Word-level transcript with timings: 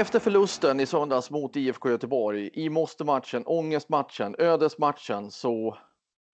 Efter 0.00 0.18
förlusten 0.18 0.80
i 0.80 0.86
söndags 0.86 1.30
mot 1.30 1.56
IFK 1.56 1.90
Göteborg 1.90 2.50
i 2.52 2.68
måste-matchen, 2.68 3.42
ångestmatchen, 3.46 4.34
ödesmatchen 4.38 5.30
så 5.30 5.76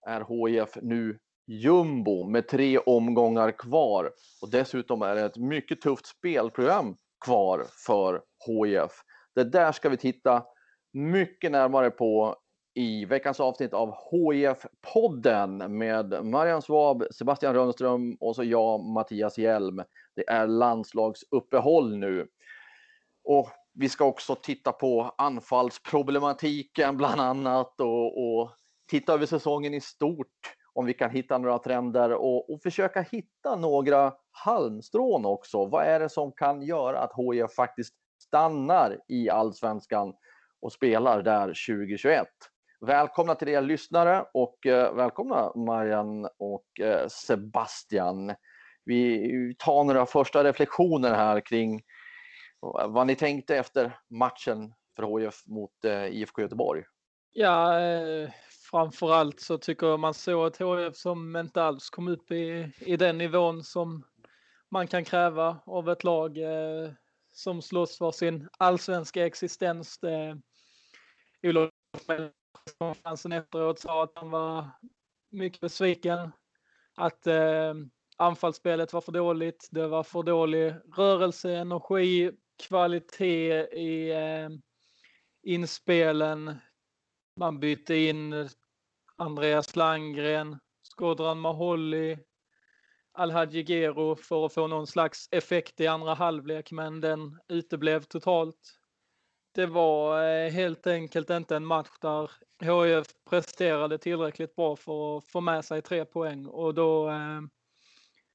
är 0.06 0.48
HIF 0.48 0.76
nu 0.82 1.18
jumbo 1.46 2.28
med 2.28 2.48
tre 2.48 2.78
omgångar 2.78 3.50
kvar 3.50 4.10
och 4.42 4.50
dessutom 4.50 5.02
är 5.02 5.14
det 5.14 5.20
ett 5.20 5.36
mycket 5.36 5.80
tufft 5.80 6.06
spelprogram 6.06 6.96
kvar 7.24 7.66
för 7.86 8.22
HIF. 8.46 8.92
Det 9.34 9.44
där 9.44 9.72
ska 9.72 9.88
vi 9.88 9.96
titta 9.96 10.44
mycket 10.92 11.50
närmare 11.52 11.90
på 11.90 12.36
i 12.74 13.04
veckans 13.04 13.40
avsnitt 13.40 13.72
av 13.72 13.94
HIF-podden 14.12 15.68
med 15.68 16.24
Marian 16.24 16.62
Svab, 16.62 17.04
Sebastian 17.10 17.54
Rönnström 17.54 18.16
och 18.20 18.36
så 18.36 18.44
jag, 18.44 18.80
Mattias 18.84 19.38
Hjelm. 19.38 19.82
Det 20.16 20.28
är 20.28 20.46
landslagsuppehåll 20.46 21.96
nu. 21.96 22.26
Och 23.26 23.48
vi 23.74 23.88
ska 23.88 24.04
också 24.04 24.34
titta 24.34 24.72
på 24.72 25.14
anfallsproblematiken 25.18 26.96
bland 26.96 27.20
annat 27.20 27.80
och, 27.80 28.38
och 28.38 28.50
titta 28.90 29.14
över 29.14 29.26
säsongen 29.26 29.74
i 29.74 29.80
stort 29.80 30.56
om 30.72 30.86
vi 30.86 30.94
kan 30.94 31.10
hitta 31.10 31.38
några 31.38 31.58
trender 31.58 32.12
och, 32.12 32.50
och, 32.50 32.62
försöka 32.62 33.00
hitta 33.00 33.56
några 33.56 34.12
halmstrån 34.30 35.26
också. 35.26 35.66
Vad 35.66 35.84
är 35.84 36.00
det 36.00 36.08
som 36.08 36.32
kan 36.32 36.62
göra 36.62 36.98
att 36.98 37.12
HIF 37.16 37.54
faktiskt 37.54 37.94
stannar 38.22 38.98
i 39.08 39.30
allsvenskan 39.30 40.14
och 40.60 40.72
spelar 40.72 41.22
där 41.22 41.46
2021? 41.46 42.26
Välkomna 42.80 43.34
till 43.34 43.48
er 43.48 43.60
lyssnare 43.62 44.24
och 44.34 44.66
eh, 44.66 44.94
välkomna 44.94 45.52
Marian 45.54 46.28
och 46.38 46.80
eh, 46.80 47.08
Sebastian. 47.08 48.34
Vi 48.84 49.54
tar 49.58 49.84
några 49.84 50.06
första 50.06 50.44
reflektioner 50.44 51.14
här 51.14 51.40
kring 51.40 51.82
Eh, 52.80 52.88
vad 52.88 53.06
ni 53.06 53.16
tänkte 53.16 53.56
efter 53.56 53.98
matchen 54.10 54.74
för 54.96 55.18
HIF 55.18 55.46
mot 55.46 55.84
eh, 55.84 56.06
IFK 56.06 56.42
Göteborg? 56.42 56.84
Ja, 57.32 57.80
eh, 57.80 58.30
framförallt 58.70 59.40
så 59.40 59.58
tycker 59.58 59.86
jag 59.86 60.00
man 60.00 60.14
såg 60.14 60.46
ett 60.46 60.60
HIF 60.60 60.96
som 60.96 61.36
inte 61.36 61.62
alls 61.62 61.90
kom 61.90 62.08
upp 62.08 62.30
i, 62.30 62.72
i 62.78 62.96
den 62.96 63.18
nivån 63.18 63.62
som 63.64 64.04
man 64.70 64.86
kan 64.86 65.04
kräva 65.04 65.58
av 65.66 65.90
ett 65.90 66.04
lag 66.04 66.38
eh, 66.38 66.90
som 67.32 67.62
slåss 67.62 67.98
för 67.98 68.10
sin 68.10 68.48
allsvenska 68.58 69.26
existens. 69.26 69.98
Det, 69.98 70.40
Olof 71.42 71.70
konferensen 72.78 73.32
efteråt 73.32 73.78
sa 73.78 74.02
att 74.02 74.12
han 74.14 74.30
var 74.30 74.70
mycket 75.30 75.60
besviken. 75.60 76.32
Att 76.94 77.26
eh, 77.26 77.74
anfallsspelet 78.16 78.92
var 78.92 79.00
för 79.00 79.12
dåligt. 79.12 79.68
Det 79.70 79.86
var 79.86 80.02
för 80.02 80.22
dålig 80.22 80.74
rörelse, 80.96 81.52
energi, 81.52 82.32
kvalitet 82.56 83.68
i 83.72 84.10
eh, 84.10 84.48
inspelen. 85.42 86.56
Man 87.36 87.60
bytte 87.60 87.96
in 87.96 88.48
Andreas 89.16 89.76
Landgren, 89.76 90.58
Skodran 90.82 91.38
Maholi, 91.38 92.18
Alhaji 93.12 93.62
Gero 93.62 94.16
för 94.16 94.46
att 94.46 94.54
få 94.54 94.66
någon 94.66 94.86
slags 94.86 95.28
effekt 95.30 95.80
i 95.80 95.86
andra 95.86 96.14
halvlek, 96.14 96.72
men 96.72 97.00
den 97.00 97.38
uteblev 97.48 98.02
totalt. 98.02 98.78
Det 99.54 99.66
var 99.66 100.22
eh, 100.22 100.50
helt 100.50 100.86
enkelt 100.86 101.30
inte 101.30 101.56
en 101.56 101.66
match 101.66 101.98
där 102.00 102.30
HIF 102.60 103.06
presterade 103.30 103.98
tillräckligt 103.98 104.56
bra 104.56 104.76
för 104.76 105.18
att 105.18 105.26
få 105.26 105.40
med 105.40 105.64
sig 105.64 105.82
tre 105.82 106.04
poäng 106.04 106.46
och 106.46 106.74
då 106.74 107.08
eh, 107.08 107.40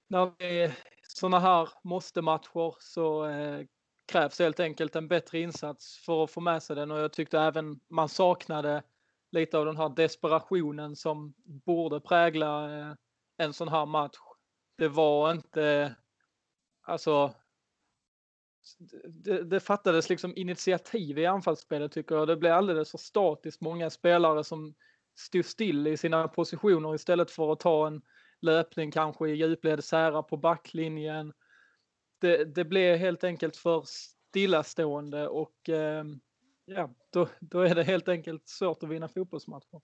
när 0.07 0.31
det 0.37 0.63
är 0.63 0.77
sådana 1.07 1.39
här 1.39 1.69
måste-matcher 1.83 2.75
så 2.79 3.25
eh, 3.25 3.65
krävs 4.11 4.39
helt 4.39 4.59
enkelt 4.59 4.95
en 4.95 5.07
bättre 5.07 5.39
insats 5.39 5.97
för 6.05 6.23
att 6.23 6.31
få 6.31 6.41
med 6.41 6.63
sig 6.63 6.75
den 6.75 6.91
och 6.91 6.99
jag 6.99 7.13
tyckte 7.13 7.39
även 7.39 7.79
man 7.89 8.09
saknade 8.09 8.83
lite 9.31 9.57
av 9.57 9.65
den 9.65 9.77
här 9.77 9.89
desperationen 9.89 10.95
som 10.95 11.33
borde 11.65 11.99
prägla 11.99 12.79
eh, 12.79 12.95
en 13.37 13.53
sån 13.53 13.67
här 13.67 13.85
match. 13.85 14.17
Det 14.77 14.87
var 14.87 15.31
inte, 15.31 15.95
alltså, 16.81 17.33
det, 19.07 19.43
det 19.43 19.59
fattades 19.59 20.09
liksom 20.09 20.33
initiativ 20.35 21.19
i 21.19 21.25
anfallsspelet 21.25 21.91
tycker 21.91 22.15
jag. 22.15 22.27
Det 22.27 22.35
blev 22.35 22.53
alldeles 22.53 22.91
för 22.91 22.97
statiskt. 22.97 23.61
Många 23.61 23.89
spelare 23.89 24.43
som 24.43 24.73
stod 25.15 25.45
still 25.45 25.87
i 25.87 25.97
sina 25.97 26.27
positioner 26.27 26.95
istället 26.95 27.31
för 27.31 27.51
att 27.51 27.59
ta 27.59 27.87
en 27.87 28.01
löpning 28.41 28.91
kanske 28.91 29.29
i 29.29 29.35
djupled 29.35 29.83
sära 29.83 30.23
på 30.23 30.37
backlinjen 30.37 31.33
det, 32.21 32.45
det 32.45 32.65
blev 32.65 32.97
helt 32.97 33.23
enkelt 33.23 33.57
för 33.57 33.83
stillastående 33.85 35.27
och 35.27 35.69
eh, 35.69 36.05
ja, 36.65 36.89
då, 37.09 37.27
då 37.39 37.61
är 37.61 37.75
det 37.75 37.83
helt 37.83 38.07
enkelt 38.07 38.49
svårt 38.49 38.83
att 38.83 38.89
vinna 38.89 39.07
fotbollsmatcher. 39.07 39.81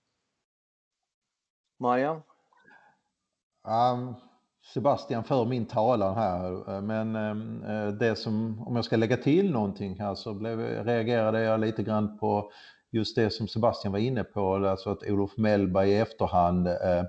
Maja? 1.78 2.22
Um, 3.64 4.14
Sebastian 4.74 5.24
för 5.24 5.44
min 5.44 5.66
talan 5.66 6.14
här, 6.14 6.80
men 6.80 7.16
eh, 7.64 7.88
det 7.88 8.16
som, 8.16 8.62
om 8.66 8.76
jag 8.76 8.84
ska 8.84 8.96
lägga 8.96 9.16
till 9.16 9.50
någonting 9.50 10.00
här 10.00 10.14
så 10.14 10.34
blev, 10.34 10.58
reagerade 10.84 11.40
jag 11.40 11.60
lite 11.60 11.82
grann 11.82 12.18
på 12.18 12.52
just 12.90 13.16
det 13.16 13.30
som 13.30 13.48
Sebastian 13.48 13.92
var 13.92 13.98
inne 13.98 14.24
på, 14.24 14.54
alltså 14.54 14.90
att 14.90 15.02
Olof 15.02 15.36
Mellberg 15.36 15.90
i 15.90 15.98
efterhand 15.98 16.66
eh, 16.66 17.04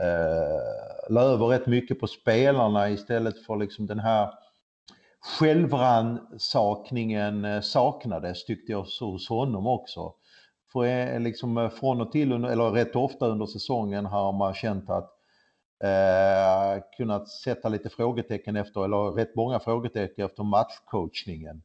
eh, 0.00 1.08
la 1.08 1.20
över 1.20 1.46
rätt 1.46 1.66
mycket 1.66 2.00
på 2.00 2.06
spelarna 2.06 2.90
istället 2.90 3.46
för 3.46 3.56
liksom 3.56 3.86
den 3.86 3.98
här 3.98 4.30
självrannsakningen 5.20 7.44
eh, 7.44 7.60
saknades 7.60 8.44
tyckte 8.44 8.72
jag 8.72 8.86
hos 9.00 9.28
honom 9.28 9.66
också. 9.66 10.14
För 10.72 10.84
eh, 10.84 11.20
liksom 11.20 11.58
eh, 11.58 11.70
från 11.70 12.00
och 12.00 12.12
till, 12.12 12.32
eller 12.32 12.70
rätt 12.70 12.96
ofta 12.96 13.26
under 13.26 13.46
säsongen 13.46 14.06
har 14.06 14.32
man 14.32 14.54
känt 14.54 14.90
att 14.90 15.10
eh, 15.84 16.82
kunnat 16.96 17.28
sätta 17.28 17.68
lite 17.68 17.88
frågetecken 17.88 18.56
efter, 18.56 18.84
eller 18.84 19.12
rätt 19.12 19.36
många 19.36 19.60
frågetecken 19.60 20.26
efter 20.26 20.42
matchcoachningen. 20.42 21.62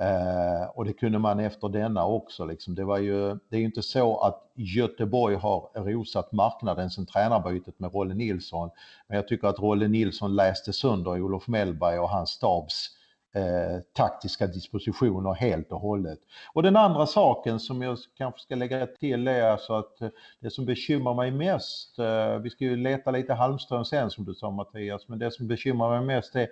Eh, 0.00 0.68
och 0.74 0.84
det 0.84 0.92
kunde 0.92 1.18
man 1.18 1.40
efter 1.40 1.68
denna 1.68 2.06
också. 2.06 2.44
Liksom. 2.44 2.74
Det, 2.74 2.84
var 2.84 2.98
ju, 2.98 3.38
det 3.48 3.56
är 3.56 3.60
ju 3.60 3.64
inte 3.64 3.82
så 3.82 4.18
att 4.18 4.50
Göteborg 4.54 5.36
har 5.36 5.84
rosat 5.84 6.32
marknaden 6.32 6.90
sen 6.90 7.06
tränarbytet 7.06 7.80
med 7.80 7.94
Rolle 7.94 8.14
Nilsson. 8.14 8.70
Men 9.08 9.16
jag 9.16 9.28
tycker 9.28 9.48
att 9.48 9.58
Rolle 9.58 9.88
Nilsson 9.88 10.36
läste 10.36 10.72
sönder 10.72 11.20
Olof 11.22 11.48
Mellberg 11.48 11.98
och 11.98 12.08
hans 12.08 12.30
stabs 12.30 12.90
eh, 13.34 13.80
taktiska 13.92 14.46
dispositioner 14.46 15.34
helt 15.34 15.72
och 15.72 15.80
hållet. 15.80 16.18
Och 16.52 16.62
den 16.62 16.76
andra 16.76 17.06
saken 17.06 17.60
som 17.60 17.82
jag 17.82 17.98
kanske 18.18 18.40
ska 18.40 18.54
lägga 18.54 18.86
till 18.86 19.28
är 19.28 19.42
alltså 19.42 19.72
att 19.72 20.00
eh, 20.00 20.08
det 20.40 20.50
som 20.50 20.66
bekymrar 20.66 21.14
mig 21.14 21.30
mest, 21.30 21.98
eh, 21.98 22.38
vi 22.38 22.50
ska 22.50 22.64
ju 22.64 22.76
leta 22.76 23.10
lite 23.10 23.34
halmström 23.34 23.84
sen 23.84 24.10
som 24.10 24.24
du 24.24 24.34
sa 24.34 24.50
Mattias, 24.50 25.08
men 25.08 25.18
det 25.18 25.30
som 25.30 25.48
bekymrar 25.48 25.90
mig 25.90 26.16
mest 26.16 26.36
är 26.36 26.48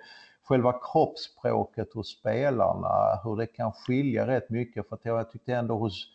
själva 0.47 0.79
kroppsspråket 0.91 1.93
hos 1.93 2.19
spelarna, 2.19 3.19
hur 3.23 3.35
det 3.35 3.47
kan 3.47 3.71
skilja 3.71 4.27
rätt 4.27 4.49
mycket. 4.49 4.89
För 4.89 4.95
att 4.95 5.05
jag 5.05 5.31
tyckte 5.31 5.53
ändå 5.53 5.77
hos 5.77 6.07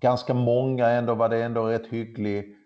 ganska 0.00 0.34
många 0.34 0.88
ändå 0.88 1.14
var 1.14 1.28
det 1.28 1.42
ändå 1.42 1.66
rätt 1.66 1.86
hygglig 1.86 2.56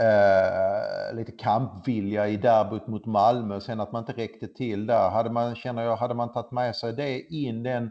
eh, 0.00 1.16
lite 1.16 1.32
kampvilja 1.32 2.28
i 2.28 2.36
derbyt 2.36 2.86
mot 2.86 3.06
Malmö. 3.06 3.60
Sen 3.60 3.80
att 3.80 3.92
man 3.92 4.02
inte 4.02 4.12
räckte 4.12 4.48
till 4.48 4.86
där. 4.86 5.10
Hade 5.10 5.30
man, 5.30 5.54
känner 5.54 5.82
jag, 5.82 5.96
hade 5.96 6.14
man 6.14 6.32
tagit 6.32 6.50
med 6.50 6.76
sig 6.76 6.92
det 6.92 7.20
in, 7.20 7.62
den 7.62 7.90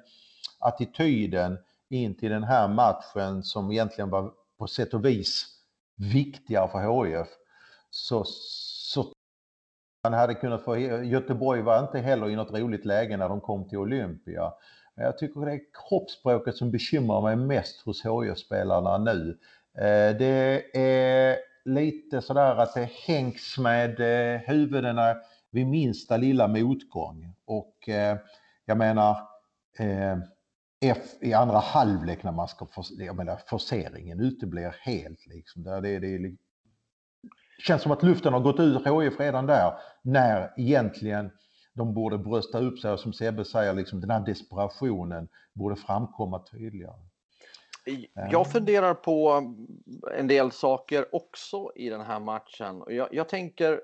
attityden 0.59 1.57
in 1.89 2.15
till 2.15 2.29
den 2.31 2.43
här 2.43 2.67
matchen 2.67 3.43
som 3.43 3.71
egentligen 3.71 4.09
var 4.09 4.31
på 4.57 4.67
sätt 4.67 4.93
och 4.93 5.05
vis 5.05 5.45
viktigare 5.95 6.67
för 6.67 7.05
HIF 7.05 7.27
så, 7.89 8.25
man 10.03 10.13
hade 10.13 10.33
kunnat 10.33 10.63
få, 10.63 10.77
Göteborg 11.03 11.61
var 11.61 11.79
inte 11.79 11.99
heller 11.99 12.29
i 12.29 12.35
något 12.35 12.53
roligt 12.53 12.85
läge 12.85 13.17
när 13.17 13.29
de 13.29 13.41
kom 13.41 13.69
till 13.69 13.77
Olympia. 13.77 14.53
Men 14.95 15.05
jag 15.05 15.17
tycker 15.17 15.41
det 15.41 15.51
är 15.51 15.61
kroppsspråket 15.89 16.57
som 16.57 16.71
bekymrar 16.71 17.21
mig 17.21 17.35
mest 17.35 17.81
hos 17.81 18.05
HIF-spelarna 18.05 18.97
nu. 18.97 19.37
Eh, 19.77 20.17
det 20.17 20.77
är 20.77 21.37
lite 21.65 22.21
sådär 22.21 22.55
att 22.55 22.73
det 22.73 22.89
hängs 23.07 23.57
med 23.57 23.99
eh, 23.99 24.41
huvudena 24.41 25.15
vid 25.51 25.67
minsta 25.67 26.17
lilla 26.17 26.47
motgång. 26.47 27.35
Och 27.45 27.89
eh, 27.89 28.17
jag 28.65 28.77
menar, 28.77 29.17
F 30.81 30.97
i 31.21 31.33
andra 31.33 31.59
halvlek 31.59 32.23
när 32.23 32.31
man 32.31 32.47
ska, 32.47 32.67
jag 32.97 33.15
menar 33.15 33.39
forceringen 33.47 34.19
uteblir 34.19 34.75
helt 34.81 35.27
liksom. 35.27 35.63
Det, 35.63 35.81
det, 35.81 35.99
det, 35.99 36.35
känns 37.63 37.81
som 37.81 37.91
att 37.91 38.03
luften 38.03 38.33
har 38.33 38.39
gått 38.39 38.59
ur 38.59 39.01
HIF 39.01 39.19
redan 39.19 39.45
där 39.45 39.73
när 40.01 40.53
egentligen 40.57 41.31
de 41.73 41.93
borde 41.93 42.17
brösta 42.17 42.59
upp 42.59 42.79
sig 42.79 42.91
och 42.91 42.99
som 42.99 43.13
Sebbe 43.13 43.45
säger, 43.45 43.73
liksom, 43.73 44.01
den 44.01 44.09
här 44.09 44.19
desperationen 44.19 45.27
borde 45.53 45.75
framkomma 45.75 46.39
tydligare. 46.39 46.95
Jag 48.31 48.51
funderar 48.51 48.93
på 48.93 49.43
en 50.17 50.27
del 50.27 50.51
saker 50.51 51.15
också 51.15 51.71
i 51.75 51.89
den 51.89 52.01
här 52.01 52.19
matchen. 52.19 52.83
Jag, 52.87 53.07
jag 53.11 53.29
tänker 53.29 53.81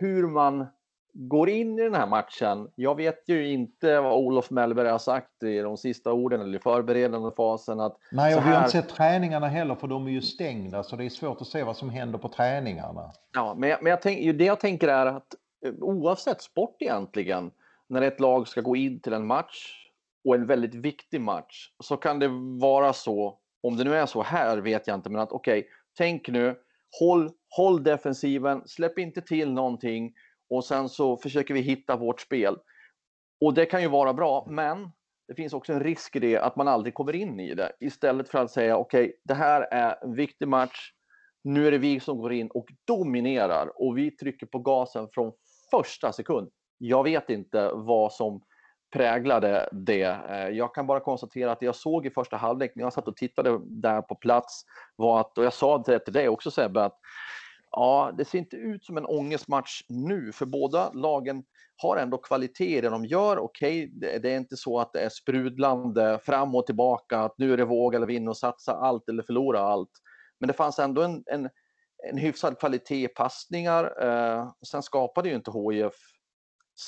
hur 0.00 0.28
man 0.28 0.66
går 1.14 1.48
in 1.48 1.78
i 1.78 1.82
den 1.82 1.94
här 1.94 2.06
matchen. 2.06 2.68
Jag 2.74 2.94
vet 2.94 3.28
ju 3.28 3.48
inte 3.48 4.00
vad 4.00 4.12
Olof 4.12 4.50
Mellberg 4.50 4.88
har 4.88 4.98
sagt 4.98 5.42
i 5.42 5.58
de 5.58 5.76
sista 5.76 6.12
orden 6.12 6.40
eller 6.40 6.58
i 6.58 6.62
förberedande 6.62 7.30
fasen. 7.36 7.80
Att 7.80 7.96
Nej, 8.12 8.34
och 8.34 8.40
här... 8.40 8.50
vi 8.50 8.56
har 8.56 8.64
inte 8.64 8.72
sett 8.72 8.88
träningarna 8.88 9.48
heller 9.48 9.74
för 9.74 9.86
de 9.86 10.06
är 10.06 10.10
ju 10.10 10.22
stängda 10.22 10.82
så 10.82 10.96
det 10.96 11.04
är 11.04 11.08
svårt 11.08 11.40
att 11.40 11.46
se 11.46 11.62
vad 11.62 11.76
som 11.76 11.90
händer 11.90 12.18
på 12.18 12.28
träningarna. 12.28 13.12
Ja, 13.32 13.54
men, 13.58 13.68
jag, 13.68 13.82
men 13.82 13.90
jag 13.90 14.02
tänk, 14.02 14.38
det 14.38 14.44
jag 14.44 14.60
tänker 14.60 14.88
är 14.88 15.06
att 15.06 15.34
eh, 15.66 15.72
oavsett 15.80 16.42
sport 16.42 16.76
egentligen, 16.80 17.50
när 17.88 18.02
ett 18.02 18.20
lag 18.20 18.48
ska 18.48 18.60
gå 18.60 18.76
in 18.76 19.00
till 19.00 19.12
en 19.12 19.26
match 19.26 19.88
och 20.24 20.34
en 20.34 20.46
väldigt 20.46 20.74
viktig 20.74 21.20
match, 21.20 21.70
så 21.84 21.96
kan 21.96 22.18
det 22.18 22.28
vara 22.60 22.92
så, 22.92 23.38
om 23.62 23.76
det 23.76 23.84
nu 23.84 23.94
är 23.94 24.06
så 24.06 24.22
här 24.22 24.58
vet 24.58 24.86
jag 24.86 24.94
inte, 24.94 25.10
men 25.10 25.20
att 25.20 25.32
okej, 25.32 25.58
okay, 25.58 25.70
tänk 25.98 26.28
nu, 26.28 26.56
håll, 27.00 27.30
håll 27.56 27.82
defensiven, 27.82 28.62
släpp 28.66 28.98
inte 28.98 29.20
till 29.20 29.52
någonting 29.52 30.12
och 30.56 30.64
sen 30.64 30.88
så 30.88 31.16
försöker 31.16 31.54
vi 31.54 31.60
hitta 31.60 31.96
vårt 31.96 32.20
spel. 32.20 32.56
Och 33.40 33.54
det 33.54 33.66
kan 33.66 33.82
ju 33.82 33.88
vara 33.88 34.14
bra, 34.14 34.46
men 34.50 34.90
det 35.28 35.34
finns 35.34 35.52
också 35.52 35.72
en 35.72 35.80
risk 35.80 36.16
i 36.16 36.18
det 36.18 36.38
att 36.38 36.56
man 36.56 36.68
aldrig 36.68 36.94
kommer 36.94 37.14
in 37.14 37.40
i 37.40 37.54
det. 37.54 37.72
Istället 37.80 38.28
för 38.28 38.38
att 38.38 38.50
säga 38.50 38.76
okej, 38.76 39.04
okay, 39.04 39.16
det 39.24 39.34
här 39.34 39.62
är 39.70 40.04
en 40.04 40.14
viktig 40.14 40.48
match. 40.48 40.92
Nu 41.44 41.66
är 41.66 41.70
det 41.70 41.78
vi 41.78 42.00
som 42.00 42.18
går 42.18 42.32
in 42.32 42.48
och 42.48 42.66
dominerar 42.86 43.82
och 43.82 43.98
vi 43.98 44.10
trycker 44.10 44.46
på 44.46 44.58
gasen 44.58 45.08
från 45.12 45.32
första 45.70 46.12
sekund. 46.12 46.50
Jag 46.78 47.04
vet 47.04 47.30
inte 47.30 47.70
vad 47.74 48.12
som 48.12 48.42
präglade 48.92 49.68
det. 49.72 50.18
Eh, 50.30 50.48
jag 50.48 50.74
kan 50.74 50.86
bara 50.86 51.00
konstatera 51.00 51.52
att 51.52 51.60
det 51.60 51.66
jag 51.66 51.76
såg 51.76 52.06
i 52.06 52.10
första 52.10 52.36
halvlek 52.36 52.72
när 52.74 52.82
jag 52.82 52.92
satt 52.92 53.08
och 53.08 53.16
tittade 53.16 53.60
där 53.64 54.02
på 54.02 54.14
plats 54.14 54.64
var 54.96 55.20
att, 55.20 55.38
och 55.38 55.44
jag 55.44 55.52
sa 55.52 55.78
det 55.78 55.98
till 55.98 56.12
dig 56.12 56.28
också 56.28 56.50
Sebbe, 56.50 56.84
att 56.84 56.98
Ja, 57.76 58.12
det 58.18 58.24
ser 58.24 58.38
inte 58.38 58.56
ut 58.56 58.84
som 58.84 58.96
en 58.96 59.06
ångestmatch 59.06 59.82
nu, 59.88 60.32
för 60.32 60.46
båda 60.46 60.92
lagen 60.92 61.44
har 61.76 61.96
ändå 61.96 62.18
kvalitet 62.18 62.78
i 62.78 62.80
det 62.80 62.88
de 62.88 63.04
gör. 63.04 63.38
Okej, 63.38 63.92
okay, 63.96 64.18
det 64.18 64.32
är 64.32 64.36
inte 64.36 64.56
så 64.56 64.80
att 64.80 64.92
det 64.92 65.00
är 65.00 65.08
sprudlande 65.08 66.18
fram 66.22 66.54
och 66.54 66.66
tillbaka, 66.66 67.18
att 67.18 67.38
nu 67.38 67.52
är 67.52 67.56
det 67.56 67.64
våga 67.64 67.96
eller 67.96 68.06
vinna 68.06 68.30
och 68.30 68.36
satsa 68.36 68.72
allt 68.72 69.08
eller 69.08 69.22
förlora 69.22 69.60
allt. 69.60 69.90
Men 70.40 70.48
det 70.48 70.52
fanns 70.54 70.78
ändå 70.78 71.02
en, 71.02 71.22
en, 71.26 71.50
en 72.10 72.18
hyfsad 72.18 72.58
kvalitet 72.58 73.04
i 73.04 73.08
passningar. 73.08 74.02
Eh, 74.02 74.52
sen 74.66 74.82
skapade 74.82 75.28
ju 75.28 75.34
inte 75.34 75.50
HIF 75.50 75.94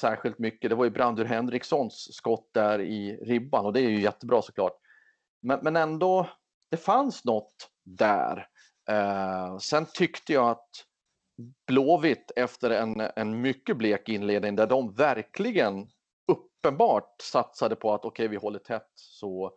särskilt 0.00 0.38
mycket. 0.38 0.70
Det 0.70 0.76
var 0.76 0.84
ju 0.84 0.90
Brandur 0.90 1.24
Henrikssons 1.24 2.08
skott 2.14 2.50
där 2.54 2.80
i 2.80 3.16
ribban 3.16 3.66
och 3.66 3.72
det 3.72 3.80
är 3.80 3.88
ju 3.88 4.00
jättebra 4.00 4.42
såklart. 4.42 4.78
Men, 5.42 5.60
men 5.62 5.76
ändå, 5.76 6.28
det 6.70 6.76
fanns 6.76 7.24
något 7.24 7.70
där. 7.84 8.48
Eh, 8.88 9.58
sen 9.58 9.86
tyckte 9.94 10.32
jag 10.32 10.50
att 10.50 10.70
Blåvitt 11.66 12.32
efter 12.36 12.70
en, 12.70 13.00
en 13.16 13.40
mycket 13.40 13.76
blek 13.76 14.08
inledning 14.08 14.56
där 14.56 14.66
de 14.66 14.92
verkligen 14.92 15.88
uppenbart 16.32 17.22
satsade 17.22 17.76
på 17.76 17.94
att 17.94 18.04
okej, 18.04 18.08
okay, 18.08 18.28
vi 18.28 18.36
håller 18.36 18.58
tätt 18.58 18.90
så 18.94 19.52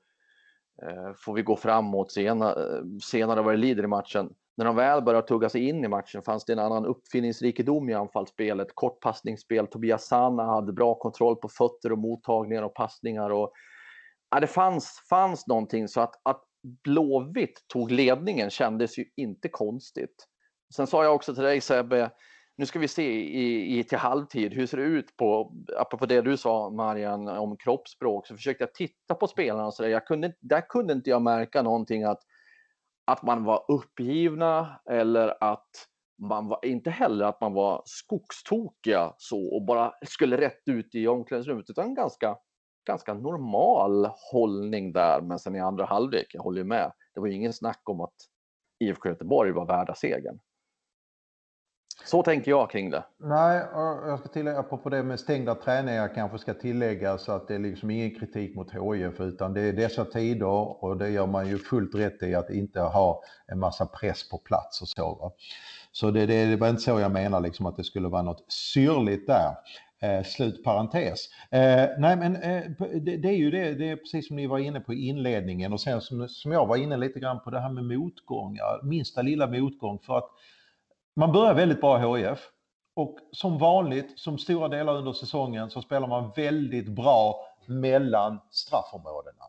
eh, 0.81 1.13
får 1.17 1.33
vi 1.33 1.41
gå 1.41 1.55
framåt 1.55 2.11
senare, 2.11 2.83
senare 3.03 3.41
vad 3.41 3.53
det 3.53 3.57
lider 3.57 3.83
i 3.83 3.87
matchen. 3.87 4.33
När 4.57 4.65
de 4.65 4.75
väl 4.75 5.01
började 5.01 5.27
tugga 5.27 5.49
sig 5.49 5.69
in 5.69 5.85
i 5.85 5.87
matchen 5.87 6.21
fanns 6.21 6.45
det 6.45 6.53
en 6.53 6.59
annan 6.59 6.85
uppfinningsrikedom 6.85 7.89
i 7.89 7.93
anfallsspelet, 7.93 8.67
kortpassningsspel. 8.73 9.67
Tobias 9.67 10.07
Sanna 10.07 10.43
hade 10.43 10.73
bra 10.73 10.95
kontroll 10.95 11.35
på 11.35 11.49
fötter 11.49 11.91
och 11.91 11.97
mottagningar 11.97 12.63
och 12.63 12.73
passningar. 12.73 13.29
Och, 13.29 13.51
ja, 14.29 14.39
det 14.39 14.47
fanns, 14.47 15.03
fanns 15.09 15.47
någonting 15.47 15.87
så 15.87 16.01
att, 16.01 16.21
att 16.23 16.43
Blåvitt 16.83 17.65
tog 17.67 17.91
ledningen 17.91 18.49
kändes 18.49 18.97
ju 18.97 19.05
inte 19.15 19.49
konstigt. 19.49 20.27
Sen 20.75 20.87
sa 20.87 21.03
jag 21.03 21.15
också 21.15 21.33
till 21.33 21.43
dig 21.43 21.61
Sebbe, 21.61 22.11
nu 22.57 22.65
ska 22.65 22.79
vi 22.79 22.87
se 22.87 23.03
i, 23.21 23.79
i, 23.79 23.83
till 23.83 23.97
halvtid, 23.97 24.53
hur 24.53 24.67
ser 24.67 24.77
det 24.77 24.83
ut 24.83 25.17
på, 25.17 25.53
apropå 25.77 26.05
det 26.05 26.21
du 26.21 26.37
sa 26.37 26.69
Marian 26.69 27.27
om 27.27 27.57
kroppsspråk, 27.57 28.27
så 28.27 28.35
försökte 28.35 28.63
jag 28.63 28.73
titta 28.73 29.15
på 29.15 29.27
spelarna 29.27 29.65
och 29.67 29.73
så 29.73 29.83
där. 29.83 29.89
Jag 29.89 30.07
kunde, 30.07 30.33
där 30.39 30.61
kunde 30.69 30.93
inte 30.93 31.09
jag 31.09 31.21
märka 31.21 31.61
någonting 31.61 32.03
att, 32.03 32.19
att 33.05 33.23
man 33.23 33.43
var 33.43 33.65
uppgivna 33.67 34.81
eller 34.89 35.43
att 35.43 35.69
man 36.21 36.47
var, 36.47 36.59
inte 36.65 36.89
heller 36.89 37.25
att 37.25 37.41
man 37.41 37.53
var 37.53 37.81
skogstokiga 37.85 39.13
så 39.17 39.55
och 39.55 39.65
bara 39.65 39.93
skulle 40.05 40.37
rätt 40.37 40.61
ut 40.65 40.95
i 40.95 41.07
omklädningsrummet, 41.07 41.69
utan 41.69 41.93
ganska 41.93 42.35
ganska 42.89 43.13
normal 43.13 44.09
hållning 44.31 44.91
där, 44.91 45.21
men 45.21 45.39
sen 45.39 45.55
i 45.55 45.59
andra 45.59 45.85
halvlek, 45.85 46.27
jag 46.33 46.41
håller 46.41 46.63
med, 46.63 46.91
det 47.13 47.19
var 47.19 47.27
ju 47.27 47.33
ingen 47.33 47.53
snack 47.53 47.81
om 47.83 48.01
att 48.01 48.15
IFK 48.79 49.09
Göteborg 49.09 49.51
var 49.51 49.65
värda 49.65 49.95
segern. 49.95 50.39
Så 52.05 52.23
tänker 52.23 52.51
jag 52.51 52.69
kring 52.69 52.89
det. 52.89 53.03
Nej, 53.17 53.67
jag 53.73 54.19
ska 54.19 54.27
tillägga, 54.27 54.59
apropå 54.59 54.89
det 54.89 55.03
med 55.03 55.19
stängda 55.19 55.55
träningar 55.55 56.15
kanske 56.15 56.37
ska 56.37 56.53
tillägga 56.53 57.17
så 57.17 57.31
att 57.31 57.47
det 57.47 57.55
är 57.55 57.59
liksom 57.59 57.89
ingen 57.89 58.19
kritik 58.19 58.55
mot 58.55 58.71
HIF 58.71 59.19
utan 59.19 59.53
det 59.53 59.61
är 59.61 59.73
dessa 59.73 60.05
tider 60.05 60.83
och 60.83 60.97
det 60.97 61.09
gör 61.09 61.27
man 61.27 61.47
ju 61.47 61.57
fullt 61.57 61.95
rätt 61.95 62.23
i 62.23 62.35
att 62.35 62.49
inte 62.49 62.79
ha 62.79 63.21
en 63.47 63.59
massa 63.59 63.85
press 63.85 64.29
på 64.29 64.37
plats 64.37 64.81
och 64.81 64.87
så. 64.87 65.15
Va? 65.15 65.31
Så 65.91 66.11
det, 66.11 66.25
det, 66.25 66.45
det 66.45 66.55
var 66.55 66.69
inte 66.69 66.81
så 66.81 66.99
jag 66.99 67.11
menar 67.11 67.39
liksom 67.39 67.65
att 67.65 67.77
det 67.77 67.83
skulle 67.83 68.07
vara 68.07 68.21
något 68.21 68.51
syrligt 68.51 69.27
där. 69.27 69.55
Eh, 70.01 70.23
slut 70.23 70.63
parentes. 70.63 71.29
Eh, 71.51 71.89
nej 71.97 72.17
men 72.17 72.35
eh, 72.35 72.63
det, 73.01 73.17
det, 73.17 73.27
är 73.27 73.37
ju 73.37 73.51
det, 73.51 73.73
det 73.73 73.89
är 73.89 73.95
precis 73.95 74.27
som 74.27 74.35
ni 74.35 74.47
var 74.47 74.59
inne 74.59 74.79
på 74.79 74.93
i 74.93 75.07
inledningen 75.07 75.73
och 75.73 75.81
sen 75.81 76.01
som, 76.01 76.27
som 76.29 76.51
jag 76.51 76.65
var 76.65 76.77
inne 76.77 76.97
lite 76.97 77.19
grann 77.19 77.39
på 77.39 77.49
det 77.49 77.59
här 77.59 77.69
med 77.69 77.83
motgångar, 77.83 78.83
minsta 78.83 79.21
lilla 79.21 79.47
motgång 79.47 79.99
för 79.99 80.17
att 80.17 80.29
man 81.15 81.31
börjar 81.31 81.53
väldigt 81.53 81.81
bra 81.81 82.19
i 82.19 82.21
HIF 82.21 82.39
och 82.95 83.17
som 83.31 83.57
vanligt, 83.57 84.19
som 84.19 84.37
stora 84.37 84.67
delar 84.67 84.97
under 84.97 85.13
säsongen, 85.13 85.69
så 85.69 85.81
spelar 85.81 86.07
man 86.07 86.31
väldigt 86.35 86.87
bra 86.87 87.35
mellan 87.65 88.39
straffområdena. 88.51 89.43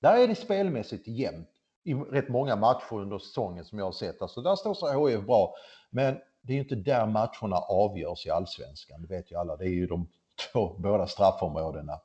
Där 0.00 0.22
är 0.22 0.28
det 0.28 0.34
spelmässigt 0.34 1.08
jämnt 1.08 1.48
i 1.84 1.94
rätt 1.94 2.28
många 2.28 2.56
matcher 2.56 2.94
under 2.94 3.18
säsongen 3.18 3.64
som 3.64 3.78
jag 3.78 3.84
har 3.84 3.92
sett. 3.92 4.22
Alltså 4.22 4.42
där 4.42 4.56
står 4.56 4.74
sig 4.74 5.16
HIF 5.16 5.26
bra. 5.26 5.54
Men 5.90 6.16
det 6.42 6.52
är 6.52 6.54
ju 6.54 6.62
inte 6.62 6.74
där 6.74 7.06
matcherna 7.06 7.56
avgörs 7.56 8.26
i 8.26 8.30
allsvenskan, 8.30 9.02
det 9.02 9.14
vet 9.14 9.32
ju 9.32 9.36
alla. 9.36 9.56
Det 9.56 9.64
är 9.64 9.74
ju 9.74 9.86
de 9.86 10.08
två, 10.52 10.76
båda 10.78 11.06
straffområdena. 11.06 12.00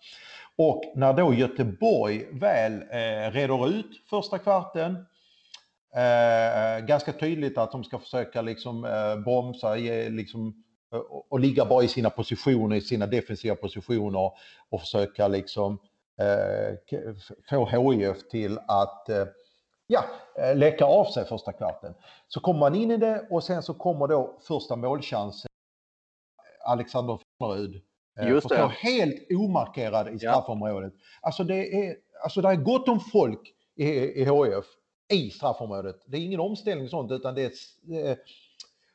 Och 0.56 0.84
när 0.96 1.14
då 1.14 1.34
Göteborg 1.34 2.26
väl 2.32 2.74
eh, 2.74 3.32
reder 3.32 3.68
ut 3.70 4.02
första 4.10 4.38
kvarten, 4.38 5.06
eh, 5.96 6.86
ganska 6.86 7.14
tydligt 7.14 7.58
att 7.58 7.72
de 7.72 7.84
ska 7.84 8.00
försöka 8.00 8.42
liksom 8.42 8.86
eh, 8.86 9.16
bromsa, 9.16 9.78
ge, 9.78 10.10
liksom, 10.10 10.64
eh, 10.94 11.00
och, 11.00 11.32
och 11.32 11.40
ligga 11.40 11.66
bara 11.66 11.84
i 11.84 11.88
sina 11.88 12.10
positioner, 12.10 12.76
i 12.76 12.82
sina 12.82 13.06
defensiva 13.08 13.56
positioner 13.56 14.32
och 14.70 14.82
försöka 14.82 15.28
liksom 15.28 15.80
eh, 16.20 17.00
få 17.50 17.66
HIF 17.66 18.30
till 18.30 18.60
att 18.68 19.10
eh, 19.10 19.26
ja, 19.88 20.04
eh, 20.36 20.56
läcka 20.56 20.86
av 20.86 21.06
sig 21.06 21.26
första 21.26 21.54
kvarten. 21.54 21.94
Så 22.28 22.40
kommer 22.40 22.60
man 22.60 22.76
in 22.76 22.92
i 22.92 22.98
det 22.98 23.28
och 23.30 23.44
sen 23.44 23.64
så 23.64 23.74
kommer 23.74 24.08
då 24.08 24.40
första 24.48 24.76
målchansen. 24.76 25.50
Alexander 26.66 27.20
Farnerud. 27.40 27.82
Eh, 28.20 28.30
Just 28.30 28.50
det. 28.50 28.68
Helt 28.68 29.32
omarkerad 29.32 30.08
i 30.16 30.20
straffområdet. 30.20 30.94
Ja. 30.96 31.02
Alltså 31.22 31.44
det 31.44 31.88
är, 31.88 31.96
alltså 32.24 32.42
det 32.42 32.50
är 32.50 32.56
gott 32.56 32.90
om 32.90 33.00
folk 33.00 33.54
i, 33.76 33.86
i 33.86 34.24
HIF 34.24 34.66
i 35.14 35.30
straffområdet. 35.30 35.96
Det 36.06 36.18
är 36.18 36.22
ingen 36.22 36.40
omställning 36.40 36.90
sånt 36.90 37.12
utan 37.12 37.36
det 37.36 37.42
är 37.42 37.48
ett, 37.48 38.08
eh, 38.08 38.18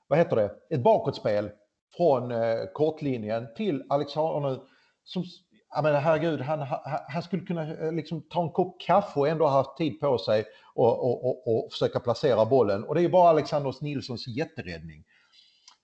vad 0.09 0.19
heter 0.19 0.37
det, 0.37 0.51
ett 0.71 0.83
bakåtspel 0.83 1.51
från 1.97 2.33
kortlinjen 2.73 3.47
till 3.57 3.85
Alexander 3.89 4.61
som 5.05 5.25
jag 5.75 5.83
menar, 5.85 6.01
herregud, 6.01 6.41
han, 6.41 6.67
han 7.09 7.23
skulle 7.23 7.43
kunna 7.43 7.75
eh, 7.75 7.93
liksom 7.93 8.23
ta 8.31 8.43
en 8.43 8.51
kopp 8.51 8.81
kaffe 8.81 9.21
och 9.21 9.29
ändå 9.29 9.45
ha 9.45 9.53
haft 9.53 9.77
tid 9.77 10.01
på 10.01 10.19
sig 10.19 10.45
och, 10.75 11.05
och, 11.05 11.25
och, 11.25 11.65
och 11.65 11.73
försöka 11.73 12.01
placera 12.01 12.45
bollen. 12.45 12.85
Och 12.85 12.95
det 12.95 13.03
är 13.03 13.09
bara 13.09 13.31
Alexander 13.31 13.75
Nilssons 13.81 14.29
jätteräddning. 14.29 15.05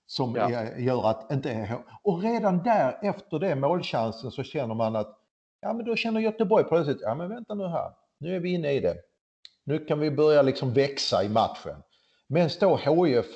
som 0.07 0.35
ja. 0.37 0.65
gör 0.79 1.11
att 1.11 1.33
inte... 1.33 1.79
Och 2.03 2.23
redan 2.23 2.63
där 2.63 2.99
efter 3.03 3.39
det 3.39 3.55
målchansen 3.55 4.31
så 4.31 4.43
känner 4.43 4.75
man 4.75 4.97
att 4.97 5.19
ja 5.61 5.73
men 5.73 5.87
då 5.87 5.97
känner 5.97 6.21
Göteborg 6.21 6.65
plötsligt, 6.65 7.01
ja 7.01 7.15
men 7.15 7.29
vänta 7.29 7.55
nu 7.55 7.67
här, 7.67 7.93
nu 8.21 8.37
är 8.37 8.41
vi 8.41 8.53
inne 8.53 8.73
i 8.73 8.81
det. 8.81 8.95
Nu 9.65 9.79
kan 9.79 9.99
vi 10.01 10.11
börja 10.11 10.43
liksom 10.43 10.73
växa 10.73 11.25
i 11.25 11.29
matchen. 11.29 11.83
Men 12.29 12.51
står 12.51 13.07
HIF 13.07 13.27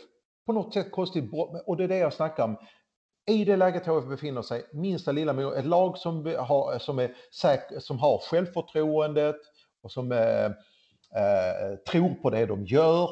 på 0.47 0.52
något 0.52 0.75
sätt 0.75 0.90
konstigt 0.90 1.30
och 1.66 1.76
det 1.76 1.85
är 1.85 1.88
det 1.88 1.99
jag 1.99 2.12
snackar 2.12 2.44
om. 2.44 2.56
I 3.26 3.45
det 3.45 3.57
läget 3.57 3.87
HIF 3.87 4.05
befinner 4.05 4.43
sig, 4.43 4.67
minsta 4.73 5.12
lilla 5.12 5.59
ett 5.59 5.64
lag 5.67 5.99
som 5.99 6.26
har, 6.38 6.79
som 6.79 6.99
är 6.99 7.14
säker, 7.41 7.81
som 7.81 7.99
har 7.99 8.19
självförtroendet 8.19 9.37
och 9.83 9.93
som 9.93 10.12
eh, 10.12 10.45
eh, 10.45 11.76
tror 11.91 12.14
på 12.14 12.31
det 12.31 12.47
de 12.47 12.64
gör. 12.64 13.11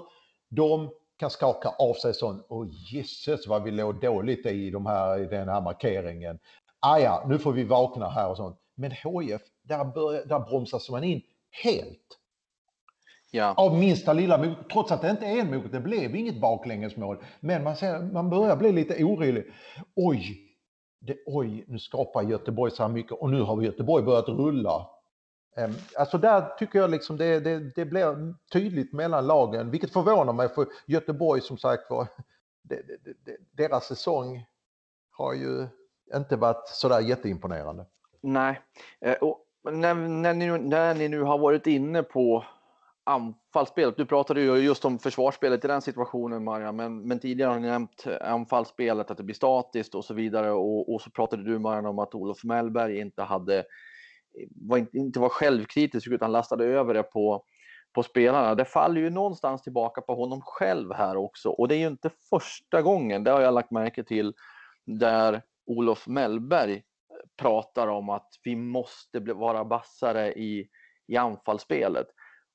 De 0.48 0.90
kan 1.18 1.30
skaka 1.30 1.68
av 1.68 1.94
sig 1.94 2.14
sån, 2.14 2.40
och 2.48 2.66
gisses 2.66 3.46
vad 3.46 3.62
vi 3.62 3.70
låg 3.70 4.00
dåligt 4.00 4.46
i, 4.46 4.70
de 4.70 4.86
här, 4.86 5.18
i 5.18 5.26
den 5.26 5.48
här 5.48 5.60
markeringen. 5.60 6.38
Ah, 6.80 6.94
Aja, 6.94 7.24
nu 7.26 7.38
får 7.38 7.52
vi 7.52 7.64
vakna 7.64 8.08
här 8.08 8.28
och 8.30 8.36
sånt. 8.36 8.58
Men 8.74 8.90
HIF, 8.90 9.42
där, 9.62 9.84
börjar, 9.84 10.24
där 10.24 10.40
bromsas 10.40 10.90
man 10.90 11.04
in 11.04 11.22
helt. 11.64 12.19
Ja. 13.30 13.54
Av 13.56 13.78
minsta 13.78 14.12
lilla 14.12 14.38
mot, 14.38 14.70
trots 14.70 14.92
att 14.92 15.02
det 15.02 15.10
inte 15.10 15.26
är 15.26 15.40
en 15.40 15.50
mot, 15.50 15.72
det 15.72 15.80
blev 15.80 16.16
inget 16.16 16.40
baklängesmål. 16.40 17.24
Men 17.40 17.64
man, 17.64 17.76
ser, 17.76 18.12
man 18.12 18.30
börjar 18.30 18.56
bli 18.56 18.72
lite 18.72 19.04
orolig. 19.04 19.52
Oj, 19.96 20.50
det, 21.00 21.16
oj, 21.26 21.64
nu 21.68 21.78
skapar 21.78 22.22
Göteborg 22.22 22.72
så 22.72 22.82
här 22.82 22.90
mycket 22.90 23.12
och 23.12 23.30
nu 23.30 23.42
har 23.42 23.62
Göteborg 23.62 24.04
börjat 24.04 24.28
rulla. 24.28 24.86
Um, 25.56 25.74
alltså 25.98 26.18
där 26.18 26.56
tycker 26.58 26.78
jag 26.78 26.90
liksom 26.90 27.16
det, 27.16 27.40
det, 27.40 27.58
det 27.74 27.84
blir 27.84 28.34
tydligt 28.52 28.92
mellan 28.92 29.26
lagen, 29.26 29.70
vilket 29.70 29.92
förvånar 29.92 30.32
mig 30.32 30.48
för 30.48 30.66
Göteborg 30.86 31.40
som 31.40 31.58
sagt 31.58 31.90
var, 31.90 32.06
deras 33.52 33.86
säsong 33.86 34.46
har 35.10 35.34
ju 35.34 35.66
inte 36.14 36.36
varit 36.36 36.68
sådär 36.68 37.00
jätteimponerande. 37.00 37.86
Nej, 38.20 38.60
eh, 39.00 39.14
och 39.14 39.46
när, 39.72 39.94
när, 39.94 40.34
ni, 40.34 40.58
när 40.58 40.94
ni 40.94 41.08
nu 41.08 41.22
har 41.22 41.38
varit 41.38 41.66
inne 41.66 42.02
på 42.02 42.44
anfallsspelet. 43.04 43.96
Du 43.96 44.06
pratade 44.06 44.40
ju 44.40 44.56
just 44.56 44.84
om 44.84 44.98
försvarsspelet 44.98 45.64
i 45.64 45.68
den 45.68 45.82
situationen 45.82 46.44
Maria, 46.44 46.72
men, 46.72 47.08
men 47.08 47.18
tidigare 47.18 47.50
har 47.50 47.58
ni 47.58 47.68
nämnt 47.68 48.06
anfallsspelet, 48.20 49.10
att 49.10 49.16
det 49.16 49.22
blir 49.22 49.34
statiskt 49.34 49.94
och 49.94 50.04
så 50.04 50.14
vidare. 50.14 50.50
Och, 50.50 50.94
och 50.94 51.00
så 51.00 51.10
pratade 51.10 51.44
du 51.44 51.58
Marian 51.58 51.86
om 51.86 51.98
att 51.98 52.14
Olof 52.14 52.44
Mellberg 52.44 52.98
inte 53.00 53.22
hade 53.22 53.64
var 54.50 54.78
inte, 54.78 54.96
inte 54.96 55.20
var 55.20 55.28
självkritisk 55.28 56.08
utan 56.08 56.32
lastade 56.32 56.64
över 56.64 56.94
det 56.94 57.02
på, 57.02 57.44
på 57.92 58.02
spelarna. 58.02 58.54
Det 58.54 58.64
faller 58.64 59.00
ju 59.00 59.10
någonstans 59.10 59.62
tillbaka 59.62 60.00
på 60.00 60.14
honom 60.14 60.40
själv 60.42 60.92
här 60.92 61.16
också. 61.16 61.50
Och 61.50 61.68
det 61.68 61.74
är 61.74 61.78
ju 61.78 61.86
inte 61.86 62.10
första 62.30 62.82
gången, 62.82 63.24
det 63.24 63.30
har 63.30 63.40
jag 63.40 63.54
lagt 63.54 63.70
märke 63.70 64.04
till, 64.04 64.34
där 64.86 65.42
Olof 65.66 66.06
Mellberg 66.06 66.82
pratar 67.36 67.86
om 67.88 68.08
att 68.08 68.28
vi 68.44 68.56
måste 68.56 69.20
vara 69.20 69.64
bassare 69.64 70.32
i, 70.32 70.68
i 71.06 71.16
anfallsspelet. 71.16 72.06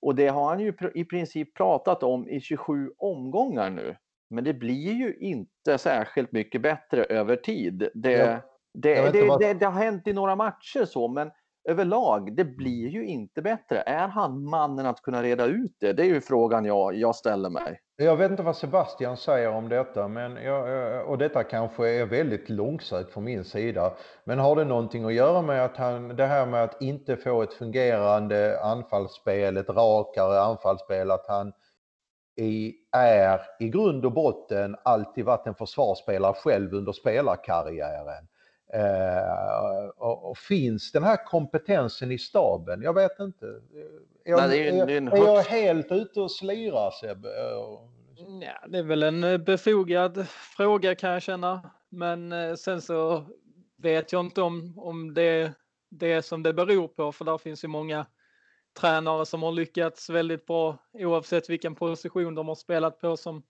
Och 0.02 0.16
det 0.16 0.28
har 0.28 0.50
han 0.50 0.60
ju 0.60 0.74
i 0.96 1.06
princip 1.06 1.54
pratat 1.54 2.04
om 2.04 2.30
i 2.30 2.40
27 2.40 2.92
omgångar 2.98 3.70
nu. 3.70 3.96
Men 4.30 4.44
det 4.44 4.54
blir 4.54 4.94
ju 4.94 5.16
inte 5.20 5.78
särskilt 5.78 6.32
mycket 6.32 6.62
bättre 6.62 7.04
över 7.04 7.36
tid. 7.36 7.90
Det, 7.94 8.12
ja. 8.12 8.40
det, 8.74 9.12
det, 9.12 9.38
det, 9.40 9.54
det, 9.54 9.66
har 9.66 9.84
hänt 9.84 10.08
i 10.08 10.14
några 10.14 10.36
matcher 10.36 10.86
så, 10.86 11.08
men 11.08 11.32
överlag, 11.66 12.36
det 12.36 12.46
blir 12.46 12.88
ju 12.88 13.06
inte 13.06 13.42
bättre. 13.42 13.82
Är 13.82 14.08
han 14.08 14.50
mannen 14.50 14.86
att 14.86 15.02
kunna 15.02 15.24
reda 15.24 15.46
ut 15.46 15.76
det? 15.80 15.94
Det 15.94 16.04
är 16.04 16.08
ju 16.08 16.22
frågan 16.22 16.66
jag, 16.66 16.96
jag 16.96 17.16
ställer 17.16 17.50
mig. 17.50 17.80
Jag 17.98 18.16
vet 18.16 18.32
inte 18.32 18.44
vad 18.44 18.56
Sebastian 18.56 19.18
säger 19.18 19.50
om 19.50 19.70
detta, 19.70 20.08
men 20.08 20.36
jag, 20.36 21.10
och 21.10 21.18
detta 21.18 21.44
kanske 21.44 21.90
är 21.90 22.06
väldigt 22.06 22.50
långsökt 22.50 23.12
från 23.12 23.24
min 23.24 23.44
sida. 23.44 23.94
Men 24.24 24.40
har 24.40 24.56
det 24.56 24.66
någonting 24.66 25.06
att 25.06 25.14
göra 25.14 25.42
med 25.42 25.66
att 25.66 25.78
han, 25.78 26.16
det 26.16 26.26
här 26.26 26.46
med 26.46 26.64
att 26.64 26.82
inte 26.82 27.18
få 27.18 27.42
ett 27.42 27.54
fungerande 27.54 28.60
anfallsspel, 28.64 29.58
ett 29.58 29.70
rakare 29.70 30.42
anfallsspel, 30.42 31.12
att 31.12 31.26
han 31.28 31.54
i, 32.38 32.74
är 32.92 33.42
i 33.60 33.70
grund 33.70 34.06
och 34.06 34.12
botten 34.14 34.76
alltid 34.84 35.26
varit 35.26 35.48
en 35.48 35.56
försvarsspelare 35.56 36.34
själv 36.34 36.74
under 36.74 36.92
spelarkarriären. 36.92 38.28
Eh, 38.74 39.88
och, 39.98 40.30
och, 40.30 40.38
finns 40.38 40.92
den 40.92 41.04
här 41.04 41.26
kompetensen 41.26 42.12
i 42.12 42.18
staben? 42.18 42.82
Jag 42.82 42.94
vet 42.94 43.20
inte. 43.20 43.46
Är 43.46 44.32
jag, 44.32 44.50
Nej, 44.50 44.68
är, 44.68 44.88
är, 44.88 45.14
är 45.14 45.18
jag 45.18 45.42
helt 45.42 45.92
ute 45.92 46.22
och 46.22 46.32
slirar 46.32 46.92
Sebbe? 46.92 47.28
Ja, 48.42 48.68
det 48.68 48.78
är 48.78 48.84
väl 48.84 49.04
en 49.04 49.24
eh, 49.24 49.38
befogad 49.38 50.28
fråga 50.30 50.96
kan 50.96 51.10
jag 51.10 51.22
känna. 51.22 51.72
Men 51.90 52.32
eh, 52.32 52.56
sen 52.56 52.82
så 52.82 53.26
vet 53.78 54.12
jag 54.12 54.26
inte 54.26 54.42
om, 54.42 54.80
om 54.80 55.14
det 55.14 55.54
det 55.90 56.22
som 56.22 56.44
det 56.44 56.54
beror 56.54 56.88
på, 56.88 57.12
för 57.12 57.26
där 57.26 57.38
finns 57.38 57.64
ju 57.64 57.68
många 57.68 58.06
tränare 58.80 59.26
som 59.26 59.44
har 59.44 59.52
lyckats 59.52 60.10
väldigt 60.10 60.46
bra 60.46 60.78
oavsett 60.94 61.50
vilken 61.50 61.76
position 61.76 62.36
de 62.36 62.48
har 62.48 62.56
spelat 62.56 63.00
på 63.00 63.18
som 63.18 63.44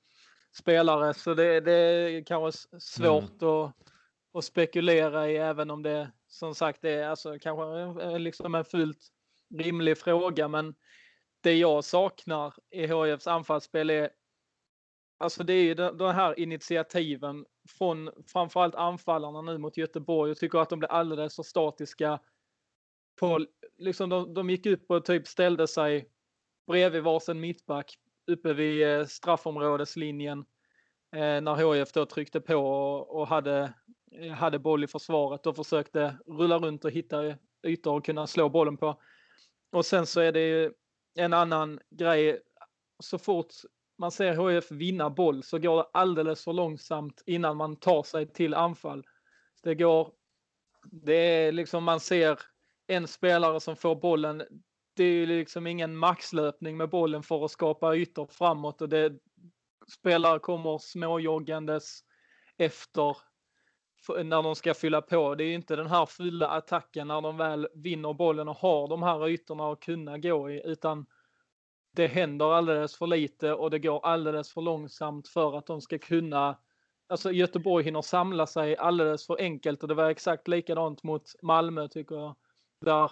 spelare. 0.53 1.13
Så 1.13 1.33
det, 1.33 1.59
det 1.59 1.73
är 1.73 2.23
kanske 2.23 2.79
svårt 2.79 3.41
mm. 3.41 3.53
att 3.53 3.75
och 4.35 4.43
spekulera 4.43 5.29
i 5.29 5.37
även 5.37 5.71
om 5.71 5.83
det 5.83 6.11
som 6.27 6.55
sagt 6.55 6.83
är 6.83 7.07
alltså 7.07 7.39
kanske 7.39 8.19
liksom 8.19 8.55
en 8.55 8.65
fullt 8.65 9.07
rimlig 9.57 9.97
fråga. 9.97 10.47
Men 10.47 10.75
det 11.41 11.53
jag 11.53 11.83
saknar 11.83 12.53
i 12.71 12.87
HIFs 12.87 13.27
anfallsspel 13.27 13.89
är 13.89 14.09
Alltså 15.17 15.43
det 15.43 15.53
är 15.53 15.63
ju 15.63 15.73
de 15.73 16.15
här 16.15 16.39
initiativen 16.39 17.45
från 17.77 18.09
framförallt 18.27 18.75
anfallarna 18.75 19.41
nu 19.41 19.57
mot 19.57 19.77
Göteborg. 19.77 20.29
Jag 20.29 20.37
tycker 20.37 20.59
att 20.59 20.69
de 20.69 20.79
blir 20.79 20.91
alldeles 20.91 21.35
för 21.35 21.43
statiska. 21.43 22.19
På, 23.19 23.45
liksom 23.77 24.09
de, 24.09 24.33
de 24.33 24.49
gick 24.49 24.65
upp 24.65 24.91
och 24.91 25.05
typ 25.05 25.27
ställde 25.27 25.67
sig 25.67 26.09
bredvid 26.67 27.03
varsin 27.03 27.39
mittback 27.39 27.97
uppe 28.27 28.53
vid 28.53 28.87
eh, 28.87 29.05
straffområdeslinjen 29.05 30.39
eh, 31.15 31.41
när 31.41 31.73
HIF 31.73 31.91
då 31.91 32.05
tryckte 32.05 32.41
på 32.41 32.55
och, 32.55 33.19
och 33.19 33.27
hade 33.27 33.73
Eh, 34.11 34.31
hade 34.31 34.59
boll 34.59 34.83
i 34.83 34.87
försvaret 34.87 35.47
och 35.47 35.55
försökte 35.55 36.17
rulla 36.27 36.57
runt 36.57 36.85
och 36.85 36.91
hitta 36.91 37.35
ytor 37.67 37.97
att 37.97 38.05
kunna 38.05 38.27
slå 38.27 38.49
bollen 38.49 38.77
på. 38.77 39.01
Och 39.71 39.85
sen 39.85 40.05
så 40.05 40.21
är 40.21 40.31
det 40.31 40.71
en 41.15 41.33
annan 41.33 41.79
grej. 41.89 42.41
Så 42.99 43.17
fort 43.17 43.53
man 43.97 44.11
ser 44.11 44.35
HF 44.35 44.71
vinna 44.71 45.09
boll 45.09 45.43
så 45.43 45.59
går 45.59 45.77
det 45.77 45.89
alldeles 45.93 46.43
för 46.43 46.53
långsamt 46.53 47.23
innan 47.25 47.57
man 47.57 47.75
tar 47.75 48.03
sig 48.03 48.27
till 48.27 48.53
anfall. 48.53 49.05
Det 49.63 49.75
går, 49.75 50.11
det 50.91 51.15
är 51.15 51.51
liksom 51.51 51.83
man 51.83 51.99
ser 51.99 52.39
en 52.87 53.07
spelare 53.07 53.59
som 53.59 53.75
får 53.75 53.95
bollen. 53.95 54.43
Det 54.95 55.03
är 55.03 55.11
ju 55.11 55.25
liksom 55.25 55.67
ingen 55.67 55.97
maxlöpning 55.97 56.77
med 56.77 56.89
bollen 56.89 57.23
för 57.23 57.45
att 57.45 57.51
skapa 57.51 57.95
ytor 57.95 58.25
framåt 58.25 58.81
och 58.81 58.89
det 58.89 59.13
spelare 59.87 60.39
kommer 60.39 60.77
småjoggandes 60.77 61.99
efter 62.57 63.17
när 64.09 64.43
de 64.43 64.55
ska 64.55 64.73
fylla 64.73 65.01
på. 65.01 65.35
Det 65.35 65.43
är 65.43 65.53
inte 65.53 65.75
den 65.75 65.87
här 65.87 66.05
fulla 66.05 66.47
attacken 66.47 67.07
när 67.07 67.21
de 67.21 67.37
väl 67.37 67.67
vinner 67.73 68.13
bollen 68.13 68.47
och 68.47 68.55
har 68.55 68.87
de 68.87 69.03
här 69.03 69.27
ytorna 69.27 69.71
att 69.71 69.79
kunna 69.79 70.17
gå 70.17 70.51
i, 70.51 70.61
utan 70.65 71.05
det 71.95 72.07
händer 72.07 72.53
alldeles 72.53 72.95
för 72.97 73.07
lite 73.07 73.53
och 73.53 73.71
det 73.71 73.79
går 73.79 74.05
alldeles 74.05 74.53
för 74.53 74.61
långsamt 74.61 75.27
för 75.27 75.57
att 75.57 75.65
de 75.65 75.81
ska 75.81 75.97
kunna 75.97 76.57
Alltså 77.07 77.31
Göteborg 77.31 77.85
hinner 77.85 78.01
samla 78.01 78.47
sig 78.47 78.77
alldeles 78.77 79.27
för 79.27 79.41
enkelt 79.41 79.81
och 79.81 79.87
det 79.87 79.93
var 79.93 80.09
exakt 80.09 80.47
likadant 80.47 81.03
mot 81.03 81.41
Malmö 81.41 81.87
tycker 81.87 82.15
jag. 82.15 82.35
Där 82.81 83.11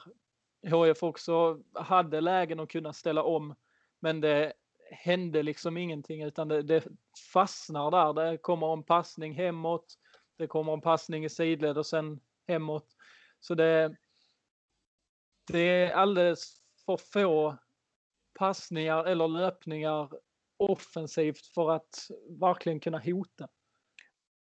HF 0.69 1.03
också 1.03 1.59
hade 1.73 2.21
lägen 2.21 2.59
att 2.59 2.69
kunna 2.69 2.93
ställa 2.93 3.23
om 3.23 3.55
men 3.99 4.21
det 4.21 4.53
hände 4.91 5.43
liksom 5.43 5.77
ingenting 5.77 6.23
utan 6.23 6.47
det, 6.47 6.61
det 6.61 6.87
fastnar 7.33 7.91
där. 7.91 8.31
Det 8.31 8.37
kommer 8.37 8.73
en 8.73 8.83
passning 8.83 9.33
hemåt 9.33 9.97
det 10.37 10.47
kommer 10.47 10.73
en 10.73 10.81
passning 10.81 11.25
i 11.25 11.29
sidled 11.29 11.77
och 11.77 11.85
sen 11.85 12.19
hemåt. 12.47 12.87
Så 13.39 13.55
det, 13.55 13.95
det 15.51 15.59
är 15.59 15.91
alldeles 15.91 16.61
för 16.85 16.97
få 16.97 17.57
passningar 18.39 19.05
eller 19.05 19.27
löpningar 19.27 20.09
offensivt 20.57 21.45
för 21.45 21.71
att 21.71 22.07
verkligen 22.39 22.79
kunna 22.79 22.99
hota. 22.99 23.47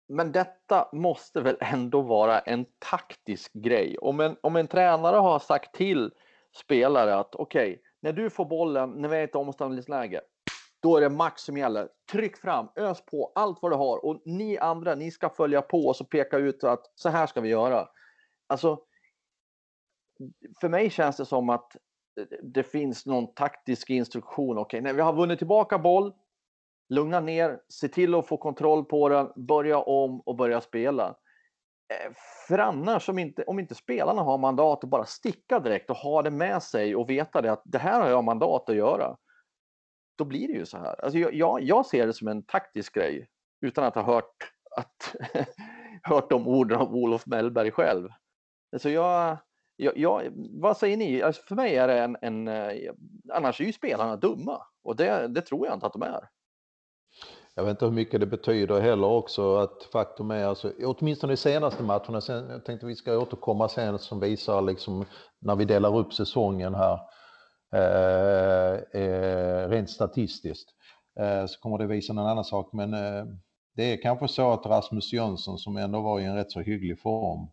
Men 0.08 0.32
detta 0.32 0.88
måste 0.92 1.40
väl 1.40 1.56
ändå 1.60 2.02
vara 2.02 2.38
en 2.38 2.66
taktisk 2.78 3.52
grej? 3.52 3.98
Om 3.98 4.20
en, 4.20 4.36
om 4.40 4.56
en 4.56 4.68
tränare 4.68 5.16
har 5.16 5.38
sagt 5.38 5.74
till 5.74 6.10
spelare 6.56 7.16
att 7.16 7.34
okej, 7.34 7.70
okay, 7.70 7.82
när 8.00 8.12
du 8.12 8.30
får 8.30 8.44
bollen, 8.44 8.90
när 8.90 9.08
vi 9.08 9.16
är 9.16 9.20
i 9.20 9.24
ett 9.24 9.34
omställningsläge, 9.34 10.20
då 10.80 10.96
är 10.96 11.00
det 11.00 11.08
max 11.08 11.42
som 11.42 11.56
gäller. 11.56 11.88
Tryck 12.12 12.36
fram, 12.36 12.68
ös 12.76 13.04
på 13.04 13.32
allt 13.34 13.58
vad 13.62 13.72
du 13.72 13.76
har 13.76 14.04
och 14.04 14.22
ni 14.24 14.58
andra, 14.58 14.94
ni 14.94 15.10
ska 15.10 15.30
följa 15.30 15.62
på 15.62 15.86
och 15.86 16.10
peka 16.10 16.38
ut 16.38 16.64
att 16.64 16.92
så 16.94 17.08
här 17.08 17.26
ska 17.26 17.40
vi 17.40 17.48
göra. 17.48 17.88
Alltså, 18.46 18.80
för 20.60 20.68
mig 20.68 20.90
känns 20.90 21.16
det 21.16 21.24
som 21.24 21.50
att 21.50 21.76
eh, 22.20 22.26
det 22.42 22.62
finns 22.62 23.06
någon 23.06 23.34
taktisk 23.34 23.90
instruktion. 23.90 24.58
Okej, 24.58 24.78
okay, 24.78 24.80
när 24.80 24.94
vi 24.94 25.02
har 25.02 25.12
vunnit 25.12 25.38
tillbaka 25.38 25.78
boll, 25.78 26.12
lugna 26.88 27.20
ner, 27.20 27.60
se 27.68 27.88
till 27.88 28.14
att 28.14 28.26
få 28.26 28.36
kontroll 28.36 28.84
på 28.84 29.08
den, 29.08 29.32
börja 29.36 29.78
om 29.78 30.20
och 30.20 30.36
börja 30.36 30.60
spela. 30.60 31.08
Eh, 31.92 32.12
för 32.48 32.58
annars, 32.58 33.08
om 33.08 33.18
inte, 33.18 33.44
om 33.44 33.58
inte 33.58 33.74
spelarna 33.74 34.22
har 34.22 34.38
mandat 34.38 34.84
att 34.84 34.90
bara 34.90 35.04
sticka 35.04 35.60
direkt 35.60 35.90
och 35.90 35.96
ha 35.96 36.22
det 36.22 36.30
med 36.30 36.62
sig 36.62 36.96
och 36.96 37.10
veta 37.10 37.42
det 37.42 37.52
att 37.52 37.62
det 37.64 37.78
här 37.78 38.00
har 38.00 38.08
jag 38.08 38.24
mandat 38.24 38.70
att 38.70 38.76
göra, 38.76 39.16
då 40.18 40.24
blir 40.24 40.48
det 40.48 40.54
ju 40.54 40.66
så 40.66 40.78
här. 40.78 41.04
Alltså 41.04 41.18
jag, 41.18 41.62
jag 41.62 41.86
ser 41.86 42.06
det 42.06 42.12
som 42.12 42.28
en 42.28 42.42
taktisk 42.42 42.94
grej 42.94 43.28
utan 43.60 43.84
att 43.84 43.94
ha 43.94 44.02
hört, 44.02 44.52
att, 44.76 45.14
hört 46.02 46.30
de 46.30 46.48
orden 46.48 46.78
av 46.78 46.94
Olof 46.94 47.26
Mellberg 47.26 47.70
själv. 47.70 48.08
Alltså 48.72 48.90
jag, 48.90 49.36
jag, 49.76 49.98
jag, 49.98 50.32
vad 50.50 50.76
säger 50.76 50.96
ni? 50.96 51.22
Alltså 51.22 51.42
för 51.42 51.54
mig 51.54 51.76
är 51.76 51.88
det 51.88 51.98
en, 51.98 52.16
en... 52.22 52.48
Eh, 52.48 52.92
annars 53.32 53.60
är 53.60 53.64
ju 53.64 53.72
spelarna 53.72 54.16
dumma 54.16 54.62
och 54.84 54.96
det, 54.96 55.28
det 55.28 55.40
tror 55.40 55.66
jag 55.66 55.76
inte 55.76 55.86
att 55.86 55.92
de 55.92 56.02
är. 56.02 56.28
Jag 57.54 57.64
vet 57.64 57.70
inte 57.70 57.84
hur 57.84 57.92
mycket 57.92 58.20
det 58.20 58.26
betyder 58.26 58.80
heller 58.80 59.06
också 59.08 59.56
att 59.56 59.82
faktum 59.92 60.30
är 60.30 60.44
alltså, 60.44 60.72
åtminstone 60.84 61.32
i 61.32 61.36
senaste 61.36 61.82
matcherna, 61.82 62.20
sen, 62.20 62.50
jag 62.50 62.64
tänkte 62.64 62.86
vi 62.86 62.96
ska 62.96 63.18
återkomma 63.18 63.68
sen 63.68 63.98
som 63.98 64.20
visar 64.20 64.62
liksom 64.62 65.04
när 65.38 65.56
vi 65.56 65.64
delar 65.64 65.96
upp 65.96 66.14
säsongen 66.14 66.74
här 66.74 66.98
Eh, 67.72 69.02
eh, 69.02 69.68
rent 69.68 69.90
statistiskt 69.90 70.68
eh, 71.20 71.46
så 71.46 71.60
kommer 71.60 71.78
det 71.78 71.86
visa 71.86 72.12
en 72.12 72.18
annan 72.18 72.44
sak 72.44 72.72
men 72.72 72.94
eh, 72.94 73.24
det 73.76 73.92
är 73.92 74.02
kanske 74.02 74.28
så 74.28 74.52
att 74.52 74.66
Rasmus 74.66 75.12
Jönsson 75.12 75.58
som 75.58 75.76
ändå 75.76 76.00
var 76.00 76.20
i 76.20 76.24
en 76.24 76.34
rätt 76.34 76.52
så 76.52 76.60
hygglig 76.60 77.00
form 77.00 77.48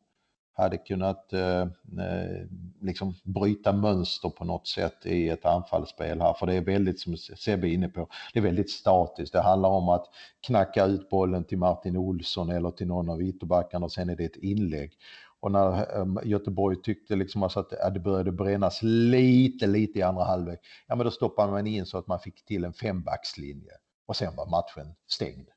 hade 0.57 0.77
kunnat 0.77 1.33
eh, 1.33 1.61
eh, 1.61 2.47
liksom 2.81 3.13
bryta 3.23 3.73
mönster 3.73 4.29
på 4.29 4.45
något 4.45 4.67
sätt 4.67 5.05
i 5.05 5.29
ett 5.29 5.45
anfallsspel 5.45 6.21
här. 6.21 6.33
För 6.33 6.45
det 6.45 6.53
är 6.53 6.61
väldigt, 6.61 6.99
som 6.99 7.17
Sebbe 7.17 7.67
är 7.67 7.73
inne 7.73 7.89
på, 7.89 8.07
det 8.33 8.39
är 8.39 8.43
väldigt 8.43 8.71
statiskt. 8.71 9.33
Det 9.33 9.41
handlar 9.41 9.69
om 9.69 9.89
att 9.89 10.05
knacka 10.47 10.85
ut 10.85 11.09
bollen 11.09 11.43
till 11.43 11.57
Martin 11.57 11.97
Olsson 11.97 12.49
eller 12.49 12.71
till 12.71 12.87
någon 12.87 13.09
av 13.09 13.21
ytterbackarna 13.21 13.85
och 13.85 13.91
sen 13.91 14.09
är 14.09 14.15
det 14.15 14.25
ett 14.25 14.35
inlägg. 14.35 14.91
Och 15.39 15.51
när 15.51 15.97
um, 15.97 16.19
Göteborg 16.23 16.81
tyckte 16.81 17.15
liksom 17.15 17.43
alltså 17.43 17.59
att, 17.59 17.93
det 17.93 17.99
började 17.99 18.31
brännas 18.31 18.79
lite, 18.83 19.67
lite 19.67 19.99
i 19.99 20.01
andra 20.01 20.23
halvlek, 20.23 20.59
ja 20.87 20.95
men 20.95 21.05
då 21.05 21.11
stoppade 21.11 21.51
man 21.51 21.67
in 21.67 21.85
så 21.85 21.97
att 21.97 22.07
man 22.07 22.19
fick 22.19 22.45
till 22.45 22.63
en 22.63 22.73
fembackslinje. 22.73 23.71
Och 24.05 24.15
sen 24.15 24.35
var 24.35 24.49
matchen 24.49 24.95
stängd. 25.07 25.49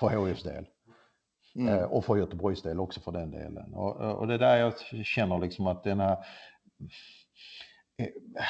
För 0.00 0.26
HIFs 0.26 0.42
del. 0.42 0.66
Mm. 1.54 1.74
Eh, 1.74 1.82
och 1.82 2.04
för 2.04 2.16
Göteborgs 2.16 2.62
del 2.62 2.80
också 2.80 3.00
för 3.00 3.12
den 3.12 3.30
delen. 3.30 3.74
Och, 3.74 4.18
och 4.18 4.26
det 4.26 4.34
är 4.34 4.38
där 4.38 4.56
jag 4.56 4.78
känner 5.04 5.38
liksom 5.38 5.66
att 5.66 5.84
denna 5.84 6.12
eh, 6.12 6.18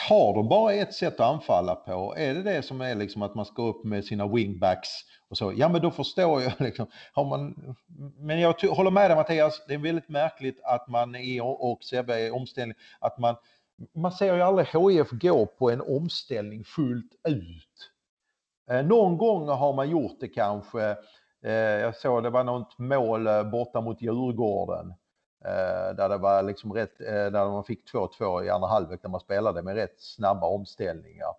har 0.09 0.35
de 0.35 0.49
bara 0.49 0.73
ett 0.73 0.95
sätt 0.95 1.21
att 1.21 1.35
anfalla 1.35 1.75
på, 1.75 2.15
är 2.17 2.35
det 2.35 2.43
det 2.43 2.63
som 2.63 2.81
är 2.81 2.95
liksom 2.95 3.23
att 3.23 3.35
man 3.35 3.45
ska 3.45 3.63
upp 3.63 3.85
med 3.85 4.05
sina 4.05 4.27
wingbacks 4.27 4.89
och 5.29 5.39
så, 5.39 5.53
ja 5.57 5.69
men 5.69 5.81
då 5.81 5.91
förstår 5.91 6.43
jag 6.43 6.53
liksom, 6.59 6.87
har 7.13 7.25
man, 7.25 7.75
men 8.19 8.41
jag 8.41 8.55
håller 8.63 8.91
med 8.91 9.11
dig 9.11 9.17
Mattias, 9.17 9.65
det 9.69 9.75
är 9.75 9.79
väldigt 9.79 10.09
märkligt 10.09 10.61
att 10.65 10.89
man 10.89 11.17
i, 11.17 11.41
och 11.41 11.85
Sebbe 11.85 12.27
i 12.27 12.31
omställning, 12.31 12.77
att 13.01 13.19
man, 13.19 13.37
man 13.95 14.13
ser 14.13 14.35
ju 14.35 14.43
aldrig 14.43 14.67
HIF 14.67 15.11
gå 15.11 15.47
på 15.47 15.71
en 15.71 15.81
omställning 15.81 16.65
fullt 16.65 17.13
ut. 17.29 17.93
Eh, 18.71 18.87
någon 18.87 19.19
gång 19.19 19.49
har 19.49 19.73
man 19.73 19.91
gjort 19.91 20.21
det 20.21 20.29
kanske, 20.29 20.97
eh, 21.45 21.53
jag 21.53 21.97
såg 21.97 22.23
det 22.23 22.31
var 22.31 22.45
något 22.45 22.79
mål 22.79 23.27
eh, 23.27 23.51
borta 23.51 23.81
mot 23.81 24.03
Djurgården. 24.03 24.95
Eh, 25.45 25.97
där 25.97 26.09
det 26.09 26.19
var 26.19 26.43
liksom 26.43 26.73
rätt, 26.73 27.01
eh, 27.01 27.07
där 27.07 27.51
man 27.51 27.65
fick 27.65 27.93
2-2 27.93 28.45
i 28.45 28.51
andra 28.51 28.69
halvlek 28.69 29.03
där 29.03 29.09
man 29.09 29.21
spelade 29.21 29.63
med 29.63 29.75
rätt 29.75 30.01
snabba 30.01 30.47
omställningar. 30.47 31.35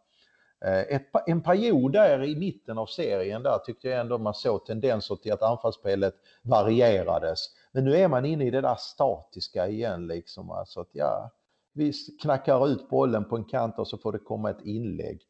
Eh, 0.66 0.80
ett, 0.80 1.08
en 1.28 1.42
period 1.42 1.92
där 1.92 2.24
i 2.24 2.36
mitten 2.36 2.78
av 2.78 2.86
serien 2.86 3.44
där 3.44 3.58
tyckte 3.58 3.88
jag 3.88 4.00
ändå 4.00 4.18
man 4.18 4.34
såg 4.34 4.66
tendenser 4.66 5.16
till 5.16 5.34
att 5.34 5.42
anfallsspelet 5.42 6.16
varierades. 6.42 7.40
Men 7.72 7.86
nu 7.86 7.96
är 7.96 8.08
man 8.08 8.26
inne 8.26 8.46
i 8.46 8.52
det 8.52 8.62
där 8.62 8.76
statiska 8.76 9.68
igen 9.68 10.08
liksom. 10.08 10.52
Alltså 10.52 10.82
att 10.82 10.90
ja, 10.92 11.32
vi 11.74 11.94
knackar 12.22 12.68
ut 12.68 12.90
bollen 12.90 13.26
på 13.26 13.36
en 13.36 13.46
kant 13.46 13.80
och 13.80 13.88
så 13.88 13.98
får 13.98 14.12
det 14.12 14.20
komma 14.20 14.50
ett 14.50 14.62
inlägg. 14.66 15.22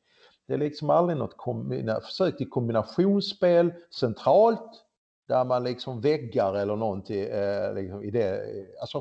Det 0.47 0.53
är 0.53 0.57
liksom 0.57 0.89
aldrig 0.89 1.17
något 1.17 1.37
kombina 1.37 2.01
försök 2.01 2.37
till 2.37 2.49
kombinationsspel 2.49 3.73
centralt 3.99 4.83
där 5.27 5.45
man 5.45 5.63
liksom 5.63 6.01
väggar 6.01 6.53
eller 6.53 6.75
någonting 6.75 7.19
eh, 7.19 7.73
liksom 7.73 8.03
i 8.03 8.11
det. 8.11 8.29
Eh, 8.29 8.65
alltså, 8.81 8.97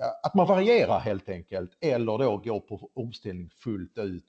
eh, 0.00 0.10
att 0.22 0.34
man 0.34 0.46
varierar 0.46 0.98
helt 0.98 1.28
enkelt 1.28 1.70
eller 1.80 2.18
då 2.18 2.36
går 2.36 2.60
på 2.60 2.90
omställning 2.94 3.50
fullt 3.50 3.98
ut. 3.98 4.24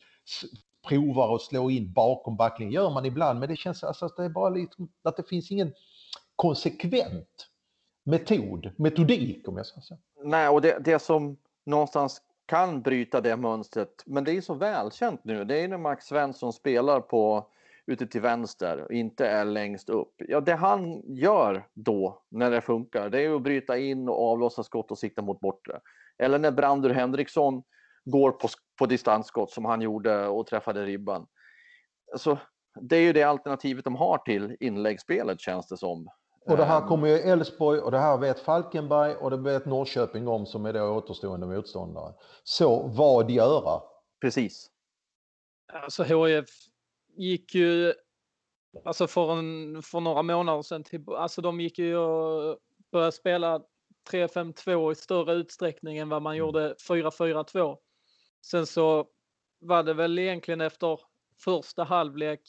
Provar 0.88 1.36
att 1.36 1.42
slå 1.42 1.70
in 1.70 1.94
bakom 1.94 2.36
backlinjen 2.36 2.74
gör 2.74 2.90
man 2.90 3.06
ibland 3.06 3.40
men 3.40 3.50
det 3.50 3.56
känns 3.56 3.84
alltså 3.84 4.06
att 4.06 4.18
det 4.18 4.24
är 4.24 4.30
bara 4.30 4.50
liksom, 4.50 4.92
att 5.04 5.18
det 5.18 5.24
finns 5.24 5.52
ingen 5.52 5.74
konsekvent 6.36 7.48
metod, 8.04 8.72
metodik 8.78 9.48
om 9.48 9.58
jag 9.58 9.66
ska 9.66 9.82
säga. 9.82 10.00
Nej, 10.24 10.50
och 10.50 10.62
det, 10.62 10.78
det 10.80 11.00
som 11.00 11.38
någonstans 11.66 12.22
kan 12.46 12.82
bryta 12.82 13.22
det 13.22 13.38
mönstret. 13.38 14.04
Men 14.06 14.24
det 14.24 14.32
är 14.32 14.42
så 14.42 14.54
välkänt 14.54 15.24
nu. 15.24 15.46
Det 15.46 15.62
är 15.62 15.68
när 15.68 15.78
Max 15.78 16.06
Svensson 16.06 16.54
spelar 16.54 17.02
på 17.02 17.48
ute 17.88 18.08
till 18.08 18.22
vänster 18.22 18.82
och 18.84 18.92
inte 18.92 19.28
är 19.28 19.46
längst 19.46 19.90
upp. 19.90 20.14
Ja, 20.18 20.42
det 20.42 20.56
han 20.56 21.02
gör 21.16 21.68
då 21.74 22.24
när 22.32 22.52
det 22.52 22.62
funkar, 22.62 23.10
det 23.10 23.22
är 23.22 23.36
att 23.36 23.42
bryta 23.42 23.78
in 23.78 24.10
och 24.10 24.32
avlossa 24.32 24.64
skott 24.64 24.92
och 24.92 24.98
sikta 24.98 25.22
mot 25.22 25.40
bortre. 25.40 25.80
Eller 26.18 26.40
när 26.40 26.52
Brandur 26.52 26.90
Henriksson 26.90 27.64
går 28.06 28.32
på, 28.32 28.48
på 28.80 28.86
distansskott 28.86 29.52
som 29.52 29.66
han 29.66 29.82
gjorde 29.82 30.28
och 30.28 30.48
träffade 30.48 30.86
ribban. 30.86 31.28
Så 32.18 32.38
det 32.82 32.96
är 32.96 33.02
ju 33.02 33.14
det 33.14 33.24
alternativet 33.24 33.84
de 33.84 33.96
har 33.96 34.18
till 34.18 34.58
inläggsspelet 34.60 35.42
känns 35.42 35.68
det 35.68 35.78
som. 35.78 36.08
Och 36.46 36.58
det 36.58 36.66
här 36.66 36.82
ehm. 36.82 36.88
kommer 36.88 37.08
ju 37.08 37.18
Elfsborg 37.18 37.80
och 37.80 37.92
det 37.92 38.00
här 38.00 38.18
vet 38.18 38.40
Falkenberg 38.40 39.16
och 39.16 39.32
det 39.32 39.38
vet 39.38 39.66
Norrköping 39.66 40.28
om 40.28 40.46
som 40.46 40.66
är 40.66 40.74
då 40.74 40.98
återstående 40.98 41.48
motståndare. 41.48 42.14
Så 42.44 42.88
vad 42.88 43.32
göra? 43.32 43.82
Precis. 44.22 44.70
Alltså 45.74 46.04
HIF 46.04 46.50
gick 47.16 47.56
ju, 47.56 47.94
alltså 48.86 49.08
för, 49.08 49.40
en, 49.40 49.82
för 49.84 50.00
några 50.00 50.24
månader 50.24 50.62
sedan, 50.62 50.84
till, 50.84 51.04
alltså 51.10 51.42
de 51.42 51.60
gick 51.60 51.80
ju 51.80 51.98
och 51.98 52.60
började 52.92 53.12
spela 53.12 53.62
3-5-2 54.12 54.92
i 54.92 54.96
större 54.96 55.34
utsträckning 55.34 55.98
än 55.98 56.10
vad 56.10 56.22
man 56.22 56.34
mm. 56.36 56.40
gjorde 56.40 56.74
4-4-2. 56.74 57.78
Sen 58.42 58.66
så 58.66 59.08
var 59.60 59.84
det 59.84 59.94
väl 59.94 60.20
egentligen 60.20 60.62
efter 60.62 61.00
första 61.44 61.84
halvlek 61.84 62.42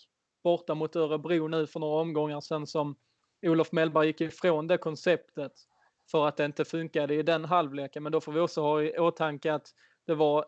borta 0.42 0.74
mot 0.74 0.96
Örebro 0.96 1.48
nu 1.48 1.66
för 1.66 1.80
några 1.80 2.00
omgångar 2.00 2.40
sen 2.40 2.66
som 2.66 2.96
Olof 3.42 3.72
Mellberg 3.72 4.06
gick 4.06 4.20
ifrån 4.20 4.66
det 4.66 4.78
konceptet 4.78 5.52
för 6.10 6.26
att 6.26 6.36
det 6.36 6.44
inte 6.44 6.64
funkade 6.64 7.14
i 7.14 7.22
den 7.22 7.44
halvleken. 7.44 8.02
Men 8.02 8.12
då 8.12 8.20
får 8.20 8.32
vi 8.32 8.40
också 8.40 8.60
ha 8.60 8.82
i 8.82 8.98
åtanke 8.98 9.54
att 9.54 9.74
det 10.06 10.14
var 10.14 10.44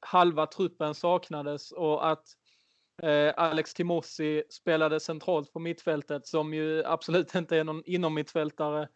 halva 0.00 0.46
truppen 0.46 0.94
saknades 0.94 1.72
och 1.72 2.10
att 2.10 2.26
eh, 3.02 3.34
Alex 3.36 3.74
Timossi 3.74 4.42
spelade 4.50 5.00
centralt 5.00 5.52
på 5.52 5.58
mittfältet 5.58 6.26
som 6.26 6.54
ju 6.54 6.84
absolut 6.84 7.34
inte 7.34 7.56
är 7.56 7.64
någon 7.64 7.82
inommittfältare 7.84 8.88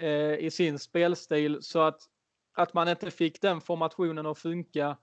eh, 0.00 0.34
i 0.34 0.50
sin 0.50 0.78
spelstil. 0.78 1.58
Så 1.62 1.80
att, 1.80 2.00
att 2.54 2.74
man 2.74 2.88
inte 2.88 3.10
fick 3.10 3.40
den 3.40 3.60
formationen 3.60 4.26
att 4.26 4.38
funka 4.38 4.96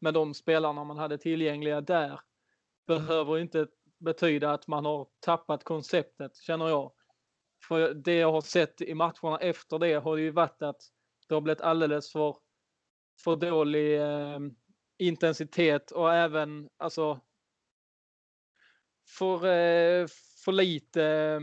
med 0.00 0.14
de 0.14 0.34
spelarna 0.34 0.84
man 0.84 0.98
hade 0.98 1.18
tillgängliga 1.18 1.80
där 1.80 2.20
behöver 2.86 3.38
inte 3.38 3.66
betyda 3.98 4.52
att 4.52 4.66
man 4.66 4.84
har 4.84 5.08
tappat 5.20 5.64
konceptet, 5.64 6.36
känner 6.36 6.68
jag. 6.68 6.92
För 7.68 7.94
det 7.94 8.14
jag 8.14 8.32
har 8.32 8.40
sett 8.40 8.80
i 8.80 8.94
matcherna 8.94 9.38
efter 9.40 9.78
det 9.78 9.94
har 9.94 10.16
ju 10.16 10.30
varit 10.30 10.62
att 10.62 10.82
det 11.28 11.34
har 11.34 11.40
blivit 11.40 11.60
alldeles 11.60 12.12
för, 12.12 12.36
för 13.24 13.36
dålig 13.36 14.00
eh, 14.00 14.38
intensitet 14.98 15.90
och 15.90 16.14
även 16.14 16.68
alltså 16.76 17.20
för, 19.06 19.36
eh, 19.36 20.06
för 20.44 20.52
lite 20.52 21.04
eh, 21.04 21.40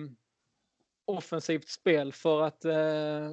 offensivt 1.05 1.67
spel 1.67 2.13
för 2.13 2.41
att 2.41 2.65
eh, 2.65 3.31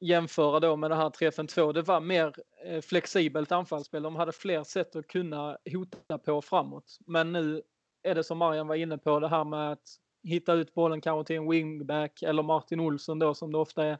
jämföra 0.00 0.60
då 0.60 0.76
med 0.76 0.90
det 0.90 0.94
här 0.94 1.10
3-5-2. 1.10 1.72
Det 1.72 1.82
var 1.82 2.00
mer 2.00 2.34
flexibelt 2.82 3.52
anfallsspel. 3.52 4.02
De 4.02 4.16
hade 4.16 4.32
fler 4.32 4.64
sätt 4.64 4.96
att 4.96 5.06
kunna 5.06 5.58
hota 5.72 6.18
på 6.18 6.42
framåt. 6.42 6.98
Men 7.06 7.32
nu 7.32 7.62
är 8.02 8.14
det 8.14 8.24
som 8.24 8.38
Marian 8.38 8.66
var 8.66 8.74
inne 8.74 8.98
på 8.98 9.20
det 9.20 9.28
här 9.28 9.44
med 9.44 9.72
att 9.72 9.88
hitta 10.22 10.52
ut 10.52 10.74
bollen 10.74 11.00
kanske 11.00 11.26
till 11.26 11.36
en 11.36 11.50
wingback 11.50 12.22
eller 12.22 12.42
Martin 12.42 12.80
Olsson 12.80 13.18
då 13.18 13.34
som 13.34 13.52
det 13.52 13.58
ofta 13.58 13.84
är. 13.84 13.98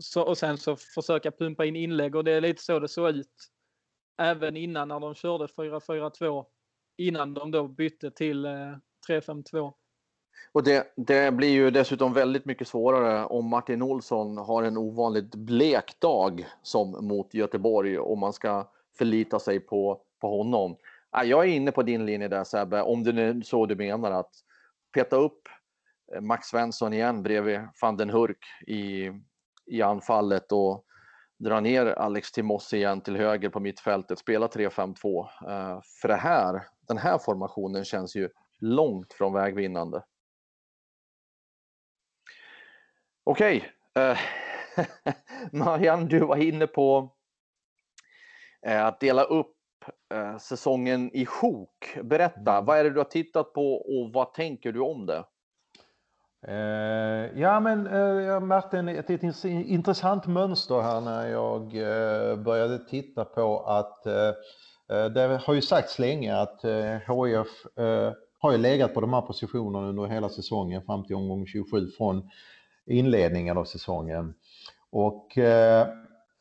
Så, 0.00 0.22
och 0.22 0.38
sen 0.38 0.58
så 0.58 0.76
försöka 0.76 1.30
pumpa 1.30 1.64
in 1.64 1.76
inlägg 1.76 2.14
och 2.14 2.24
det 2.24 2.32
är 2.32 2.40
lite 2.40 2.62
så 2.62 2.78
det 2.78 2.88
såg 2.88 3.10
ut. 3.10 3.50
Även 4.18 4.56
innan 4.56 4.88
när 4.88 5.00
de 5.00 5.14
körde 5.14 5.46
4-4-2 5.46 6.46
innan 6.96 7.34
de 7.34 7.50
då 7.50 7.68
bytte 7.68 8.10
till 8.10 8.46
3-5-2. 9.10 9.72
Och 10.52 10.62
det, 10.62 10.92
det, 10.96 11.32
blir 11.34 11.48
ju 11.48 11.70
dessutom 11.70 12.12
väldigt 12.12 12.44
mycket 12.44 12.68
svårare 12.68 13.24
om 13.24 13.48
Martin 13.48 13.82
Olsson 13.82 14.36
har 14.36 14.62
en 14.62 14.76
ovanligt 14.76 15.34
blek 15.34 16.00
dag 16.00 16.46
som 16.62 17.06
mot 17.06 17.34
Göteborg 17.34 17.98
och 17.98 18.18
man 18.18 18.32
ska 18.32 18.70
förlita 18.98 19.38
sig 19.38 19.60
på, 19.60 20.00
på 20.20 20.36
honom. 20.36 20.76
Jag 21.24 21.44
är 21.44 21.48
inne 21.48 21.72
på 21.72 21.82
din 21.82 22.06
linje 22.06 22.28
där 22.28 22.44
Sebbe, 22.44 22.82
om 22.82 23.04
det 23.04 23.22
är 23.22 23.42
så 23.42 23.66
du 23.66 23.76
menar 23.76 24.10
att 24.10 24.30
peta 24.94 25.16
upp 25.16 25.48
eh, 26.14 26.20
Max 26.20 26.46
Svensson 26.46 26.92
igen 26.92 27.22
bredvid 27.22 27.60
van 27.82 27.96
den 27.96 28.10
Hurk 28.10 28.44
i, 28.66 29.10
i 29.66 29.82
anfallet 29.82 30.52
och 30.52 30.84
dra 31.38 31.60
ner 31.60 31.86
Alex 31.86 32.32
Timossi 32.32 32.76
igen 32.76 33.00
till 33.00 33.16
höger 33.16 33.48
på 33.48 33.60
mittfältet, 33.60 34.18
spela 34.18 34.46
3-5-2. 34.46 35.26
Eh, 35.48 35.80
för 36.00 36.08
det 36.08 36.16
här, 36.16 36.62
den 36.88 36.98
här 36.98 37.18
formationen 37.18 37.84
känns 37.84 38.16
ju 38.16 38.28
långt 38.60 39.12
från 39.12 39.32
vägvinnande. 39.32 40.04
Okej, 43.24 43.72
okay. 43.94 44.16
Marianne, 45.52 46.06
du 46.06 46.18
var 46.18 46.36
inne 46.36 46.66
på 46.66 47.16
att 48.66 49.00
dela 49.00 49.22
upp 49.22 49.56
eh, 50.14 50.38
säsongen 50.38 51.10
i 51.12 51.26
sjok. 51.26 51.98
Berätta, 52.02 52.52
mm. 52.52 52.64
vad 52.64 52.78
är 52.78 52.84
det 52.84 52.90
du 52.90 52.98
har 52.98 53.04
tittat 53.04 53.52
på 53.52 53.74
och 53.74 54.12
vad 54.12 54.34
tänker 54.34 54.72
du 54.72 54.80
om 54.80 55.06
det? 55.06 55.24
Eh, 56.46 57.40
ja, 57.40 57.60
men 57.60 57.86
eh, 57.86 58.24
jag 58.24 58.42
märkte 58.42 58.78
ett, 58.78 59.10
ett, 59.10 59.44
intressant 59.44 60.26
mönster 60.26 60.80
här 60.80 61.00
när 61.00 61.28
jag 61.28 61.62
eh, 61.62 62.36
började 62.36 62.78
titta 62.78 63.24
på 63.24 63.60
att 63.60 64.06
eh, 64.06 64.32
eh, 64.90 65.04
det 65.04 65.40
har 65.44 65.54
ju 65.54 65.62
sagts 65.62 65.98
länge 65.98 66.36
att 66.36 66.60
HIF 67.06 67.66
har 68.40 68.52
ju 68.52 68.58
legat 68.58 68.94
på 68.94 69.00
de 69.00 69.12
här 69.12 69.20
positionerna 69.20 69.88
under 69.88 70.06
hela 70.06 70.28
säsongen 70.28 70.82
fram 70.82 71.04
till 71.04 71.16
omgång 71.16 71.46
27 71.46 71.90
från 71.90 72.30
inledningen 72.86 73.58
av 73.58 73.64
säsongen. 73.64 74.34
Och 74.90 75.38
eh, 75.38 75.88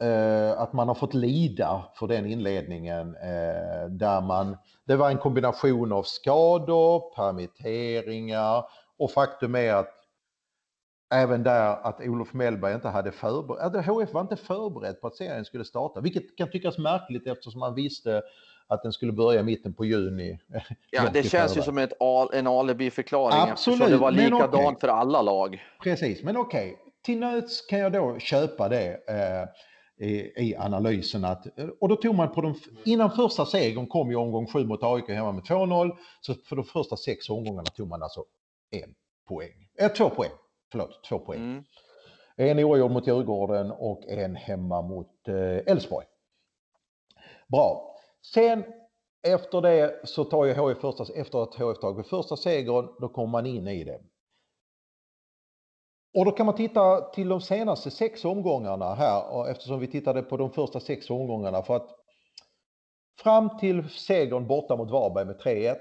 eh, 0.01 0.59
att 0.59 0.73
man 0.73 0.87
har 0.87 0.95
fått 0.95 1.13
lida 1.13 1.85
för 1.95 2.07
den 2.07 2.25
inledningen 2.25 3.15
eh, 3.15 3.89
där 3.89 4.21
man, 4.21 4.57
det 4.85 4.95
var 4.95 5.09
en 5.09 5.17
kombination 5.17 5.91
av 5.91 6.03
skador, 6.03 7.15
permitteringar 7.15 8.65
och 8.97 9.11
faktum 9.11 9.55
är 9.55 9.73
att 9.73 9.95
även 11.13 11.43
där 11.43 11.87
att 11.87 12.01
Olof 12.01 12.33
Mellberg 12.33 12.73
inte 12.73 12.89
hade 12.89 13.11
förberett, 13.11 13.85
HF 13.85 14.13
var 14.13 14.21
inte 14.21 14.35
förberedd 14.35 15.01
på 15.01 15.07
att 15.07 15.15
serien 15.15 15.45
skulle 15.45 15.65
starta, 15.65 16.01
vilket 16.01 16.37
kan 16.37 16.51
tyckas 16.51 16.77
märkligt 16.77 17.27
eftersom 17.27 17.59
man 17.59 17.75
visste 17.75 18.21
att 18.69 18.83
den 18.83 18.93
skulle 18.93 19.11
börja 19.11 19.39
i 19.39 19.43
mitten 19.43 19.73
på 19.73 19.85
juni. 19.85 20.39
Ja, 20.91 21.09
det 21.13 21.23
känns 21.23 21.57
ju 21.57 21.61
som 21.61 21.77
ett 21.77 21.93
en 22.33 22.47
alibi-förklaring 22.47 23.51
eftersom 23.53 23.79
det 23.79 23.97
var 23.97 24.11
likadant 24.11 24.55
okay. 24.55 24.75
för 24.79 24.87
alla 24.87 25.21
lag. 25.21 25.63
Precis, 25.83 26.23
men 26.23 26.37
okej, 26.37 26.73
okay. 26.73 26.91
till 27.03 27.19
nöds 27.19 27.61
kan 27.61 27.79
jag 27.79 27.91
då 27.91 28.19
köpa 28.19 28.69
det. 28.69 28.87
Eh, 29.09 29.49
i, 30.37 30.55
analysen. 30.55 31.25
Att, 31.25 31.45
och 31.79 31.89
då 31.89 31.95
tog 31.95 32.15
man 32.15 32.31
på 32.31 32.41
de, 32.41 32.55
innan 32.85 33.11
första 33.11 33.45
segern 33.45 33.87
kom 33.87 34.11
i 34.11 34.15
omgång 34.15 34.47
7 34.47 34.65
mot 34.65 34.83
AIK 34.83 35.09
hemma 35.09 35.31
med 35.31 35.43
2-0. 35.43 35.95
Så 36.21 36.33
för 36.33 36.55
de 36.55 36.65
första 36.65 36.97
sex 36.97 37.29
omgångarna 37.29 37.65
tog 37.65 37.87
man 37.87 38.03
alltså 38.03 38.25
en 38.71 38.95
poäng. 39.27 39.67
Eh, 39.79 39.91
två 39.91 40.09
poäng. 40.09 40.31
Förlåt, 40.71 41.03
två 41.09 41.19
poäng. 41.19 41.39
Mm. 41.39 41.63
En 42.35 42.59
oavgjord 42.59 42.91
mot 42.91 43.07
Djurgården 43.07 43.71
och 43.71 44.07
en 44.07 44.35
hemma 44.35 44.81
mot 44.81 45.27
eh, 45.27 45.71
Elfsborg. 45.71 46.05
Eh, 46.05 46.11
Bra. 47.47 47.88
Sen 48.21 48.63
efter 49.27 49.61
det 49.61 50.07
så 50.07 50.23
tar 50.23 50.45
ju 50.45 50.53
HF 50.53 50.77
första, 50.77 51.13
efter 51.13 51.43
att 51.43 51.55
HF 51.55 51.79
tagit 51.79 52.07
första 52.07 52.37
segern, 52.37 52.95
då 52.99 53.09
kommer 53.09 53.31
man 53.31 53.45
in 53.45 53.67
i 53.67 53.83
det. 53.83 54.01
Och 56.17 56.25
då 56.25 56.31
kan 56.31 56.45
man 56.45 56.55
titta 56.55 57.01
till 57.01 57.29
de 57.29 57.41
senaste 57.41 57.91
sex 57.91 58.25
omgångarna 58.25 58.95
här 58.95 59.49
eftersom 59.49 59.79
vi 59.79 59.87
tittade 59.87 60.21
på 60.21 60.37
de 60.37 60.51
första 60.51 60.79
sex 60.79 61.09
omgångarna 61.09 61.63
för 61.63 61.75
att 61.75 61.89
fram 63.21 63.57
till 63.57 63.89
segern 63.89 64.47
borta 64.47 64.75
mot 64.75 64.91
Varberg 64.91 65.25
med 65.25 65.39
3-1 65.41 65.75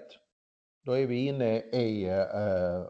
då 0.85 0.93
är 0.93 1.07
vi 1.07 1.27
inne 1.27 1.59
i 1.59 2.05
eh, 2.05 2.87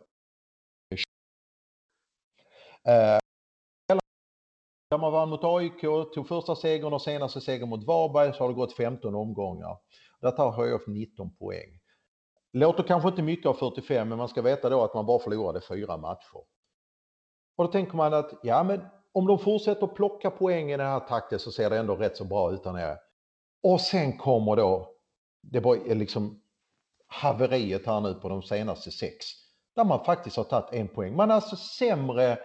eh 2.94 3.18
eh, 4.90 4.96
där 4.96 4.98
man 4.98 5.12
vann 5.12 5.28
mot 5.28 5.44
AIK, 5.44 5.80
tog 6.14 6.28
första 6.28 6.56
segern 6.56 6.92
och 6.92 7.02
senaste 7.02 7.40
segern 7.40 7.68
mot 7.68 7.84
Varberg 7.84 8.34
så 8.34 8.44
har 8.44 8.48
det 8.48 8.54
gått 8.54 8.76
15 8.76 9.14
omgångar. 9.14 9.76
Där 10.20 10.30
tar 10.30 10.72
HIF 10.72 10.86
19 10.86 11.36
poäng. 11.36 11.80
Låter 12.52 12.82
kanske 12.82 13.08
inte 13.08 13.22
mycket 13.22 13.46
av 13.46 13.54
45 13.54 14.08
men 14.08 14.18
man 14.18 14.28
ska 14.28 14.42
veta 14.42 14.68
då 14.68 14.84
att 14.84 14.94
man 14.94 15.06
bara 15.06 15.18
förlorade 15.18 15.60
fyra 15.60 15.96
matcher. 15.96 16.42
Och 17.56 17.64
då 17.64 17.72
tänker 17.72 17.96
man 17.96 18.14
att 18.14 18.30
ja, 18.42 18.62
men 18.62 18.80
om 19.12 19.26
de 19.26 19.38
fortsätter 19.38 19.84
att 19.84 19.94
plocka 19.94 20.30
poäng 20.30 20.70
i 20.70 20.76
den 20.76 20.86
här 20.86 21.00
takten 21.00 21.38
så 21.38 21.52
ser 21.52 21.70
det 21.70 21.78
ändå 21.78 21.96
rätt 21.96 22.16
så 22.16 22.24
bra 22.24 22.52
ut 22.52 22.64
där 22.64 22.72
nere. 22.72 22.98
Och 23.62 23.80
sen 23.80 24.18
kommer 24.18 24.56
då 24.56 24.94
det 25.42 25.60
var 25.60 25.94
liksom 25.94 26.42
haveriet 27.06 27.86
här 27.86 28.00
nu 28.00 28.14
på 28.14 28.28
de 28.28 28.42
senaste 28.42 28.90
sex. 28.90 29.26
Där 29.76 29.84
man 29.84 30.04
faktiskt 30.04 30.36
har 30.36 30.44
tagit 30.44 30.72
en 30.72 30.88
poäng. 30.88 31.16
Man 31.16 31.30
är 31.30 31.34
alltså 31.34 31.56
sämre 31.56 32.38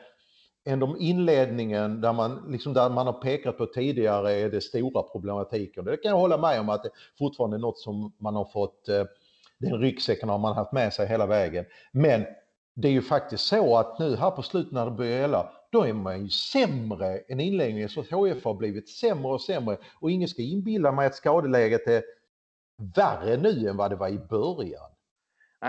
än 0.66 0.80
de 0.80 0.96
inledningen 1.00 2.02
där 2.02 2.14
man, 2.14 2.52
liksom 2.52 2.74
där 2.74 2.90
man 2.90 3.06
har 3.06 3.14
pekat 3.14 3.58
på 3.58 3.66
tidigare 3.66 4.32
är 4.32 4.50
det 4.50 4.62
stora 4.62 5.04
problematiken. 5.04 5.86
Det 5.86 5.98
kan 5.98 6.12
jag 6.12 6.18
hålla 6.18 6.38
med 6.38 6.60
om 6.60 6.70
att 6.70 6.84
det 6.84 6.90
fortfarande 7.18 7.58
är 7.58 7.60
något 7.60 7.80
som 7.80 8.14
man 8.18 8.36
har 8.36 8.46
fått, 8.46 8.90
eh, 8.90 9.04
den 9.60 9.80
ryggsäcken 9.80 10.30
har 10.30 10.38
man 10.38 10.56
haft 10.56 10.72
med 10.72 10.94
sig 10.94 11.08
hela 11.08 11.26
vägen. 11.26 11.66
Men 11.92 12.26
det 12.76 12.88
är 12.88 12.92
ju 12.92 13.02
faktiskt 13.02 13.44
så 13.44 13.78
att 13.78 14.00
nu 14.00 14.16
här 14.16 14.32
på 14.32 14.42
slutet 14.42 14.72
när 14.72 14.86
det 14.86 14.92
börjar 14.92 15.20
gälla, 15.20 15.52
då 15.72 15.84
är 15.84 15.94
man 15.94 16.24
ju 16.24 16.30
sämre 16.30 17.18
än 17.18 17.40
inledningen. 17.40 17.90
Så 17.90 18.02
HF 18.02 18.46
har 18.46 18.54
blivit 18.54 18.90
sämre 18.90 19.32
och 19.32 19.42
sämre 19.42 19.78
och 20.00 20.12
ingen 20.12 20.28
ska 20.28 20.42
inbilla 20.42 20.92
mig 20.92 21.08
att 21.08 21.16
skadeläget 21.16 21.88
är 21.88 22.04
värre 22.96 23.38
nu 23.38 23.70
än 23.70 23.78
vad 23.78 23.92
det 23.92 23.96
var 23.96 24.10
i 24.10 24.20
början. 24.20 24.90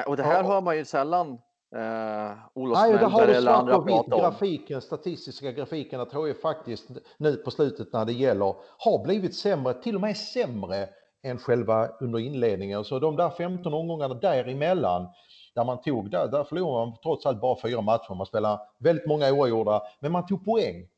Och 0.07 0.16
det 0.16 0.22
här 0.22 0.42
ja. 0.42 0.48
hör 0.48 0.61
man 0.61 0.76
ju 0.76 0.85
sällan 0.85 1.38
eh, 1.74 2.32
Olof 2.54 2.78
Nej, 2.78 2.92
det 2.92 3.06
har 3.06 3.26
du 3.26 3.48
andra 3.48 3.82
prata 3.82 4.14
om. 4.14 4.20
Grafiken, 4.20 4.80
statistiska 4.80 5.52
grafiken 5.52 6.00
att 6.00 6.12
HF 6.12 6.40
faktiskt 6.40 6.90
nu 7.16 7.37
på 7.37 7.50
slutet 7.50 7.92
när 7.92 8.04
det 8.04 8.12
gäller 8.12 8.54
har 8.78 9.04
blivit 9.04 9.34
sämre, 9.34 9.74
till 9.74 9.94
och 9.94 10.00
med 10.00 10.16
sämre 10.16 10.88
än 11.22 11.38
själva 11.38 11.88
under 11.88 12.18
inledningen. 12.18 12.84
Så 12.84 12.98
de 12.98 13.16
där 13.16 13.30
15 13.30 13.74
omgångarna 13.74 14.14
däremellan 14.14 15.06
där 15.54 15.64
man 15.64 15.82
tog, 15.82 16.10
där, 16.10 16.28
där 16.28 16.44
förlorade 16.44 16.87
man 16.87 16.96
trots 17.02 17.26
allt 17.26 17.40
bara 17.40 17.60
fyra 17.62 17.80
matcher. 17.80 18.14
Man 18.14 18.26
spelade 18.26 18.60
väldigt 18.78 19.06
många 19.06 19.32
oavgjorda, 19.32 19.82
men 20.00 20.12
man 20.12 20.26
tog 20.26 20.44
poäng. 20.44 20.88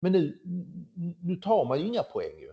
Men 0.00 0.12
nu, 0.12 0.38
nu 1.22 1.36
tar 1.36 1.64
man 1.64 1.80
ju 1.80 1.86
inga 1.86 2.02
poäng 2.02 2.38
ju. 2.38 2.52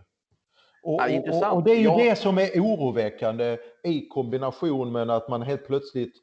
Och, 0.82 1.00
ja, 1.00 1.48
och, 1.48 1.56
och, 1.56 1.62
det 1.62 1.70
är 1.70 1.76
ju 1.76 1.82
ja. 1.82 1.96
det 1.96 2.16
som 2.16 2.38
är 2.38 2.60
oroväckande 2.60 3.58
i 3.84 4.08
kombination 4.08 4.92
med 4.92 5.10
att 5.10 5.28
man 5.28 5.42
helt 5.42 5.66
plötsligt 5.66 6.14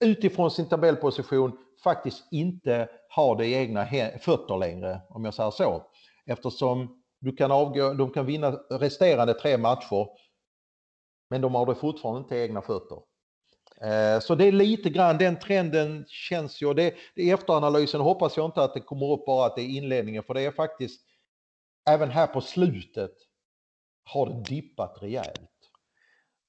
utifrån 0.00 0.50
sin 0.50 0.68
tabellposition 0.68 1.58
faktiskt 1.84 2.32
inte 2.32 2.88
har 3.08 3.36
det 3.36 3.46
i 3.46 3.54
egna 3.54 3.86
fötter 4.20 4.58
längre, 4.58 5.00
om 5.08 5.24
jag 5.24 5.34
säger 5.34 5.50
så. 5.50 5.82
Eftersom 6.26 7.02
du 7.20 7.36
kan 7.36 7.50
avgå, 7.52 7.94
de 7.94 8.10
kan 8.10 8.26
vinna 8.26 8.50
resterande 8.70 9.34
tre 9.34 9.58
matcher, 9.58 10.06
men 11.30 11.40
de 11.40 11.54
har 11.54 11.66
det 11.66 11.74
fortfarande 11.74 12.20
inte 12.20 12.36
i 12.36 12.42
egna 12.42 12.62
fötter. 12.62 12.98
Eh, 13.80 14.20
så 14.20 14.34
det 14.34 14.44
är 14.44 14.52
lite 14.52 14.90
grann 14.90 15.18
den 15.18 15.38
trenden 15.38 16.04
känns 16.08 16.62
ju. 16.62 16.74
Det, 16.74 16.94
det 17.14 17.22
I 17.22 17.30
efteranalysen 17.30 18.00
hoppas 18.00 18.36
jag 18.36 18.46
inte 18.46 18.62
att 18.62 18.74
det 18.74 18.80
kommer 18.80 19.12
upp 19.12 19.26
bara 19.26 19.46
att 19.46 19.56
det 19.56 19.62
är 19.62 19.76
inledningen 19.76 20.22
för 20.22 20.34
det 20.34 20.42
är 20.42 20.50
faktiskt 20.50 21.00
även 21.90 22.10
här 22.10 22.26
på 22.26 22.40
slutet 22.40 23.12
har 24.04 24.26
det 24.26 24.42
dippat 24.42 24.98
rejält. 25.02 25.55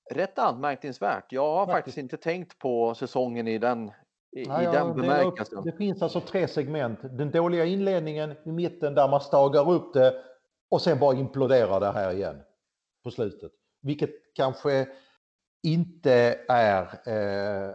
Rätt 0.10 0.40
anmärkningsvärt. 0.40 1.32
Jag 1.32 1.42
har 1.42 1.66
faktiskt, 1.66 1.76
faktiskt 1.76 1.98
inte 1.98 2.18
tänkt 2.18 2.60
på 2.60 2.96
säsongen 2.96 3.48
i 3.48 3.58
den, 3.58 3.92
i, 4.32 4.46
Nej, 4.46 4.64
i 4.64 4.72
den 4.72 4.96
bemärkelsen. 4.96 5.64
Det, 5.64 5.72
det 5.72 5.78
finns 5.78 6.02
alltså 6.02 6.22
tre 6.22 6.48
segment. 6.48 7.00
Den 7.04 7.32
dåliga 7.32 7.66
inledningen 7.66 8.36
i 8.46 8.52
mitten 8.52 8.96
där 8.96 9.08
man 9.08 9.22
stagar 9.22 9.72
upp 9.72 9.94
det 9.94 10.24
och 10.70 10.82
sen 10.82 11.00
bara 11.00 11.16
imploderar 11.16 11.80
det 11.80 11.92
här 11.92 12.14
igen 12.14 12.44
på 13.04 13.12
slutet. 13.12 13.52
Vilket 13.82 14.10
kanske 14.34 14.88
inte 15.64 16.40
är 16.48 16.82
eh, 17.06 17.70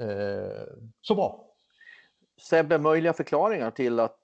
eh, 0.08 0.66
så 1.00 1.14
bra. 1.14 1.54
Sebbe, 2.40 2.78
möjliga 2.78 3.12
förklaringar 3.12 3.70
till 3.70 4.00
att 4.00 4.16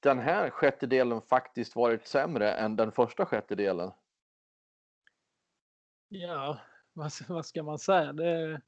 den 0.00 0.18
här 0.18 0.50
sjättedelen 0.50 1.20
faktiskt 1.20 1.76
varit 1.76 2.06
sämre 2.06 2.52
än 2.52 2.76
den 2.76 2.92
första 2.92 3.26
sjättedelen? 3.26 3.90
Ja, 6.12 6.58
vad, 6.92 7.12
vad 7.28 7.46
ska 7.46 7.62
man 7.62 7.78
säga? 7.78 8.12
Det, 8.12 8.60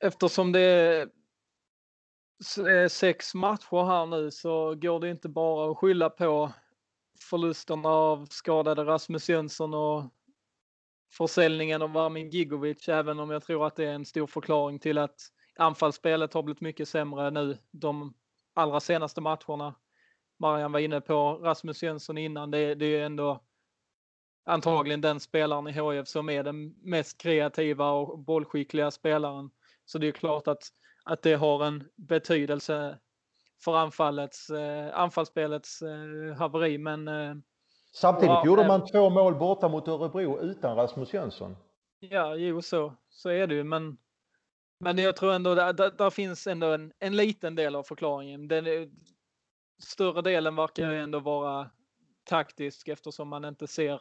eftersom 0.00 0.52
det 0.52 0.60
är 2.58 2.88
sex 2.88 3.34
matcher 3.34 3.84
här 3.84 4.06
nu 4.06 4.30
så 4.30 4.74
går 4.74 5.00
det 5.00 5.10
inte 5.10 5.28
bara 5.28 5.70
att 5.70 5.78
skylla 5.78 6.10
på 6.10 6.52
förlusterna 7.30 7.88
av 7.88 8.26
skadade 8.26 8.84
Rasmus 8.84 9.28
Jönsson 9.28 9.74
och 9.74 10.04
försäljningen 11.12 11.82
av 11.82 11.96
Armin 11.96 12.30
Gigovic, 12.30 12.88
även 12.88 13.20
om 13.20 13.30
jag 13.30 13.42
tror 13.42 13.66
att 13.66 13.76
det 13.76 13.84
är 13.84 13.92
en 13.92 14.04
stor 14.04 14.26
förklaring 14.26 14.78
till 14.78 14.98
att 14.98 15.20
anfallsspelet 15.56 16.34
har 16.34 16.42
blivit 16.42 16.60
mycket 16.60 16.88
sämre 16.88 17.30
nu 17.30 17.58
de 17.70 18.14
allra 18.54 18.80
senaste 18.80 19.20
matcherna. 19.20 19.74
Marian 20.38 20.72
var 20.72 20.80
inne 20.80 21.00
på 21.00 21.34
Rasmus 21.34 21.82
Jönsson 21.82 22.18
innan. 22.18 22.50
Det, 22.50 22.74
det 22.74 22.86
är 22.86 23.06
ändå 23.06 23.44
antagligen 24.44 25.00
den 25.00 25.20
spelaren 25.20 25.68
i 25.68 25.72
HIF 25.72 26.08
som 26.08 26.28
är 26.28 26.42
den 26.42 26.74
mest 26.82 27.18
kreativa 27.18 27.90
och 27.90 28.18
bollskickliga 28.18 28.90
spelaren. 28.90 29.50
Så 29.84 29.98
det 29.98 30.08
är 30.08 30.12
klart 30.12 30.48
att, 30.48 30.68
att 31.04 31.22
det 31.22 31.34
har 31.34 31.64
en 31.64 31.84
betydelse 31.96 32.98
för 33.64 33.76
anfallets, 33.76 34.50
eh, 34.50 35.00
anfallsspelets 35.00 35.82
eh, 35.82 36.36
haveri. 36.36 36.78
Men, 36.78 37.08
eh, 37.08 37.34
Samtidigt 37.92 38.28
ja, 38.28 38.46
gjorde 38.46 38.66
man 38.66 38.86
två 38.86 39.10
mål 39.10 39.34
borta 39.34 39.68
mot 39.68 39.88
Örebro 39.88 40.40
utan 40.40 40.76
Rasmus 40.76 41.12
Jönsson. 41.12 41.56
Ja, 42.00 42.36
jo 42.36 42.62
så, 42.62 42.94
så 43.08 43.28
är 43.28 43.46
det 43.46 43.54
ju. 43.54 43.64
Men, 43.64 43.96
men 44.78 44.98
jag 44.98 45.16
tror 45.16 45.32
ändå 45.32 45.50
att 45.50 45.76
där, 45.76 45.90
där, 45.90 46.10
finns 46.10 46.46
ändå 46.46 46.66
en, 46.66 46.92
en 46.98 47.16
liten 47.16 47.54
del 47.54 47.76
av 47.76 47.82
förklaringen. 47.82 48.48
Den, 48.48 48.90
större 49.82 50.22
delen 50.22 50.56
verkar 50.56 50.92
ju 50.92 51.00
ändå 51.00 51.20
vara 51.20 51.70
taktisk 52.24 52.88
eftersom 52.88 53.28
man 53.28 53.44
inte 53.44 53.66
ser 53.66 54.00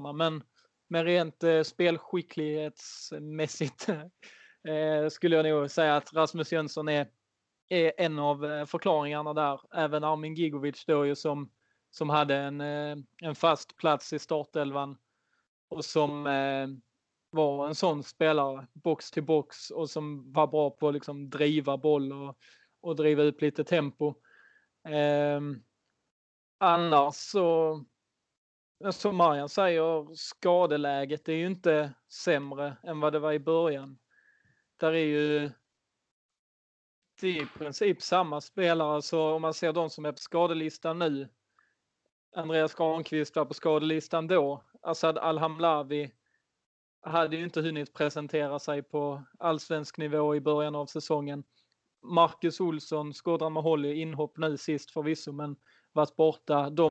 men, 0.00 0.42
men 0.88 1.04
rent 1.04 1.42
eh, 1.42 1.62
spelskicklighetsmässigt 1.62 3.88
eh, 4.68 5.08
skulle 5.10 5.36
jag 5.36 5.44
nog 5.44 5.70
säga 5.70 5.96
att 5.96 6.12
Rasmus 6.12 6.52
Jönsson 6.52 6.88
är, 6.88 7.08
är 7.68 7.92
en 7.98 8.18
av 8.18 8.44
eh, 8.44 8.66
förklaringarna 8.66 9.34
där. 9.34 9.60
Även 9.74 10.04
Armin 10.04 10.34
Gigovic 10.34 10.84
då 10.86 11.06
ju 11.06 11.16
som, 11.16 11.50
som 11.90 12.10
hade 12.10 12.36
en, 12.36 12.60
eh, 12.60 12.96
en 13.22 13.34
fast 13.34 13.76
plats 13.76 14.12
i 14.12 14.18
startelvan 14.18 14.96
och 15.68 15.84
som 15.84 16.26
eh, 16.26 16.68
var 17.30 17.68
en 17.68 17.74
sån 17.74 18.02
spelare, 18.02 18.66
box 18.72 19.10
till 19.10 19.24
box 19.24 19.70
och 19.70 19.90
som 19.90 20.32
var 20.32 20.46
bra 20.46 20.70
på 20.70 20.88
att 20.88 20.94
liksom 20.94 21.30
driva 21.30 21.76
boll 21.76 22.12
och, 22.12 22.38
och 22.80 22.96
driva 22.96 23.22
upp 23.22 23.40
lite 23.40 23.64
tempo. 23.64 24.14
Eh, 24.88 25.40
annars 26.58 27.14
så, 27.14 27.84
som 28.90 29.16
Marian 29.16 29.48
säger, 29.48 30.14
skadeläget 30.14 31.28
är 31.28 31.32
ju 31.32 31.46
inte 31.46 31.94
sämre 32.08 32.76
än 32.82 33.00
vad 33.00 33.12
det 33.12 33.18
var 33.18 33.32
i 33.32 33.38
början. 33.38 33.98
Där 34.76 34.92
är 34.92 35.04
ju 35.04 35.50
det 37.20 37.28
är 37.28 37.42
i 37.42 37.46
princip 37.58 38.02
samma 38.02 38.40
spelare, 38.40 39.02
så 39.02 39.32
om 39.32 39.42
man 39.42 39.54
ser 39.54 39.72
de 39.72 39.90
som 39.90 40.04
är 40.04 40.12
på 40.12 40.18
skadelistan 40.18 40.98
nu. 40.98 41.28
Andreas 42.36 42.74
Granqvist 42.74 43.36
var 43.36 43.44
på 43.44 43.54
skadelistan 43.54 44.26
då. 44.26 44.64
Assad 44.82 45.18
Alhamlavi 45.18 46.12
hade 47.00 47.36
ju 47.36 47.44
inte 47.44 47.60
hunnit 47.60 47.94
presentera 47.94 48.58
sig 48.58 48.82
på 48.82 49.22
allsvensk 49.38 49.98
nivå 49.98 50.36
i 50.36 50.40
början 50.40 50.74
av 50.74 50.86
säsongen. 50.86 51.44
Marcus 52.02 52.60
Olsson, 52.60 53.14
Skodran 53.14 53.52
Maholi, 53.52 54.00
inhopp 54.00 54.36
nu 54.36 54.56
sist 54.56 54.90
förvisso, 54.90 55.32
men 55.32 55.56
varit 55.92 56.16
borta. 56.16 56.70
De... 56.70 56.90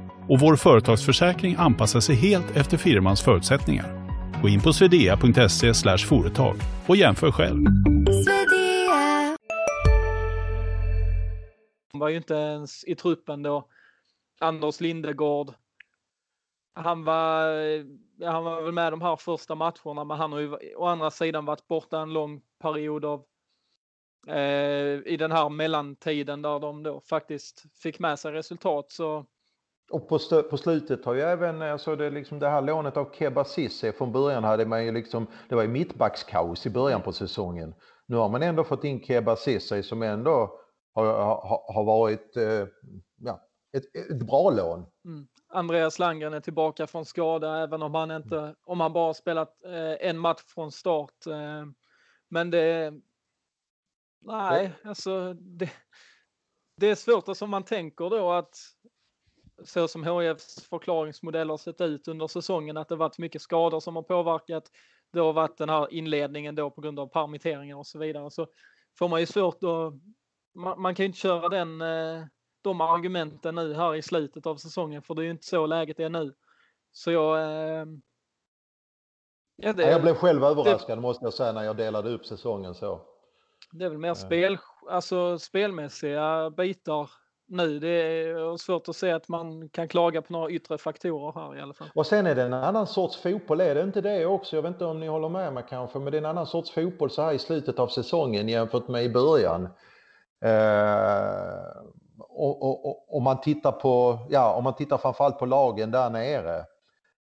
och 0.29 0.39
vår 0.39 0.55
företagsförsäkring 0.55 1.55
anpassar 1.57 1.99
sig 1.99 2.15
helt 2.15 2.55
efter 2.55 2.77
firmans 2.77 3.21
förutsättningar. 3.21 4.01
Gå 4.41 4.49
in 4.49 4.61
på 4.61 4.73
swedea.se 4.73 5.73
företag 5.97 6.55
och 6.87 6.95
jämför 6.95 7.31
själv. 7.31 7.65
Han 11.91 11.99
var 11.99 12.09
ju 12.09 12.17
inte 12.17 12.33
ens 12.33 12.83
i 12.83 12.95
truppen 12.95 13.43
då. 13.43 13.67
Anders 14.39 14.81
Lindegård. 14.81 15.53
Han 16.73 17.03
var, 17.03 17.45
han 18.25 18.43
var 18.43 18.61
väl 18.61 18.71
med 18.71 18.93
de 18.93 19.01
här 19.01 19.15
första 19.15 19.55
matcherna 19.55 20.03
men 20.03 20.17
han 20.17 20.31
har 20.31 20.39
ju 20.39 20.75
å 20.75 20.85
andra 20.85 21.11
sidan 21.11 21.45
varit 21.45 21.67
borta 21.67 21.99
en 21.99 22.13
lång 22.13 22.41
period 22.61 23.05
av 23.05 23.25
eh, 24.27 24.99
i 25.05 25.17
den 25.19 25.31
här 25.31 25.49
mellantiden 25.49 26.41
där 26.41 26.59
de 26.59 26.83
då 26.83 27.01
faktiskt 27.01 27.65
fick 27.83 27.99
med 27.99 28.19
sig 28.19 28.31
resultat. 28.31 28.91
Så... 28.91 29.25
Och 29.91 30.07
på, 30.09 30.19
på 30.49 30.57
slutet 30.57 31.05
har 31.05 31.13
ju 31.13 31.21
även 31.21 31.61
alltså 31.61 31.95
det, 31.95 32.09
liksom 32.09 32.39
det 32.39 32.49
här 32.49 32.61
lånet 32.61 32.97
av 32.97 33.13
Keba 33.13 33.43
Cisse 33.43 33.91
från 33.91 34.11
början 34.11 34.43
hade 34.43 34.65
man 34.65 34.85
ju 34.85 34.91
liksom, 34.91 35.27
det 35.49 35.55
var 35.55 35.61
ju 35.61 35.67
mittbackskaos 35.67 36.65
i 36.65 36.69
början 36.69 37.01
på 37.01 37.13
säsongen. 37.13 37.75
Nu 38.05 38.15
har 38.15 38.29
man 38.29 38.43
ändå 38.43 38.63
fått 38.63 38.83
in 38.83 39.03
Keba 39.03 39.35
Cisse 39.35 39.83
som 39.83 40.03
ändå 40.03 40.59
har, 40.93 41.05
har, 41.05 41.73
har 41.73 41.83
varit 41.83 42.37
eh, 42.37 42.67
ja, 43.17 43.41
ett, 43.77 43.95
ett 44.11 44.27
bra 44.27 44.49
lån. 44.49 44.85
Mm. 45.05 45.27
Andreas 45.53 45.99
Landgren 45.99 46.33
är 46.33 46.39
tillbaka 46.39 46.87
från 46.87 47.05
skada 47.05 47.63
även 47.63 47.81
om 47.81 47.95
han 47.95 48.11
inte, 48.11 48.55
om 48.63 48.79
han 48.79 48.93
bara 48.93 49.13
spelat 49.13 49.63
eh, 49.65 50.09
en 50.09 50.17
match 50.17 50.41
från 50.47 50.71
start. 50.71 51.27
Eh, 51.27 51.65
men 52.29 52.51
det, 52.51 52.93
nej, 54.21 54.71
alltså 54.83 55.33
det, 55.33 55.69
det 56.77 56.89
är 56.89 56.95
svårt, 56.95 57.27
alltså 57.27 57.47
man 57.47 57.63
tänker 57.63 58.09
då 58.09 58.31
att 58.31 58.55
så 59.65 59.87
som 59.87 60.03
HIFs 60.03 60.67
förklaringsmodell 60.69 61.49
har 61.49 61.57
sett 61.57 61.81
ut 61.81 62.07
under 62.07 62.27
säsongen, 62.27 62.77
att 62.77 62.87
det 62.87 62.95
varit 62.95 63.17
mycket 63.17 63.41
skador 63.41 63.79
som 63.79 63.95
har 63.95 64.03
påverkat. 64.03 64.63
Det 65.13 65.19
har 65.19 65.33
varit 65.33 65.57
den 65.57 65.69
här 65.69 65.93
inledningen 65.93 66.55
då 66.55 66.69
på 66.69 66.81
grund 66.81 66.99
av 66.99 67.07
permitteringar 67.07 67.75
och 67.77 67.87
så 67.87 67.99
vidare. 67.99 68.31
Så 68.31 68.47
får 68.99 69.07
man 69.07 69.19
ju 69.19 69.25
svårt 69.25 69.63
att, 69.63 69.93
man, 70.55 70.81
man 70.81 70.95
kan 70.95 71.03
ju 71.03 71.07
inte 71.07 71.19
köra 71.19 71.49
den, 71.49 71.81
eh, 71.81 72.23
de 72.61 72.81
argumenten 72.81 73.55
nu 73.55 73.73
här 73.73 73.95
i 73.95 74.01
slutet 74.01 74.45
av 74.45 74.55
säsongen, 74.55 75.01
för 75.01 75.15
det 75.15 75.21
är 75.21 75.25
ju 75.25 75.31
inte 75.31 75.45
så 75.45 75.65
läget 75.65 75.99
är 75.99 76.09
nu. 76.09 76.33
Så 76.91 77.11
jag, 77.11 77.41
eh, 77.41 77.85
Ja, 79.63 79.73
det, 79.73 79.91
jag 79.91 80.01
blev 80.01 80.15
själv 80.15 80.43
överraskad 80.43 80.97
det, 80.97 81.01
måste 81.01 81.25
jag 81.25 81.33
säga 81.33 81.51
när 81.51 81.63
jag 81.63 81.77
delade 81.77 82.09
upp 82.09 82.25
säsongen 82.25 82.75
så. 82.75 83.01
Det 83.71 83.85
är 83.85 83.89
väl 83.89 83.97
mer 83.97 84.13
spel, 84.13 84.57
alltså 84.89 85.39
spelmässiga 85.39 86.49
bitar 86.49 87.09
nu. 87.51 87.79
Det 87.79 87.87
är 87.87 88.57
svårt 88.57 88.89
att 88.89 88.95
se 88.95 89.11
att 89.11 89.27
man 89.27 89.69
kan 89.69 89.87
klaga 89.87 90.21
på 90.21 90.33
några 90.33 90.49
yttre 90.49 90.77
faktorer 90.77 91.33
här 91.35 91.57
i 91.57 91.61
alla 91.61 91.73
fall. 91.73 91.87
Och 91.95 92.07
sen 92.07 92.27
är 92.27 92.35
det 92.35 92.43
en 92.43 92.53
annan 92.53 92.87
sorts 92.87 93.17
fotboll, 93.17 93.61
är 93.61 93.75
det 93.75 93.81
inte 93.81 94.01
det 94.01 94.25
också? 94.25 94.55
Jag 94.55 94.63
vet 94.63 94.71
inte 94.71 94.85
om 94.85 94.99
ni 94.99 95.07
håller 95.07 95.29
med 95.29 95.53
mig 95.53 95.63
kanske, 95.69 95.99
men 95.99 96.11
det 96.11 96.17
är 96.17 96.21
en 96.21 96.25
annan 96.25 96.47
sorts 96.47 96.71
fotboll 96.71 97.09
så 97.11 97.21
här 97.21 97.33
i 97.33 97.39
slutet 97.39 97.79
av 97.79 97.87
säsongen 97.87 98.49
jämfört 98.49 98.87
med 98.87 99.03
i 99.03 99.09
början. 99.09 99.67
Eh, 100.41 101.81
och, 102.17 102.63
och, 102.63 102.85
och, 102.85 103.15
om 103.15 103.23
man 103.23 103.41
tittar 103.41 103.71
på, 103.71 104.19
ja, 104.29 104.53
om 104.53 104.63
man 104.63 104.75
tittar 104.75 104.97
framförallt 104.97 105.39
på 105.39 105.45
lagen 105.45 105.91
där 105.91 106.09
nere 106.09 106.65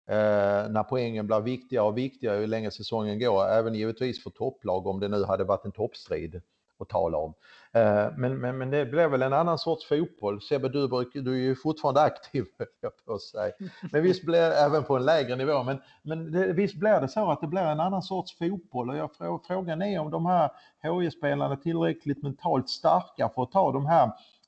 Eh, 0.09 0.69
när 0.69 0.83
poängen 0.83 1.27
blir 1.27 1.41
viktigare 1.41 1.85
och 1.87 1.99
viktigare 1.99 2.41
ju 2.41 2.47
längre 2.47 2.71
säsongen 2.71 3.19
går, 3.19 3.49
även 3.49 3.75
givetvis 3.75 4.23
för 4.23 4.31
topplag 4.31 4.87
om 4.87 5.01
det 5.01 5.09
nu 5.09 5.25
hade 5.25 5.45
varit 5.45 5.65
en 5.65 5.73
toppstrid 5.73 6.43
att 6.79 6.89
tala 6.89 7.19
om. 7.19 7.35
Eh, 7.77 8.13
men, 8.17 8.39
men, 8.41 8.59
men 8.59 8.71
det 8.71 8.87
blev 8.87 9.11
väl 9.11 9.23
en 9.23 9.33
annan 9.33 9.59
sorts 9.59 9.89
fotboll. 9.89 10.43
Sebbe, 10.43 10.69
du, 10.69 10.89
du 11.15 11.33
är 11.33 11.39
ju 11.39 11.57
fortfarande 11.57 12.01
aktiv, 12.01 12.45
jag 12.81 12.93
på 13.07 13.19
sig. 13.19 13.53
Men 13.93 14.03
visst 14.03 14.25
blir 14.25 14.41
det 14.41 14.57
även 14.57 14.85
på 14.85 14.97
en 14.97 15.05
lägre 15.05 15.37
nivå, 15.37 15.63
men, 15.63 15.83
men 16.03 16.33
det, 16.33 16.53
visst 16.53 16.77
blir 16.77 17.01
det 17.01 17.09
så 17.09 17.31
att 17.31 17.41
det 17.41 17.47
blir 17.47 17.63
en 17.63 17.81
annan 17.81 18.03
sorts 18.03 18.39
fotboll 18.39 18.91
och 18.91 18.97
jag, 18.97 19.11
frågan 19.47 19.83
är 19.83 19.99
om 19.99 20.11
de 20.11 20.27
här 20.27 20.51
HJ-spelarna 20.83 21.53
är 21.53 21.57
tillräckligt 21.57 22.23
mentalt 22.23 22.69
starka 22.69 23.31
för 23.35 23.43
att 23.43 23.53
ta 23.53 23.73
de 23.73 23.87
här, 23.87 24.07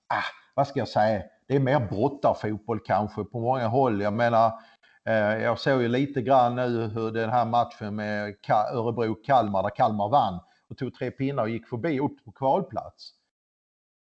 ah, 0.09 0.25
vad 0.55 0.67
ska 0.69 0.79
jag 0.79 0.89
säga, 0.89 1.23
det 1.49 1.57
är 1.57 1.61
mer 1.61 1.81
brottarfotboll 1.81 2.81
kanske 2.81 3.25
på 3.25 3.41
många 3.41 3.69
håll. 3.69 4.01
Jag 4.01 4.13
menar, 4.13 4.53
Eh, 5.09 5.43
jag 5.43 5.59
såg 5.59 5.83
ju 5.83 5.89
lite 5.89 6.23
grann 6.23 6.55
nu 6.55 6.87
hur 6.87 7.11
den 7.11 7.31
här 7.31 7.45
matchen 7.45 7.97
med 7.97 8.35
Örebro-Kalmar, 8.73 9.63
där 9.63 9.77
Kalmar 9.77 10.09
vann 10.09 10.41
och 10.71 10.77
tog 10.77 10.95
tre 10.95 11.11
pinnar 11.11 11.43
och 11.43 11.49
gick 11.49 11.69
förbi 11.69 12.01
upp 12.01 12.25
på 12.25 12.33
kvalplats. 12.33 13.11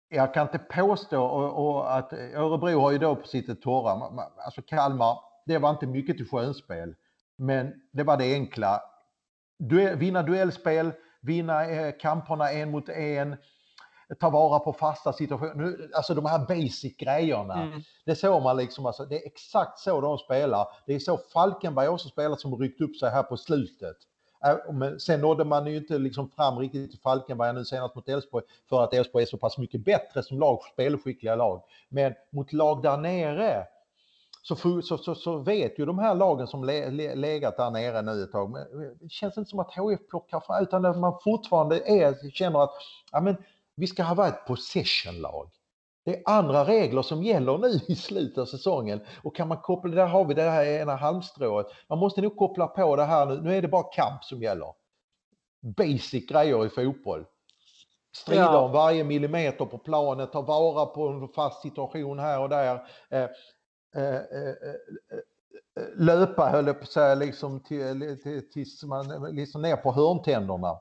Jag 0.09 0.35
kan 0.35 0.47
inte 0.47 0.59
påstå 0.59 1.23
och, 1.23 1.67
och 1.67 1.97
att 1.97 2.13
Örebro 2.13 2.81
har 2.81 2.91
ju 2.91 2.99
då 2.99 3.17
på 3.17 3.27
sitt 3.27 3.63
torra, 3.63 3.91
alltså 4.45 4.63
Kalmar, 4.63 5.19
det 5.47 5.59
var 5.59 5.71
inte 5.71 5.87
mycket 5.87 6.17
till 6.17 6.29
skönspel. 6.29 6.95
Men 7.39 7.73
det 7.93 8.03
var 8.03 8.17
det 8.17 8.35
enkla. 8.35 8.81
Duell, 9.59 9.97
vinna 9.97 10.23
duellspel, 10.23 10.93
vinna 11.21 11.67
eh, 11.67 11.95
kamperna 12.01 12.51
en 12.51 12.71
mot 12.71 12.89
en, 12.89 13.37
ta 14.21 14.31
vara 14.31 14.59
på 14.59 14.73
fasta 14.73 15.13
situationer. 15.13 15.77
Alltså 15.95 16.15
de 16.15 16.27
här 16.27 16.39
basic 16.39 16.97
grejerna. 16.97 17.63
Mm. 17.63 17.81
Det 18.07 18.17
såg 18.17 18.43
man 18.43 18.57
liksom, 18.57 18.87
alltså, 18.87 19.05
det 19.05 19.23
är 19.23 19.27
exakt 19.27 19.79
så 19.79 20.01
de 20.01 20.19
spelar. 20.19 20.67
Det 20.87 20.95
är 20.95 20.99
så 20.99 21.19
Falkenberg 21.33 21.89
också 21.89 22.09
spelat 22.09 22.41
som 22.41 22.59
ryckt 22.59 22.81
upp 22.81 22.97
sig 22.97 23.11
här 23.11 23.23
på 23.23 23.37
slutet. 23.37 23.97
Men 24.73 25.01
sen 25.01 25.21
nådde 25.21 25.45
man 25.45 25.67
ju 25.67 25.77
inte 25.77 25.99
liksom 25.99 26.31
fram 26.31 26.59
riktigt 26.59 26.91
till 26.91 27.01
Falkenberg 27.01 27.55
nu 27.55 27.65
senast 27.65 27.95
mot 27.95 28.09
Elfsborg 28.09 28.45
för 28.69 28.85
att 28.85 28.95
Elfsborg 28.95 29.23
är 29.23 29.27
så 29.27 29.39
pass 29.39 29.59
mycket 29.59 29.85
bättre 29.85 30.23
som 30.23 30.39
lag, 30.39 30.59
spelskickliga 30.73 31.37
lag. 31.37 31.63
Men 31.89 32.15
mot 32.31 32.53
lag 32.53 32.83
där 32.83 32.97
nere 32.97 33.67
så, 34.43 34.83
så, 34.83 34.99
så, 34.99 35.15
så, 35.15 35.37
vet 35.39 35.79
ju 35.79 35.87
de 35.87 35.99
här 35.99 36.15
lagen 36.15 36.47
som 36.47 36.65
le, 36.65 36.91
le, 36.91 37.15
legat 37.15 37.57
där 37.57 37.71
nere 37.71 38.03
nu 38.03 38.23
ett 38.23 38.33
tag, 38.33 38.51
men 38.51 38.65
det 39.01 39.11
känns 39.11 39.39
inte 39.39 39.51
som 39.51 39.59
att 39.59 39.75
HIF 39.75 40.09
plockar 40.09 40.41
fram, 40.41 40.63
utan 40.63 40.85
att 40.85 40.99
man 40.99 41.19
fortfarande 41.25 41.79
är, 41.89 42.31
känner 42.31 42.63
att 42.63 42.75
ja, 43.13 43.21
men, 43.21 43.37
vi 43.77 43.87
ska 43.87 44.03
ha 44.03 44.29
ett 44.29 44.47
possession-lag. 44.47 45.51
Det 46.07 46.17
är 46.17 46.23
andra 46.25 46.65
regler 46.65 47.03
som 47.03 47.23
gäller 47.23 47.59
nu 47.59 47.81
i 47.89 47.97
slutet 47.97 48.39
av 48.39 48.47
säsongen 48.47 49.01
och 49.23 49.37
kan 49.37 49.49
man 49.49 49.59
koppla, 49.59 49.91
där 49.91 50.07
har 50.07 50.25
vi 50.25 50.35
det 50.35 50.43
här 50.43 50.65
ena 50.65 50.97
halmstrået. 50.97 51.67
Man 51.89 51.99
måste 51.99 52.21
nog 52.21 52.37
koppla 52.37 52.67
på 52.67 52.97
det 52.97 53.05
här 53.05 53.27
nu, 53.27 53.41
nu 53.41 53.57
är 53.57 53.63
det 53.63 53.69
bara 53.69 53.83
kamp 53.83 54.25
som 54.25 54.43
gäller. 54.43 54.73
Basic 55.77 56.27
grejer 56.27 56.67
i 56.67 56.69
fotboll. 56.69 57.25
Strida 58.17 58.43
ja. 58.43 58.61
om 58.61 58.73
varje 58.73 59.05
millimeter 59.05 59.65
på 59.65 59.79
planet, 59.79 60.33
ta 60.33 60.43
vara 60.43 60.87
på 60.87 61.09
en 61.09 61.29
fast 61.29 61.63
situation 61.63 62.19
här 62.19 62.41
och 62.41 62.49
där. 62.49 62.89
Eh, 63.11 63.29
eh, 63.97 64.15
eh, 64.15 64.75
löpa 65.97 66.49
höll 66.49 66.67
jag 66.67 66.79
på 66.79 66.83
att 66.83 66.91
säga, 66.91 67.15
liksom 67.15 67.61
till, 67.61 68.19
till, 68.23 68.51
tills 68.51 68.85
man 68.85 69.35
liksom 69.35 69.63
ner 69.63 69.77
på 69.77 69.93
hörntänderna. 69.93 70.79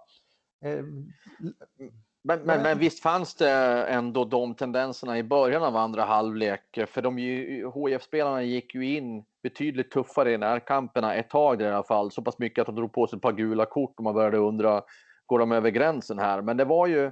Men, 2.27 2.39
men, 2.39 2.61
men, 2.61 2.79
visst 2.79 2.99
fanns 2.99 3.35
det 3.35 3.51
ändå 3.85 4.25
de 4.25 4.55
tendenserna 4.55 5.17
i 5.17 5.23
början 5.23 5.63
av 5.63 5.75
andra 5.75 6.03
halvlek? 6.03 6.79
För 6.88 7.01
de 7.01 7.17
HIF-spelarna 7.17 8.43
gick 8.43 8.75
ju 8.75 8.95
in 8.95 9.25
betydligt 9.43 9.91
tuffare 9.91 10.31
i 10.31 10.38
närkamperna 10.38 11.15
ett 11.15 11.29
tag 11.29 11.61
i 11.61 11.65
alla 11.65 11.83
fall. 11.83 12.11
Så 12.11 12.21
pass 12.21 12.39
mycket 12.39 12.61
att 12.61 12.65
de 12.65 12.75
drog 12.75 12.93
på 12.93 13.07
sig 13.07 13.17
ett 13.17 13.21
par 13.21 13.31
gula 13.31 13.65
kort 13.65 13.93
och 13.97 14.03
man 14.03 14.13
började 14.13 14.38
undra, 14.38 14.83
går 15.25 15.39
de 15.39 15.51
över 15.51 15.69
gränsen 15.69 16.19
här? 16.19 16.41
Men 16.41 16.57
det 16.57 16.65
var 16.65 16.88
ju, 16.88 17.11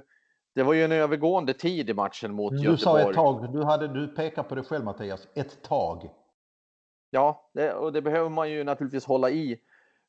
det 0.54 0.62
var 0.62 0.72
ju 0.72 0.84
en 0.84 0.92
övergående 0.92 1.54
tid 1.54 1.90
i 1.90 1.94
matchen 1.94 2.32
mot 2.34 2.52
du 2.52 2.56
Göteborg. 2.56 2.76
Du 2.76 2.82
sa 2.82 3.10
ett 3.10 3.14
tag, 3.14 3.52
du, 3.52 3.64
hade, 3.64 3.88
du 3.88 4.08
pekar 4.08 4.42
på 4.42 4.54
det 4.54 4.62
själv 4.62 4.84
Mattias, 4.84 5.28
ett 5.34 5.62
tag. 5.62 6.10
Ja, 7.10 7.50
det, 7.54 7.72
och 7.74 7.92
det 7.92 8.02
behöver 8.02 8.30
man 8.30 8.50
ju 8.50 8.64
naturligtvis 8.64 9.06
hålla 9.06 9.30
i 9.30 9.60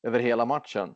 över 0.02 0.20
hela 0.20 0.44
matchen. 0.44 0.94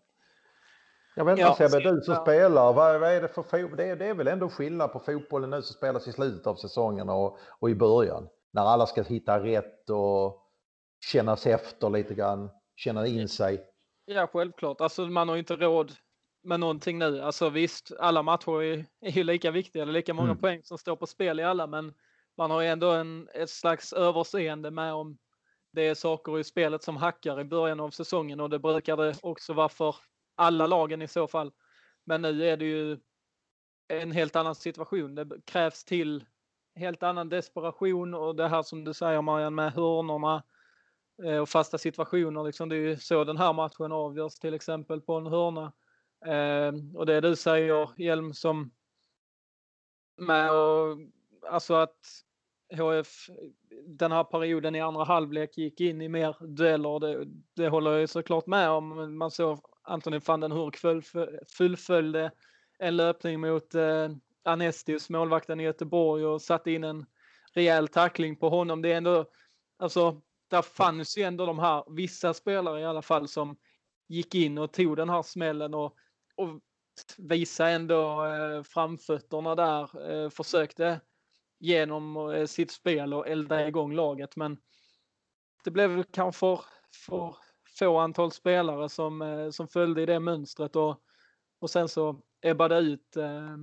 Jag 1.15 1.25
vet 1.25 1.33
inte 1.33 1.43
ja, 1.43 1.55
Sebbe, 1.55 1.81
du 1.81 2.01
som 2.01 2.17
spelar, 2.17 2.73
vad, 2.73 3.01
vad, 3.01 3.13
är 3.13 3.23
det 3.23 3.29
för 3.29 3.43
fotboll? 3.43 3.77
Det, 3.77 3.95
det, 3.95 4.07
är 4.07 4.15
väl 4.15 4.29
ändå 4.29 4.49
skillnad 4.49 4.93
på 4.93 5.01
fotbollen 5.01 5.51
nu 5.51 5.63
som 5.63 5.75
spelas 5.75 6.09
i 6.09 6.13
slutet 6.13 6.47
av 6.47 6.55
säsongen 6.55 7.09
och, 7.09 7.39
och 7.59 7.71
i 7.71 7.75
början. 7.75 8.29
När 8.53 8.63
alla 8.63 8.87
ska 8.87 9.03
hitta 9.03 9.45
rätt 9.45 9.91
och 9.91 10.47
kännas 11.13 11.47
efter 11.47 11.91
lite 11.91 12.15
grann, 12.15 12.51
känna 12.77 13.07
in 13.07 13.29
sig. 13.29 13.65
Ja, 14.05 14.27
självklart. 14.33 14.81
Alltså 14.81 15.07
man 15.07 15.29
har 15.29 15.35
ju 15.35 15.39
inte 15.39 15.57
råd 15.57 15.93
med 16.43 16.61
någonting 16.61 16.99
nu. 16.99 17.21
Alltså 17.21 17.49
visst, 17.49 17.93
alla 17.99 18.23
matcher 18.23 18.63
är, 18.63 18.87
är 19.01 19.11
ju 19.11 19.25
lika 19.25 19.51
viktiga. 19.51 19.85
Det 19.85 19.91
är 19.91 19.93
lika 19.93 20.15
många 20.15 20.31
mm. 20.31 20.41
poäng 20.41 20.61
som 20.65 20.79
står 20.79 20.97
på 20.97 21.07
spel 21.07 21.41
i 21.41 21.45
alla, 21.45 21.67
men 21.67 21.95
man 22.37 22.51
har 22.51 22.61
ju 22.61 22.69
ändå 22.69 22.91
en, 22.91 23.29
ett 23.35 23.51
slags 23.51 23.93
överseende 23.93 24.71
med 24.71 24.95
om 24.95 25.19
det 25.73 25.89
är 25.89 25.95
saker 25.95 26.39
i 26.39 26.45
spelet 26.45 26.83
som 26.83 26.97
hackar 26.97 27.41
i 27.41 27.45
början 27.45 27.81
av 27.81 27.91
säsongen 27.91 28.41
och 28.41 28.51
det 28.51 28.59
brukar 28.59 28.97
det 28.97 29.15
också 29.23 29.53
vara 29.53 29.69
för 29.69 29.97
alla 30.41 30.67
lagen 30.67 31.03
i 31.03 31.09
så 31.09 31.29
fall. 31.29 31.53
Men 32.05 32.23
nu 32.23 32.47
är 32.47 32.57
det 32.57 32.65
ju 32.65 32.99
en 33.89 34.13
helt 34.13 34.37
annan 34.37 34.55
situation. 34.55 35.15
Det 35.15 35.29
krävs 35.45 35.85
till 35.85 36.25
helt 36.75 37.03
annan 37.03 37.29
desperation 37.29 38.15
och 38.15 38.37
det 38.37 38.49
här 38.49 38.63
som 38.63 38.85
du 38.85 38.95
säger 38.95 39.23
Marianne 39.23 39.57
med 39.57 39.73
hörnorna 39.73 40.43
eh, 41.25 41.39
och 41.39 41.49
fasta 41.49 41.79
situationer. 41.79 42.45
Liksom 42.45 42.69
det 42.69 42.77
är 42.77 42.81
ju 42.81 42.97
så 42.97 43.25
den 43.25 43.37
här 43.37 43.53
matchen 43.53 43.93
avgörs 43.93 44.35
till 44.35 44.55
exempel 44.55 45.01
på 45.01 45.15
en 45.15 45.27
hörna. 45.27 45.73
Eh, 46.27 46.73
och 46.95 47.07
det 47.07 47.21
du 47.21 47.37
säger 47.37 47.91
Hjelm 47.97 48.35
som 48.35 48.71
med 50.17 50.53
och, 50.53 50.99
alltså 51.51 51.75
att 51.75 51.97
HF 52.73 53.31
den 53.87 54.13
här 54.13 54.25
perioden 54.25 54.75
i 54.75 54.81
andra 54.81 55.05
halvlek 55.05 55.59
gick 55.59 55.81
in 55.81 56.03
i 56.03 56.09
mer 56.09 56.37
dueller. 56.41 57.01
Det, 57.01 57.25
det 57.57 57.69
håller 57.69 57.99
jag 57.99 58.09
såklart 58.09 58.47
med 58.47 58.71
om. 58.71 59.19
Man 59.19 59.31
såg 59.31 59.61
Anthony 59.91 60.19
van 60.19 60.41
den 60.41 60.53
Hurk 60.53 60.77
fullföljde 61.57 62.31
en 62.79 62.97
löpning 62.97 63.41
mot 63.41 63.75
eh, 63.75 64.09
Anestius, 64.45 65.11
målvakten 65.11 65.61
i 65.61 65.63
Göteborg 65.63 66.27
och 66.27 66.43
satte 66.43 66.71
in 66.71 66.85
en 66.85 67.07
rejäl 67.53 67.89
tackling 67.89 68.37
på 68.37 68.49
honom. 68.49 68.83
Det 68.83 68.93
är 68.93 68.97
ändå, 68.97 69.31
alltså, 69.79 70.23
där 70.49 70.63
fanns 70.63 71.19
ju 71.19 71.23
ändå 71.23 71.47
de 71.47 71.59
här, 71.59 71.85
vissa 71.97 72.35
spelare 72.35 72.81
i 72.81 72.85
alla 72.85 73.03
fall, 73.03 73.29
som 73.29 73.57
gick 74.09 74.35
in 74.35 74.59
och 74.59 74.73
tog 74.73 74.97
den 74.97 75.11
här 75.11 75.23
smällen 75.23 75.75
och, 75.75 75.97
och 76.37 76.61
visade 77.19 77.71
ändå 77.71 78.27
eh, 78.27 78.63
framfötterna 78.63 79.55
där, 79.55 80.11
eh, 80.11 80.31
försökte 80.31 81.01
genom 81.59 82.17
eh, 82.17 82.47
sitt 82.47 82.71
spel 82.71 83.15
och 83.15 83.29
elda 83.29 83.69
igång 83.69 83.95
laget. 83.95 84.37
Men 84.37 84.59
det 85.65 85.71
blev 85.71 86.03
kanske 86.03 86.39
för, 86.39 86.61
för 87.07 87.37
få 87.81 87.99
antal 87.99 88.33
spelare 88.33 88.89
som, 88.89 89.23
eh, 89.23 89.51
som 89.51 89.69
följde 89.69 90.03
i 90.03 90.07
det 90.07 90.21
mönstret 90.21 90.77
och, 90.77 90.97
och 91.61 91.71
sen 91.71 91.89
så 91.89 92.17
ebbade 92.43 92.79
ut 92.79 93.17
eh, 93.17 93.57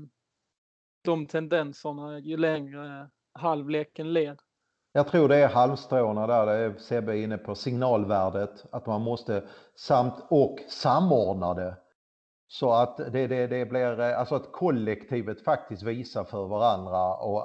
de 1.03 1.25
tendenserna 1.25 2.19
ju 2.19 2.37
längre 2.37 3.09
halvleken 3.33 4.13
led. 4.13 4.39
Jag 4.93 5.07
tror 5.07 5.29
det 5.29 5.35
är 5.35 5.47
halmstråna 5.47 6.27
där, 6.27 6.45
det 6.45 6.53
är 6.53 6.77
Sebbe 6.77 7.17
inne 7.17 7.37
på, 7.37 7.55
signalvärdet, 7.55 8.65
att 8.71 8.85
man 8.85 9.01
måste 9.01 9.43
samt 9.75 10.25
och 10.29 10.59
samordna 10.69 11.53
det 11.53 11.75
så 12.49 12.71
att 12.71 12.97
det, 12.97 13.27
det, 13.27 13.47
det 13.47 13.65
blir, 13.65 13.99
eh, 13.99 14.19
alltså 14.19 14.35
att 14.35 14.51
kollektivet 14.51 15.43
faktiskt 15.43 15.83
visar 15.83 16.23
för 16.23 16.47
varandra 16.47 17.13
och 17.13 17.43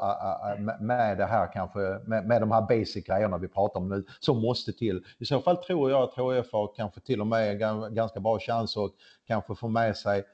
med 0.81 1.19
det 1.19 1.27
här 1.27 1.53
kanske, 1.53 1.79
med, 2.07 2.27
med 2.27 2.43
de 2.43 2.51
här 2.51 2.63
basic 2.63 3.07
grejerna 3.07 3.39
vi 3.39 3.49
pratar 3.49 3.81
om 3.81 3.89
nu, 3.89 4.05
som 4.21 4.43
måste 4.43 4.73
till. 4.73 5.05
I 5.19 5.25
så 5.25 5.41
fall 5.41 5.57
tror 5.57 5.91
jag 5.91 6.03
att 6.03 6.15
HF 6.15 6.53
har 6.53 6.75
kanske 6.77 7.01
till 7.01 7.21
och 7.21 7.27
med 7.27 7.59
ganska 7.95 8.21
bra 8.21 8.39
chans 8.39 8.77
att 8.77 8.93
kanske 9.27 9.55
få 9.55 9.69
med 9.69 9.97
sig, 9.97 10.25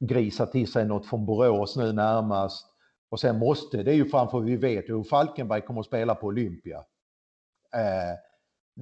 grisa 0.00 0.46
till 0.46 0.72
sig 0.72 0.84
något 0.84 1.06
från 1.06 1.26
Borås 1.26 1.76
nu 1.76 1.92
närmast. 1.92 2.66
Och 3.08 3.20
sen 3.20 3.38
måste, 3.38 3.82
det 3.82 3.90
är 3.90 3.96
ju 3.96 4.04
framför 4.04 4.40
vi 4.40 4.56
vet 4.56 4.88
hur 4.88 5.02
Falkenberg 5.02 5.60
kommer 5.60 5.80
att 5.80 5.86
spela 5.86 6.14
på 6.14 6.26
Olympia. 6.26 6.76
Eh, 7.74 8.18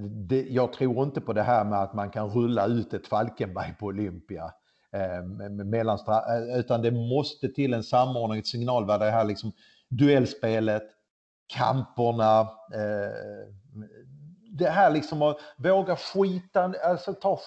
det, 0.03 0.43
jag 0.43 0.73
tror 0.73 1.03
inte 1.05 1.21
på 1.21 1.33
det 1.33 1.43
här 1.43 1.65
med 1.65 1.83
att 1.83 1.95
man 1.95 2.11
kan 2.11 2.29
rulla 2.29 2.67
ut 2.67 2.95
ett 2.95 3.07
Falkenberg 3.07 3.75
på 3.81 3.87
Olympia 3.87 4.53
Eh, 4.93 5.19
eh, 5.19 6.59
utan 6.59 6.83
det 6.83 6.91
måste 6.91 7.49
till 7.49 7.75
en 7.75 7.85
samordning, 7.85 8.39
ett 8.39 8.47
signalvärde 8.47 9.05
här 9.05 9.25
liksom 9.25 9.53
duellspelet, 9.89 10.83
kamperna, 11.47 12.41
eh, 12.75 13.49
det 14.51 14.69
här 14.69 14.91
liksom 14.91 15.23
att 15.23 15.39
våga 15.57 15.97
skita, 15.97 16.75
alltså 16.85 17.15
ta, 17.15 17.41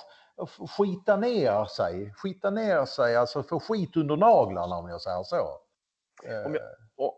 skita 0.77 1.17
ner 1.17 1.65
sig, 1.65 2.13
skita 2.15 2.49
ner 2.49 2.86
sig, 2.86 3.15
alltså 3.15 3.43
få 3.43 3.60
skit 3.60 3.97
under 3.97 4.17
naglarna 4.17 4.75
om 4.75 4.89
jag 4.89 5.01
säger 5.01 5.23
så. 5.23 5.36
Eh, 6.25 6.45
om 6.45 6.54
jag, 6.54 6.63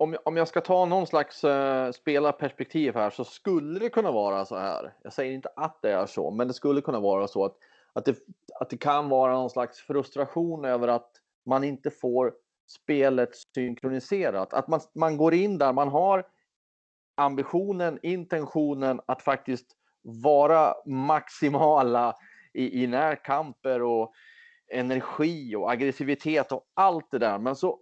om, 0.02 0.18
om 0.26 0.38
jag 0.38 0.48
ska 0.48 0.62
ta 0.62 0.86
någon 0.86 1.08
slags 1.08 1.44
uh, 1.44 1.92
spelarperspektiv 1.92 2.96
här 2.96 3.10
så 3.10 3.24
skulle 3.24 3.80
det 3.80 3.90
kunna 3.90 4.12
vara 4.12 4.46
så 4.46 4.58
här. 4.58 4.94
Jag 5.04 5.14
säger 5.14 5.34
inte 5.34 5.50
att 5.56 5.80
det 5.82 5.92
är 5.92 6.06
så, 6.06 6.32
men 6.32 6.48
det 6.48 6.54
skulle 6.54 6.82
kunna 6.82 7.00
vara 7.00 7.28
så 7.28 7.46
att 7.46 7.58
att 7.94 8.06
det, 8.06 8.18
att 8.60 8.70
det 8.70 8.78
kan 8.78 9.10
vara 9.10 9.34
någon 9.34 9.50
slags 9.50 9.80
frustration 9.80 10.66
över 10.66 10.88
att 10.88 11.12
man 11.46 11.64
inte 11.64 11.92
får 11.92 12.34
spelet 12.68 13.30
synkroniserat. 13.56 14.54
Att 14.54 14.68
man, 14.68 14.80
man 14.96 15.18
går 15.18 15.34
in 15.34 15.58
där, 15.58 15.74
man 15.74 15.88
har 15.88 16.26
ambitionen, 17.16 18.00
intentionen 18.02 19.02
att 19.06 19.22
faktiskt 19.22 19.68
vara 20.02 20.74
maximala 20.86 22.16
i, 22.54 22.84
i 22.84 22.88
närkamper 22.88 23.82
och 23.82 24.14
energi 24.74 25.56
och 25.56 25.72
aggressivitet 25.72 26.52
och 26.52 26.64
allt 26.74 27.12
det 27.12 27.20
där. 27.20 27.40
Men 27.40 27.56
så 27.56 27.80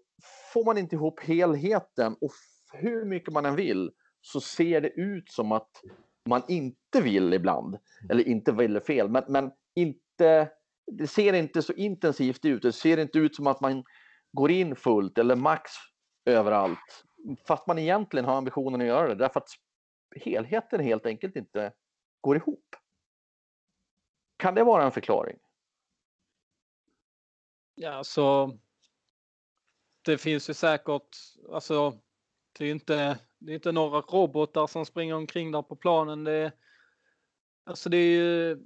får 0.53 0.65
man 0.65 0.77
inte 0.77 0.95
ihop 0.95 1.19
helheten 1.19 2.15
och 2.21 2.31
hur 2.73 3.05
mycket 3.05 3.33
man 3.33 3.45
än 3.45 3.55
vill 3.55 3.91
så 4.21 4.41
ser 4.41 4.81
det 4.81 4.89
ut 4.89 5.31
som 5.31 5.51
att 5.51 5.71
man 6.29 6.41
inte 6.47 7.01
vill 7.01 7.33
ibland. 7.33 7.77
Eller 8.09 8.27
inte 8.27 8.51
vill 8.51 8.75
är 8.75 8.79
fel, 8.79 9.09
men, 9.09 9.23
men 9.27 9.51
inte, 9.75 10.51
det 10.91 11.07
ser 11.07 11.33
inte 11.33 11.61
så 11.61 11.73
intensivt 11.73 12.45
ut. 12.45 12.61
Det 12.61 12.73
ser 12.73 12.97
inte 12.97 13.19
ut 13.19 13.35
som 13.35 13.47
att 13.47 13.61
man 13.61 13.83
går 14.31 14.51
in 14.51 14.75
fullt 14.75 15.17
eller 15.17 15.35
max 15.35 15.71
överallt. 16.25 17.05
Fast 17.47 17.67
man 17.67 17.79
egentligen 17.79 18.25
har 18.25 18.37
ambitionen 18.37 18.81
att 18.81 18.87
göra 18.87 19.07
det 19.07 19.15
därför 19.15 19.39
att 19.39 19.49
helheten 20.15 20.79
helt 20.79 21.05
enkelt 21.05 21.35
inte 21.35 21.73
går 22.21 22.35
ihop. 22.35 22.75
Kan 24.37 24.55
det 24.55 24.63
vara 24.63 24.83
en 24.83 24.91
förklaring? 24.91 25.37
Ja, 27.75 28.03
så 28.03 28.57
det 30.01 30.17
finns 30.17 30.49
ju 30.49 30.53
säkert, 30.53 31.17
alltså 31.51 31.99
det 32.57 32.65
är 32.65 32.71
inte, 32.71 33.19
det 33.39 33.51
är 33.51 33.55
inte 33.55 33.71
några 33.71 34.01
robotar 34.01 34.67
som 34.67 34.85
springer 34.85 35.15
omkring 35.15 35.51
där 35.51 35.61
på 35.61 35.75
planen. 35.75 36.23
Det, 36.23 36.51
alltså 37.63 37.89
det 37.89 37.97
är 37.97 38.11
ju 38.11 38.59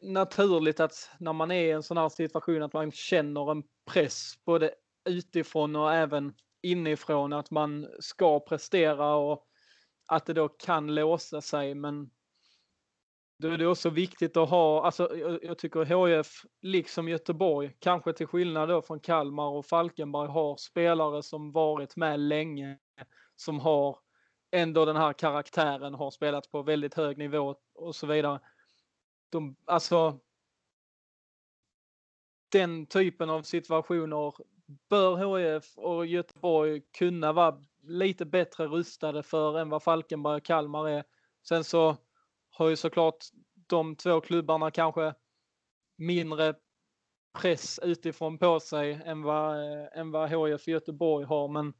naturligt 0.00 0.80
att 0.80 1.10
när 1.18 1.32
man 1.32 1.50
är 1.50 1.64
i 1.64 1.70
en 1.70 1.82
sån 1.82 1.96
här 1.96 2.08
situation 2.08 2.62
att 2.62 2.72
man 2.72 2.92
känner 2.92 3.50
en 3.50 3.62
press 3.90 4.32
både 4.44 4.74
utifrån 5.08 5.76
och 5.76 5.94
även 5.94 6.34
inifrån 6.62 7.32
att 7.32 7.50
man 7.50 7.88
ska 8.00 8.40
prestera 8.40 9.14
och 9.14 9.44
att 10.08 10.26
det 10.26 10.32
då 10.32 10.48
kan 10.48 10.94
låsa 10.94 11.40
sig. 11.40 11.74
Men 11.74 12.10
då 13.38 13.48
är 13.48 13.58
det 13.58 13.66
också 13.66 13.90
viktigt 13.90 14.36
att 14.36 14.50
ha, 14.50 14.84
alltså 14.84 15.16
jag, 15.16 15.44
jag 15.44 15.58
tycker 15.58 15.84
HIF, 15.84 16.44
liksom 16.62 17.08
Göteborg, 17.08 17.76
kanske 17.78 18.12
till 18.12 18.26
skillnad 18.26 18.68
då 18.68 18.82
från 18.82 19.00
Kalmar 19.00 19.48
och 19.48 19.66
Falkenberg, 19.66 20.28
har 20.28 20.56
spelare 20.56 21.22
som 21.22 21.52
varit 21.52 21.96
med 21.96 22.20
länge, 22.20 22.78
som 23.36 23.60
har 23.60 23.98
ändå 24.50 24.84
den 24.84 24.96
här 24.96 25.12
karaktären, 25.12 25.94
har 25.94 26.10
spelat 26.10 26.50
på 26.50 26.62
väldigt 26.62 26.94
hög 26.94 27.18
nivå 27.18 27.56
och 27.74 27.94
så 27.94 28.06
vidare. 28.06 28.40
De, 29.30 29.56
alltså, 29.64 30.20
den 32.48 32.86
typen 32.86 33.30
av 33.30 33.42
situationer 33.42 34.34
bör 34.88 35.16
HIF 35.16 35.78
och 35.78 36.06
Göteborg 36.06 36.82
kunna 36.98 37.32
vara 37.32 37.62
lite 37.82 38.24
bättre 38.24 38.66
rustade 38.66 39.22
för 39.22 39.58
än 39.58 39.68
vad 39.68 39.82
Falkenberg 39.82 40.36
och 40.36 40.44
Kalmar 40.44 40.88
är. 40.88 41.04
Sen 41.48 41.64
så 41.64 41.96
har 42.50 42.68
ju 42.68 42.76
såklart 42.76 43.24
de 43.54 43.96
två 43.96 44.20
klubbarna 44.20 44.70
kanske 44.70 45.14
mindre 45.96 46.54
press 47.38 47.80
utifrån 47.82 48.38
på 48.38 48.60
sig 48.60 49.00
än 49.04 49.22
vad, 49.22 49.56
eh, 49.56 49.98
än 49.98 50.10
vad 50.10 50.30
HIF 50.30 50.68
Göteborg 50.68 51.26
har. 51.26 51.48
Men, 51.48 51.72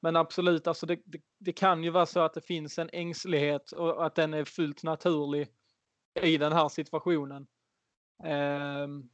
men 0.00 0.16
absolut, 0.16 0.66
alltså 0.66 0.86
det, 0.86 0.98
det, 1.04 1.20
det, 1.38 1.52
kan 1.52 1.84
ju 1.84 1.90
vara 1.90 2.06
så 2.06 2.20
att 2.20 2.34
det 2.34 2.40
finns 2.40 2.78
en 2.78 2.90
ängslighet 2.92 3.72
och 3.72 4.06
att 4.06 4.14
den 4.14 4.34
är 4.34 4.44
fullt 4.44 4.82
naturlig 4.82 5.48
i 6.22 6.38
den 6.38 6.52
här 6.52 6.68
situationen. 6.68 7.46
Ehm, 8.24 9.08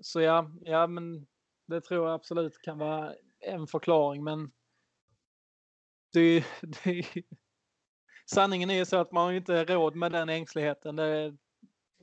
så 0.00 0.20
ja, 0.20 0.50
ja, 0.60 0.86
men 0.86 1.26
det 1.66 1.80
tror 1.80 2.06
jag 2.06 2.14
absolut 2.14 2.62
kan 2.62 2.78
vara 2.78 3.14
en 3.40 3.66
förklaring. 3.66 4.24
Men 4.24 4.52
det, 6.12 6.44
det, 6.84 7.06
sanningen 8.26 8.70
är 8.70 8.74
ju 8.74 8.84
så 8.84 8.96
att 8.96 9.12
man 9.12 9.24
har 9.24 9.32
inte 9.32 9.64
råd 9.64 9.96
med 9.96 10.12
den 10.12 10.28
ängsligheten. 10.28 10.96
Det, 10.96 11.36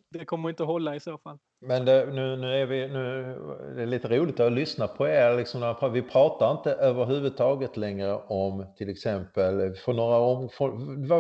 det 0.10 0.26
kommer 0.26 0.50
inte 0.50 0.64
hålla 0.64 0.96
i 0.96 1.00
så 1.00 1.18
fall. 1.18 1.40
Men 1.62 1.86
det, 1.86 2.06
nu, 2.06 2.36
nu 2.36 2.62
är 2.62 2.66
vi, 2.66 2.88
nu, 2.88 3.36
det 3.76 3.82
är 3.82 3.86
lite 3.86 4.08
roligt 4.08 4.40
att 4.40 4.52
lyssna 4.52 4.88
på 4.88 5.08
er. 5.08 5.38
Liksom, 5.38 5.76
vi 5.94 6.02
pratar 6.02 6.52
inte 6.52 6.74
överhuvudtaget 6.74 7.78
längre 7.78 8.16
om 8.16 8.66
till 8.78 8.90
exempel, 8.90 9.76
för 9.76 9.94
några 9.94 10.18
om, 10.18 10.50
för, 10.50 10.68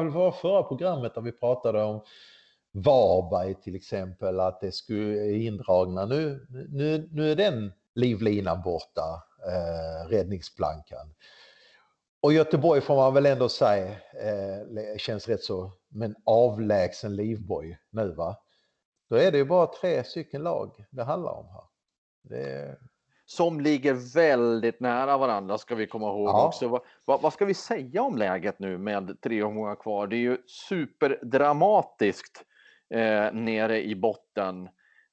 det 0.06 0.10
var 0.10 0.32
förra 0.32 0.64
programmet 0.64 1.16
där 1.16 1.22
vi 1.22 1.32
pratade 1.32 1.84
om 1.84 2.02
Varberg 2.72 3.56
till 3.56 3.76
exempel, 3.76 4.40
att 4.40 4.62
det 4.62 4.72
skulle 4.72 5.32
indragna. 5.32 6.06
Nu, 6.06 6.48
nu, 6.70 7.10
nu 7.12 7.32
är 7.32 7.36
den 7.36 7.72
livlinan 7.96 8.62
borta, 8.62 9.24
eh, 9.48 10.10
räddningsplankan. 10.10 11.14
Och 12.22 12.34
Göteborg 12.34 12.82
får 12.82 12.96
man 12.96 13.14
väl 13.14 13.26
ändå 13.26 13.50
säga 13.50 13.88
eh, 13.92 14.98
känns 14.98 15.28
rätt 15.28 15.44
så, 15.44 15.72
men 15.90 16.16
avlägsen 16.26 17.16
livboj 17.16 17.80
nu 17.92 18.14
va. 18.14 18.36
Då 19.10 19.16
är 19.16 19.32
det 19.32 19.38
ju 19.38 19.46
bara 19.46 19.68
tre 19.68 20.04
stycken 20.04 20.44
lag 20.44 20.86
det 20.90 21.04
handlar 21.04 21.32
om 21.32 21.46
här. 21.46 21.64
Det... 22.22 22.78
Som 23.26 23.62
ligger 23.62 24.14
väldigt 24.16 24.80
nära 24.80 25.18
varandra 25.18 25.58
ska 25.58 25.76
vi 25.76 25.88
komma 25.88 26.08
ihåg 26.08 26.28
ja. 26.28 26.48
också. 26.48 26.68
Vad, 26.68 26.82
vad, 27.06 27.22
vad, 27.22 27.34
ska 27.34 27.46
vi 27.46 27.54
säga 27.54 28.02
om 28.02 28.18
läget 28.18 28.60
nu 28.60 28.78
med 28.78 29.22
tre 29.22 29.44
omgångar 29.44 29.76
kvar? 29.76 30.08
Det 30.08 30.16
är 30.16 30.20
ju 30.20 30.38
superdramatiskt 30.48 32.44
eh, 32.94 33.34
nere 33.34 33.84
i 33.84 33.96
botten. 33.96 34.70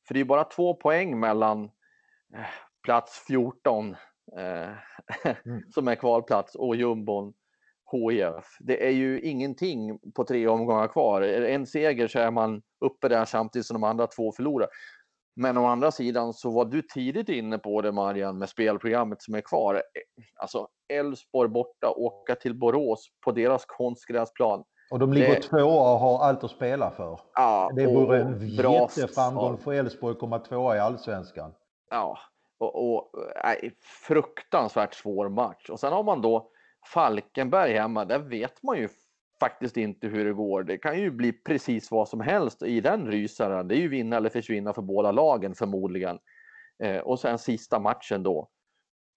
För 0.08 0.14
det 0.14 0.20
är 0.20 0.24
bara 0.24 0.44
två 0.44 0.74
poäng 0.74 1.20
mellan 1.20 1.64
eh, 2.34 2.46
plats 2.82 3.24
14 3.26 3.96
eh, 4.38 4.70
mm. 5.44 5.62
som 5.74 5.88
är 5.88 5.94
kvalplats 5.94 6.54
och 6.54 6.76
jumbon 6.76 7.34
HIF. 7.92 8.56
Det 8.60 8.86
är 8.86 8.90
ju 8.90 9.20
ingenting 9.20 9.98
på 10.14 10.24
tre 10.24 10.48
omgångar 10.48 10.88
kvar. 10.88 11.22
En 11.22 11.66
seger 11.66 12.08
så 12.08 12.18
är 12.18 12.30
man 12.30 12.62
uppe 12.84 13.08
där 13.08 13.24
samtidigt 13.24 13.66
som 13.66 13.74
de 13.74 13.84
andra 13.84 14.06
två 14.06 14.32
förlorar. 14.32 14.68
Men 15.36 15.58
å 15.58 15.66
andra 15.66 15.90
sidan 15.90 16.32
så 16.32 16.50
var 16.50 16.64
du 16.64 16.82
tidigt 16.82 17.28
inne 17.28 17.58
på 17.58 17.82
det 17.82 17.92
Marian 17.92 18.38
med 18.38 18.48
spelprogrammet 18.48 19.22
som 19.22 19.34
är 19.34 19.40
kvar. 19.40 19.82
Alltså 20.40 20.68
Elfsborg 20.92 21.48
borta, 21.48 21.90
åka 21.96 22.34
till 22.34 22.54
Borås 22.54 23.06
på 23.24 23.32
deras 23.32 23.64
konstgräsplan. 23.66 24.64
Och 24.90 24.98
de 24.98 25.12
ligger 25.12 25.34
det... 25.34 25.42
tvåa 25.42 25.92
och 25.92 25.98
har 25.98 26.18
allt 26.18 26.44
att 26.44 26.50
spela 26.50 26.90
för. 26.90 27.20
Ja, 27.34 27.70
det 27.76 27.86
vore 27.86 28.20
en 28.20 28.48
jätteframgång 28.48 29.58
för 29.58 29.72
Elfsborg 29.72 30.12
att 30.12 30.18
komma 30.18 30.38
tvåa 30.38 30.76
i 30.76 30.78
allsvenskan. 30.78 31.54
Ja, 31.90 32.18
och, 32.58 32.92
och 32.92 33.10
nej, 33.44 33.72
fruktansvärt 34.06 34.94
svår 34.94 35.28
match. 35.28 35.70
Och 35.70 35.80
sen 35.80 35.92
har 35.92 36.02
man 36.02 36.22
då 36.22 36.50
Falkenberg 36.94 37.72
hemma. 37.72 38.04
Där 38.04 38.18
vet 38.18 38.62
man 38.62 38.78
ju 38.78 38.88
faktiskt 39.40 39.76
inte 39.76 40.06
hur 40.06 40.24
det 40.24 40.32
går. 40.32 40.62
Det 40.62 40.78
kan 40.78 41.00
ju 41.00 41.10
bli 41.10 41.32
precis 41.32 41.90
vad 41.90 42.08
som 42.08 42.20
helst 42.20 42.62
i 42.62 42.80
den 42.80 43.06
rysaren. 43.06 43.68
Det 43.68 43.76
är 43.76 43.80
ju 43.80 43.88
vinna 43.88 44.16
eller 44.16 44.28
försvinna 44.28 44.72
för 44.72 44.82
båda 44.82 45.12
lagen 45.12 45.54
förmodligen. 45.54 46.18
Eh, 46.82 46.98
och 46.98 47.20
sen 47.20 47.38
sista 47.38 47.78
matchen 47.80 48.22
då. 48.22 48.48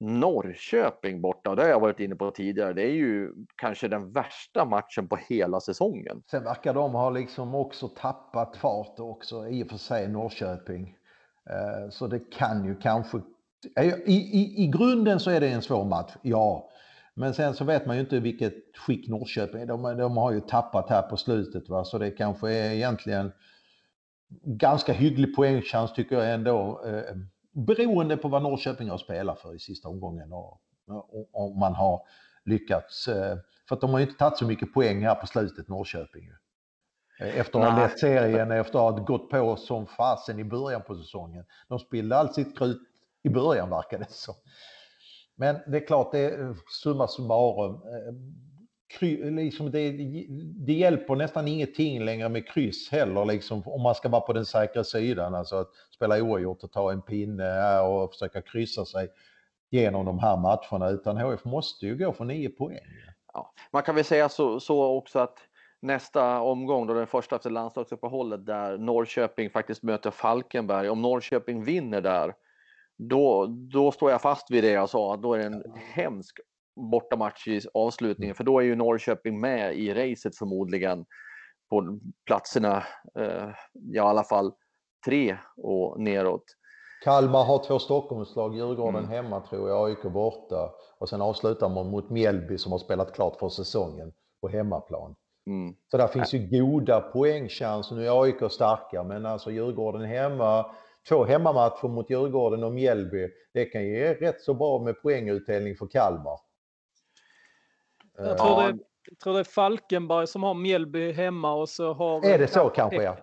Norrköping 0.01 1.21
borta, 1.21 1.55
det 1.55 1.61
har 1.61 1.69
jag 1.69 1.79
varit 1.79 1.99
inne 1.99 2.15
på 2.15 2.31
tidigare. 2.31 2.73
Det 2.73 2.81
är 2.81 2.93
ju 2.93 3.33
kanske 3.55 3.87
den 3.87 4.11
värsta 4.11 4.65
matchen 4.65 5.07
på 5.07 5.15
hela 5.15 5.59
säsongen. 5.59 6.23
Sen 6.31 6.43
verkar 6.43 6.73
de 6.73 6.93
ha 6.93 7.09
liksom 7.09 7.55
också 7.55 7.87
tappat 7.87 8.57
fart 8.57 8.99
också 8.99 9.47
i 9.47 9.63
och 9.63 9.67
för 9.67 9.77
sig 9.77 10.07
Norrköping. 10.07 10.95
Eh, 11.49 11.89
så 11.89 12.07
det 12.07 12.19
kan 12.31 12.65
ju 12.65 12.75
kanske... 12.75 13.17
I, 13.81 14.13
i, 14.13 14.63
I 14.63 14.67
grunden 14.67 15.19
så 15.19 15.31
är 15.31 15.39
det 15.39 15.47
en 15.49 15.61
svår 15.61 15.85
match, 15.85 16.15
ja. 16.21 16.69
Men 17.19 17.33
sen 17.33 17.53
så 17.53 17.63
vet 17.63 17.85
man 17.85 17.95
ju 17.95 18.01
inte 18.01 18.19
vilket 18.19 18.53
skick 18.77 19.07
Norrköping 19.07 19.61
är. 19.61 19.65
De, 19.65 19.97
de 19.97 20.17
har 20.17 20.31
ju 20.31 20.41
tappat 20.41 20.89
här 20.89 21.01
på 21.01 21.17
slutet 21.17 21.69
va? 21.69 21.85
så 21.85 21.97
det 21.97 22.11
kanske 22.11 22.51
är 22.51 22.71
egentligen 22.71 23.31
ganska 24.43 24.93
hygglig 24.93 25.35
poängchans 25.35 25.93
tycker 25.93 26.15
jag 26.15 26.33
ändå. 26.33 26.81
Eh, 26.85 27.15
beroende 27.51 28.17
på 28.17 28.27
vad 28.27 28.43
Norrköping 28.43 28.89
har 28.89 28.97
spelat 28.97 29.39
för 29.39 29.55
i 29.55 29.59
sista 29.59 29.89
omgången 29.89 30.33
och 30.33 30.61
om 31.33 31.59
man 31.59 31.75
har 31.75 32.01
lyckats. 32.45 33.07
Eh, 33.07 33.37
för 33.67 33.75
att 33.75 33.81
de 33.81 33.89
har 33.89 33.99
ju 33.99 34.05
inte 34.05 34.17
tagit 34.17 34.37
så 34.37 34.45
mycket 34.45 34.73
poäng 34.73 35.05
här 35.05 35.15
på 35.15 35.27
slutet 35.27 35.67
Norrköping. 35.67 36.31
Efter 37.19 37.59
att 37.59 37.71
ha 37.71 37.81
lett 37.81 37.99
serien, 37.99 38.51
efter 38.51 38.87
att 38.87 38.97
ha 38.97 39.03
gått 39.03 39.29
på 39.29 39.55
som 39.55 39.87
fasen 39.87 40.39
i 40.39 40.43
början 40.43 40.81
på 40.81 40.95
säsongen. 40.95 41.45
De 41.67 41.79
spillde 41.79 42.17
allt 42.17 42.33
sitt 42.33 42.57
krut 42.57 42.81
i 43.23 43.29
början 43.29 43.69
verkar 43.69 43.99
det 43.99 44.11
som. 44.11 44.35
Men 45.39 45.57
det 45.67 45.77
är 45.77 45.87
klart, 45.87 46.11
det 46.11 46.19
är 46.19 46.41
eh, 46.41 46.55
summa 46.83 47.07
summarum. 47.07 47.73
Eh, 47.73 49.31
liksom 49.31 49.71
det, 49.71 49.91
det 50.65 50.73
hjälper 50.73 51.15
nästan 51.15 51.47
ingenting 51.47 52.05
längre 52.05 52.29
med 52.29 52.47
kryss 52.47 52.89
heller, 52.91 53.25
liksom, 53.25 53.63
om 53.65 53.81
man 53.81 53.95
ska 53.95 54.09
vara 54.09 54.21
på 54.21 54.33
den 54.33 54.45
säkra 54.45 54.83
sidan. 54.83 55.35
Alltså 55.35 55.55
att 55.55 55.69
spela 55.95 56.21
oavgjort 56.21 56.63
och 56.63 56.71
ta 56.71 56.91
en 56.91 57.01
pinne 57.01 57.79
och 57.79 58.11
försöka 58.11 58.41
kryssa 58.41 58.85
sig 58.85 59.09
genom 59.69 60.05
de 60.05 60.19
här 60.19 60.37
matcherna. 60.37 60.89
Utan 60.89 61.17
HF 61.17 61.45
måste 61.45 61.85
ju 61.85 61.97
gå 61.97 62.13
för 62.13 62.25
nio 62.25 62.49
poäng. 62.49 62.85
Ja, 63.33 63.53
man 63.71 63.83
kan 63.83 63.95
väl 63.95 64.03
säga 64.03 64.29
så, 64.29 64.59
så 64.59 64.97
också 64.97 65.19
att 65.19 65.37
nästa 65.79 66.41
omgång, 66.41 66.87
då 66.87 66.93
den 66.93 67.07
första 67.07 67.35
efter 67.35 67.49
landslagsuppehållet, 67.49 68.45
där 68.45 68.77
Norrköping 68.77 69.49
faktiskt 69.49 69.83
möter 69.83 70.11
Falkenberg. 70.11 70.89
Om 70.89 71.01
Norrköping 71.01 71.63
vinner 71.63 72.01
där, 72.01 72.33
då, 72.99 73.45
då 73.47 73.91
står 73.91 74.11
jag 74.11 74.21
fast 74.21 74.51
vid 74.51 74.63
det 74.63 74.71
jag 74.71 74.89
sa. 74.89 75.17
Då 75.17 75.33
är 75.33 75.37
det 75.37 75.45
en 75.45 75.63
hemsk 75.93 76.39
bortamatch 76.91 77.47
i 77.47 77.61
avslutningen, 77.73 78.35
för 78.35 78.43
då 78.43 78.59
är 78.59 78.63
ju 78.63 78.75
Norrköping 78.75 79.39
med 79.39 79.75
i 79.75 79.93
racet 79.93 80.37
förmodligen 80.37 81.05
på 81.69 81.99
platserna, 82.25 82.83
eh, 83.19 83.49
i 83.95 83.99
alla 83.99 84.23
fall 84.23 84.51
tre 85.05 85.37
och 85.57 86.01
neråt. 86.01 86.43
Kalmar 87.03 87.43
har 87.43 87.63
två 87.63 87.79
Stockholmslag, 87.79 88.55
Djurgården 88.55 89.03
mm. 89.03 89.09
hemma 89.09 89.41
tror 89.41 89.69
jag, 89.69 89.89
AIK 89.89 90.03
borta 90.03 90.71
och 90.99 91.09
sen 91.09 91.21
avslutar 91.21 91.69
man 91.69 91.89
mot 91.89 92.09
Mjällby 92.09 92.57
som 92.57 92.71
har 92.71 92.79
spelat 92.79 93.13
klart 93.13 93.39
för 93.39 93.49
säsongen 93.49 94.11
på 94.41 94.47
hemmaplan. 94.47 95.15
Mm. 95.47 95.75
Så 95.91 95.97
där 95.97 96.07
finns 96.07 96.33
ju 96.33 96.61
goda 96.61 97.01
poängchanser. 97.01 97.95
Nu 97.95 98.07
är 98.07 98.23
AIK 98.23 98.51
starka, 98.51 99.03
men 99.03 99.25
alltså 99.25 99.51
Djurgården 99.51 100.05
hemma, 100.05 100.65
två 101.09 101.25
hemmamatcher 101.25 101.87
mot 101.87 102.09
Djurgården 102.09 102.63
och 102.63 102.73
Mjällby, 102.73 103.29
det 103.53 103.65
kan 103.65 103.83
ge 103.83 104.13
rätt 104.13 104.41
så 104.41 104.53
bra 104.53 104.79
med 104.79 105.01
poängutdelning 105.01 105.75
för 105.75 105.87
Kalmar. 105.87 106.39
Jag 108.17 108.37
tror, 108.37 108.61
det, 108.61 108.79
jag 109.09 109.19
tror 109.19 109.33
det 109.33 109.39
är 109.39 109.43
Falkenberg 109.43 110.27
som 110.27 110.43
har 110.43 110.53
Mjällby 110.53 111.11
hemma 111.11 111.53
och 111.53 111.69
så 111.69 111.93
har... 111.93 112.25
Är 112.25 112.39
det 112.39 112.47
så 112.47 112.69
kanske 112.69 113.03
ja. 113.03 113.17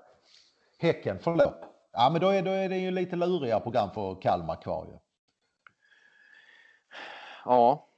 Häcken, 0.79 1.19
förlåt. 1.21 1.55
Ja 1.93 2.11
men 2.13 2.21
då 2.21 2.29
är, 2.29 2.43
då 2.43 2.51
är 2.51 2.69
det 2.69 2.79
ju 2.79 2.91
lite 2.91 3.17
lurigare 3.17 3.61
program 3.61 3.91
för 3.91 4.23
Kalmar 4.23 4.63
kvar 4.63 4.87
ju. 4.87 4.99
Ja, 7.45 7.89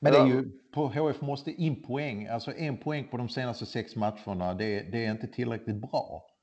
men 0.00 0.12
det 0.12 0.18
är 0.18 0.26
ju, 0.26 0.50
på 0.74 0.86
HF 0.86 1.20
måste 1.20 1.50
in 1.50 1.82
poäng, 1.82 2.26
alltså 2.26 2.52
en 2.52 2.76
poäng 2.76 3.08
på 3.08 3.16
de 3.16 3.28
senaste 3.28 3.66
sex 3.66 3.96
matcherna, 3.96 4.54
det, 4.54 4.80
det 4.80 5.04
är 5.04 5.10
inte 5.10 5.26
tillräckligt 5.26 5.76
bra. 5.76 6.33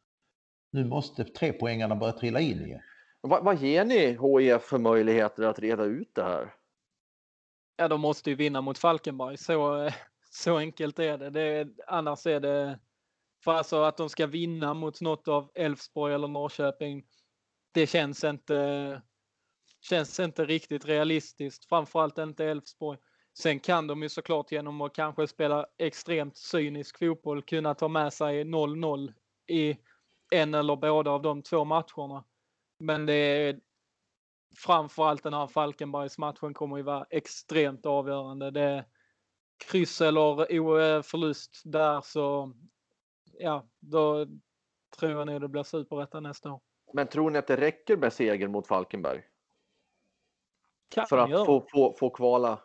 Nu 0.72 0.86
måste 0.86 1.24
tre 1.24 1.53
poängarna 1.53 1.95
börja 1.95 2.13
trilla 2.13 2.39
in 2.39 2.65
igen. 2.65 2.82
Vad, 3.22 3.43
vad 3.43 3.57
ger 3.57 3.86
ni 3.86 4.05
HIF 4.05 4.61
för 4.61 4.78
möjligheter 4.78 5.43
att 5.43 5.59
reda 5.59 5.84
ut 5.84 6.15
det 6.15 6.24
här? 6.24 6.53
Ja, 7.76 7.88
de 7.88 8.01
måste 8.01 8.30
ju 8.30 8.36
vinna 8.36 8.61
mot 8.61 8.78
Falkenberg. 8.78 9.38
Så, 9.38 9.89
så 10.30 10.57
enkelt 10.57 10.99
är 10.99 11.17
det. 11.17 11.30
det 11.30 11.67
annars 11.88 12.26
är 12.26 12.39
det 12.39 12.80
För 13.43 13.51
alltså 13.53 13.84
att 13.84 13.97
de 13.97 14.09
ska 14.09 14.28
vinna 14.28 14.74
mot 14.74 15.01
något 15.01 15.28
av 15.28 15.51
Elfsborg 15.55 16.13
eller 16.13 16.28
Norrköping, 16.28 17.03
det 17.74 17.88
känns 17.88 18.24
inte, 18.24 19.01
känns 19.82 20.19
inte 20.19 20.45
riktigt 20.45 20.86
realistiskt. 20.86 21.65
Framförallt 21.65 22.17
inte 22.17 22.45
Elfsborg. 22.45 22.99
Sen 23.38 23.59
kan 23.59 23.88
de 23.88 24.03
ju 24.03 24.09
såklart 24.09 24.51
genom 24.51 24.82
att 24.82 24.95
kanske 24.95 25.28
spela 25.28 25.65
extremt 25.78 26.38
cynisk 26.38 26.99
fotboll 26.99 27.41
kunna 27.41 27.74
ta 27.74 27.88
med 27.88 28.13
sig 28.13 28.43
0-0 28.43 29.13
i 29.47 29.78
en 30.32 30.53
eller 30.53 30.75
båda 30.75 31.11
av 31.11 31.21
de 31.21 31.41
två 31.41 31.65
matcherna. 31.65 32.23
Men 32.77 33.05
det 33.05 33.13
är 33.13 33.59
framförallt 34.57 35.23
den 35.23 35.34
här 35.34 35.47
Falkenbergsmatchen 35.47 36.53
kommer 36.53 36.77
ju 36.77 36.84
vara 36.84 37.05
extremt 37.09 37.86
avgörande. 37.86 38.51
Det 38.51 38.61
är 38.61 38.86
kryss 39.69 40.01
eller 40.01 41.01
förlust 41.01 41.61
där 41.65 42.01
så 42.01 42.53
ja, 43.39 43.65
då 43.79 44.25
tror 44.99 45.11
jag 45.11 45.27
nog 45.27 45.41
det 45.41 45.47
blir 45.47 45.63
superetta 45.63 46.19
nästa 46.19 46.51
år. 46.51 46.61
Men 46.93 47.07
tror 47.07 47.32
ni 47.32 47.39
att 47.39 47.47
det 47.47 47.57
räcker 47.57 47.97
med 47.97 48.13
seger 48.13 48.47
mot 48.47 48.67
Falkenberg? 48.67 49.23
Kan 50.89 51.07
för 51.07 51.17
att 51.17 51.29
göra. 51.29 51.45
få, 51.45 51.65
få, 51.71 51.93
få 51.99 52.09
kvala, 52.09 52.59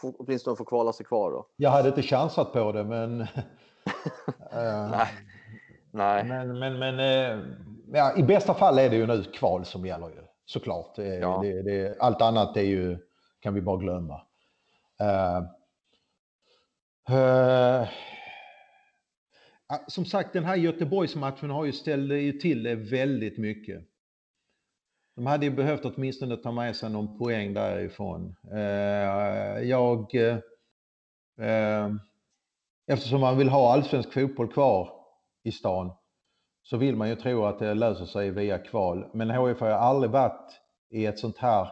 få, 0.00 0.16
åtminstone 0.18 0.56
få 0.56 0.64
kvala 0.64 0.92
sig 0.92 1.06
kvar 1.06 1.30
då? 1.30 1.48
Jag 1.56 1.70
hade 1.70 1.88
inte 1.88 2.02
chansat 2.02 2.52
på 2.52 2.72
det, 2.72 2.84
men... 2.84 3.20
eh, 4.50 4.90
Nej. 4.90 5.08
Nej. 5.96 6.24
Men, 6.24 6.58
men, 6.58 6.78
men 6.78 6.98
eh, 7.00 7.44
ja, 7.92 8.16
i 8.16 8.22
bästa 8.22 8.54
fall 8.54 8.78
är 8.78 8.90
det 8.90 8.96
ju 8.96 9.06
nu 9.06 9.24
kval 9.24 9.64
som 9.64 9.86
gäller 9.86 10.08
ju. 10.08 10.22
Såklart. 10.44 10.96
Det, 10.96 11.14
Ja. 11.14 11.40
det, 11.42 11.62
det, 11.62 11.96
allt 12.00 12.22
annat 12.22 12.56
är 12.56 12.62
ju, 12.62 12.98
kan 13.40 13.54
vi 13.54 13.60
bara 13.60 13.76
glömma. 13.76 14.20
Eh, 15.00 15.36
eh, 17.16 17.88
ja, 19.68 19.84
som 19.86 20.04
sagt, 20.04 20.32
den 20.32 20.44
här 20.44 20.56
Göteborgsmatchen 20.56 21.50
har 21.50 21.64
ju 21.64 21.72
ställt 21.72 22.40
till 22.40 22.62
det 22.62 22.74
väldigt 22.74 23.38
mycket. 23.38 23.82
De 25.16 25.26
hade 25.26 25.46
ju 25.46 25.52
behövt 25.52 25.84
åtminstone 25.84 26.36
ta 26.36 26.52
med 26.52 26.76
sig 26.76 26.90
någon 26.90 27.18
poäng 27.18 27.54
därifrån. 27.54 28.36
Eh, 28.52 29.62
jag... 29.62 30.14
eh, 30.14 30.38
eh, 31.48 31.90
eftersom 32.86 33.20
man 33.20 33.38
vill 33.38 33.48
ha 33.48 33.72
allsvensk 33.72 34.12
fotboll 34.12 34.52
kvar 34.52 34.95
i 35.46 35.52
stan 35.52 35.92
så 36.62 36.76
vill 36.76 36.96
man 36.96 37.08
ju 37.08 37.16
tro 37.16 37.44
att 37.44 37.58
det 37.58 37.74
löser 37.74 38.04
sig 38.04 38.30
via 38.30 38.58
kval. 38.58 39.10
Men 39.14 39.30
HIF 39.30 39.60
har 39.60 39.68
ju 39.68 39.74
aldrig 39.74 40.10
varit 40.10 40.60
i 40.90 41.06
ett 41.06 41.18
sånt 41.18 41.38
här 41.38 41.68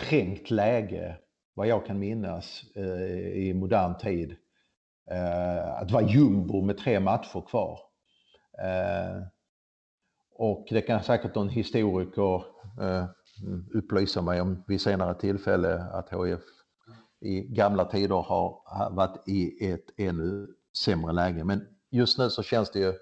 trängt 0.00 0.50
läge, 0.50 1.16
vad 1.54 1.66
jag 1.66 1.86
kan 1.86 1.98
minnas, 1.98 2.62
eh, 2.76 3.28
i 3.32 3.54
modern 3.54 3.98
tid. 3.98 4.36
Eh, 5.10 5.80
att 5.80 5.90
vara 5.90 6.08
jumbo 6.08 6.62
med 6.62 6.78
tre 6.78 7.00
matcher 7.00 7.44
kvar. 7.48 7.78
Eh, 8.62 9.22
och 10.34 10.66
det 10.70 10.80
kan 10.80 11.02
säkert 11.02 11.34
någon 11.34 11.48
historiker 11.48 12.44
eh, 12.80 13.06
upplysa 13.74 14.22
mig 14.22 14.40
om 14.40 14.64
vid 14.66 14.80
senare 14.80 15.14
tillfälle 15.14 15.74
att 15.74 16.10
HIF 16.10 16.40
i 17.20 17.40
gamla 17.40 17.84
tider 17.84 18.14
har 18.14 18.62
har 18.64 18.90
varit 18.90 19.28
i 19.28 19.70
ett 19.70 19.86
ännu 19.96 20.46
sämre 20.84 21.12
läge. 21.12 21.44
Men 21.44 21.66
just 21.92 22.18
nu 22.18 22.30
så 22.30 22.42
känns 22.42 22.70
det 22.70 22.78
ju 22.78 22.92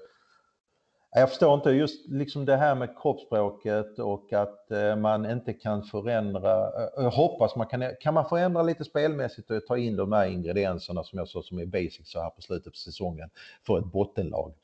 jag 1.12 1.28
förstår 1.28 1.55
inte 1.55 1.70
just 1.70 2.09
liksom 2.09 2.45
det 2.45 2.57
här 2.57 2.74
med 2.74 2.99
kroppsspråket 3.03 3.99
och 3.99 4.32
att 4.32 4.70
eh, 4.70 4.97
man 4.97 5.30
inte 5.30 5.53
kan 5.53 5.82
förändra. 5.82 6.66
Eh, 6.66 6.88
jag 6.97 7.11
hoppas 7.11 7.57
man 7.57 7.66
kan, 7.66 7.84
kan 8.01 8.14
man 8.14 8.28
förändra 8.28 8.62
lite 8.62 8.84
spelmässigt 8.84 9.51
och 9.51 9.66
ta 9.66 9.76
in 9.76 9.97
de 9.97 10.12
här 10.12 10.26
ingredienserna 10.26 11.05
som 11.05 11.18
jag 11.18 11.28
sa 11.28 11.43
som 11.43 11.59
är 11.59 11.66
basic 11.66 12.01
så 12.05 12.20
här 12.20 12.30
på 12.30 12.43
slutet 12.43 12.72
på 12.72 12.78
säsongen 12.78 13.30
för 13.66 13.78
ett 13.78 13.84
bottenlag. 13.84 14.55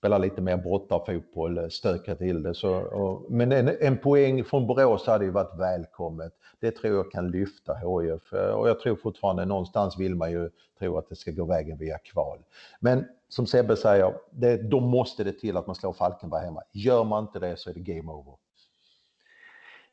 Spela 0.00 0.18
lite 0.18 0.40
mer 0.40 0.56
brottarfotboll, 0.56 1.58
eh, 1.58 1.68
stöka 1.68 2.14
till 2.14 2.42
det. 2.42 2.54
Så, 2.54 2.74
och, 2.74 3.32
men 3.32 3.52
en, 3.52 3.76
en 3.80 3.98
poäng 3.98 4.44
från 4.44 4.66
Borås 4.66 5.06
hade 5.06 5.24
ju 5.24 5.30
varit 5.30 5.58
välkommet. 5.58 6.32
Det 6.60 6.70
tror 6.70 6.96
jag 6.96 7.10
kan 7.10 7.30
lyfta 7.30 7.74
HIF 7.74 8.32
eh, 8.32 8.50
och 8.50 8.68
jag 8.68 8.80
tror 8.80 8.96
fortfarande 8.96 9.44
någonstans 9.44 9.98
vill 9.98 10.14
man 10.14 10.30
ju 10.30 10.50
tro 10.78 10.98
att 10.98 11.08
det 11.08 11.16
ska 11.16 11.30
gå 11.30 11.44
vägen 11.44 11.78
via 11.78 11.98
kval. 11.98 12.38
Men 12.80 13.04
som 13.28 13.46
Sebbe 13.46 13.76
säger, 13.76 14.14
det, 14.30 14.56
då 14.56 14.80
måste 14.80 15.24
det 15.24 15.32
till 15.32 15.56
att 15.56 15.66
man 15.66 15.76
slår 15.76 15.92
Falkenberg 15.92 16.44
hemma. 16.44 16.62
Gör 16.72 17.04
man 17.04 17.24
inte 17.24 17.38
det 17.38 17.56
så 17.56 17.70
är 17.70 17.74
det 17.74 17.80
game 17.80 18.12
over. 18.12 18.34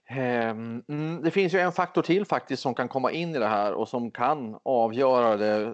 Ehm, 0.09 0.83
mm, 0.87 1.21
det 1.23 1.31
finns 1.31 1.53
ju 1.53 1.59
en 1.59 1.71
faktor 1.71 2.01
till 2.01 2.25
faktiskt 2.25 2.61
som 2.61 2.75
kan 2.75 2.87
komma 2.87 3.11
in 3.11 3.35
i 3.35 3.39
det 3.39 3.47
här 3.47 3.73
och 3.73 3.89
som 3.89 4.11
kan 4.11 4.59
avgöra 4.63 5.37
det 5.37 5.63
eh, 5.63 5.71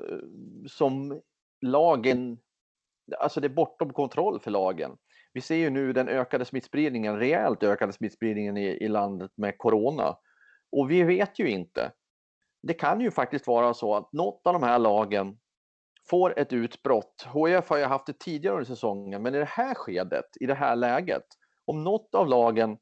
som 0.68 1.22
lagen, 1.62 2.38
alltså 3.20 3.41
det 3.41 3.47
är 3.47 3.49
bortom 3.49 3.93
kontroll 3.93 4.39
för 4.39 4.51
lagen. 4.51 4.97
Vi 5.34 5.41
ser 5.41 5.56
ju 5.56 5.70
nu 5.70 5.93
den 5.93 6.08
ökade 6.08 6.45
smittspridningen, 6.45 7.20
rejält 7.20 7.64
ökade 7.64 7.93
smittspridningen 7.93 8.58
i, 8.58 8.66
i 8.66 8.88
landet 8.88 9.32
med 9.36 9.58
corona. 9.58 10.18
Och 10.72 10.91
vi 10.91 11.04
vet 11.04 11.39
ju 11.39 11.49
inte. 11.49 11.91
Det 12.68 12.74
kan 12.74 13.01
ju 13.01 13.12
faktiskt 13.12 13.47
vara 13.47 13.74
så 13.74 13.95
att 13.95 14.14
något 14.14 14.41
av 14.47 14.54
de 14.54 14.64
här 14.64 14.80
lagen 14.80 15.38
får 16.10 16.39
ett 16.39 16.54
utbrott. 16.54 17.28
HIF 17.34 17.70
har 17.70 17.78
ju 17.78 17.84
haft 17.84 18.06
det 18.06 18.20
tidigare 18.20 18.56
under 18.56 18.66
säsongen, 18.66 19.22
men 19.22 19.36
i 19.36 19.38
det 19.38 19.45
här 19.45 19.74
skedet, 19.76 20.26
i 20.39 20.45
det 20.45 20.54
här 20.54 20.76
läget, 20.76 21.26
om 21.66 21.84
något 21.84 22.16
av 22.16 22.28
lagen 22.28 22.78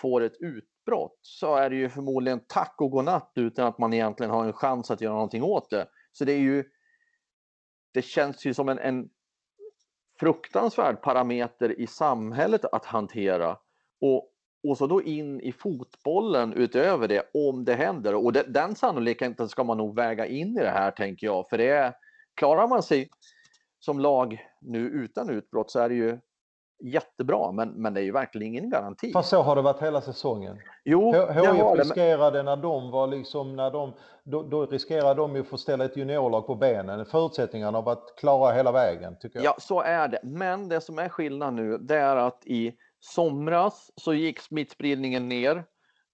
får 0.00 0.20
ett 0.20 0.36
utbrott 0.40 1.18
så 1.22 1.56
är 1.56 1.70
det 1.70 1.76
ju 1.76 1.88
förmodligen 1.88 2.40
tack 2.48 2.74
och 2.78 2.90
godnatt 2.90 3.32
utan 3.34 3.66
att 3.66 3.78
man 3.78 3.92
egentligen 3.94 4.30
har 4.30 4.44
en 4.44 4.52
chans 4.52 4.90
att 4.90 5.00
göra 5.00 5.14
någonting 5.14 5.42
åt 5.42 5.70
det. 5.70 5.86
Så 6.12 6.24
det 6.24 6.32
är 6.32 6.38
ju, 6.38 6.64
det 7.94 8.02
känns 8.02 8.46
ju 8.46 8.54
som 8.54 8.68
en, 8.68 8.78
en 8.78 9.08
fruktansvärd 10.20 11.02
parameter 11.02 11.80
i 11.80 11.86
samhället 11.86 12.64
att 12.64 12.84
hantera. 12.84 13.56
Och, 14.00 14.30
och 14.68 14.78
så 14.78 14.86
då 14.86 15.02
in 15.02 15.40
i 15.40 15.52
fotbollen 15.52 16.52
utöver 16.52 17.08
det 17.08 17.30
om 17.34 17.64
det 17.64 17.74
händer. 17.74 18.14
Och 18.14 18.32
det, 18.32 18.42
den 18.42 18.74
sannolikheten 18.74 19.48
ska 19.48 19.64
man 19.64 19.78
nog 19.78 19.96
väga 19.96 20.26
in 20.26 20.58
i 20.58 20.60
det 20.60 20.70
här 20.70 20.90
tänker 20.90 21.26
jag. 21.26 21.48
För 21.48 21.58
det 21.58 21.68
är, 21.68 21.92
klarar 22.34 22.68
man 22.68 22.82
sig 22.82 23.08
som 23.78 24.00
lag 24.00 24.46
nu 24.60 24.78
utan 24.78 25.30
utbrott 25.30 25.70
så 25.70 25.78
är 25.78 25.88
det 25.88 25.94
ju 25.94 26.18
jättebra. 26.84 27.52
Men, 27.52 27.68
men 27.68 27.94
det 27.94 28.00
är 28.00 28.04
ju 28.04 28.12
verkligen 28.12 28.48
ingen 28.48 28.70
garanti. 28.70 29.12
Fast 29.12 29.28
så 29.28 29.42
har 29.42 29.56
det 29.56 29.62
varit 29.62 29.82
hela 29.82 30.00
säsongen. 30.00 30.58
jo, 30.84 31.12
det 31.12 31.32
HIF 31.32 31.42
det. 31.42 31.52
men- 31.52 31.76
riskerade 31.76 32.42
när 32.42 32.56
de 32.56 32.90
var 32.90 33.06
liksom, 33.06 33.56
när 33.56 33.70
de, 33.70 33.92
då, 34.24 34.42
då 34.42 34.66
riskerade 34.66 35.14
de 35.14 35.34
ju 35.34 35.40
att 35.40 35.48
få 35.48 35.58
ställa 35.58 35.84
ett 35.84 35.96
juniorlag 35.96 36.46
på 36.46 36.54
benen. 36.54 37.06
Förutsättningarna 37.06 37.78
har 37.78 37.82
varit 37.82 38.14
klara 38.16 38.52
hela 38.52 38.72
vägen 38.72 39.16
tycker 39.20 39.38
jag. 39.38 39.44
Ja, 39.44 39.56
så 39.58 39.80
är 39.80 40.08
det. 40.08 40.20
Men 40.22 40.68
det 40.68 40.80
som 40.80 40.98
är 40.98 41.08
skillnad 41.08 41.54
nu, 41.54 41.78
det 41.78 41.96
är 41.96 42.16
att 42.16 42.46
i 42.46 42.74
somras 43.00 43.90
så 43.96 44.14
gick 44.14 44.40
smittspridningen 44.40 45.28
ner. 45.28 45.64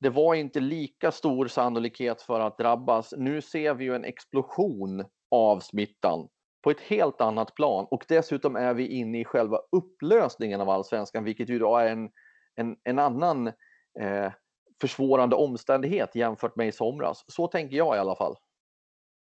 Det 0.01 0.11
var 0.11 0.35
inte 0.35 0.61
lika 0.61 1.13
stor 1.13 1.47
sannolikhet 1.47 2.23
för 2.23 2.41
att 2.41 2.59
drabbas. 2.59 3.15
Nu 3.17 3.43
ser 3.43 3.75
vi 3.75 3.85
ju 3.85 3.95
en 3.95 4.05
explosion 4.05 5.05
av 5.31 5.61
smittan 5.61 6.29
på 6.63 6.71
ett 6.71 6.81
helt 6.81 7.21
annat 7.21 7.55
plan 7.55 7.87
och 7.91 8.05
dessutom 8.09 8.57
är 8.57 8.75
vi 8.75 8.87
inne 8.87 9.21
i 9.21 9.25
själva 9.25 9.59
upplösningen 9.73 10.61
av 10.61 10.71
allsvenskan, 10.71 11.25
vilket 11.25 11.49
ju 11.49 11.59
då 11.59 11.77
är 11.77 11.87
en, 11.87 12.11
en, 12.55 12.77
en 12.85 12.99
annan 12.99 13.47
eh, 14.01 14.33
försvårande 14.81 15.37
omständighet 15.37 16.15
jämfört 16.15 16.57
med 16.57 16.69
i 16.69 16.73
somras. 16.73 17.25
Så 17.27 17.47
tänker 17.47 17.77
jag 17.77 17.97
i 17.97 17.99
alla 17.99 18.17
fall. 18.17 18.37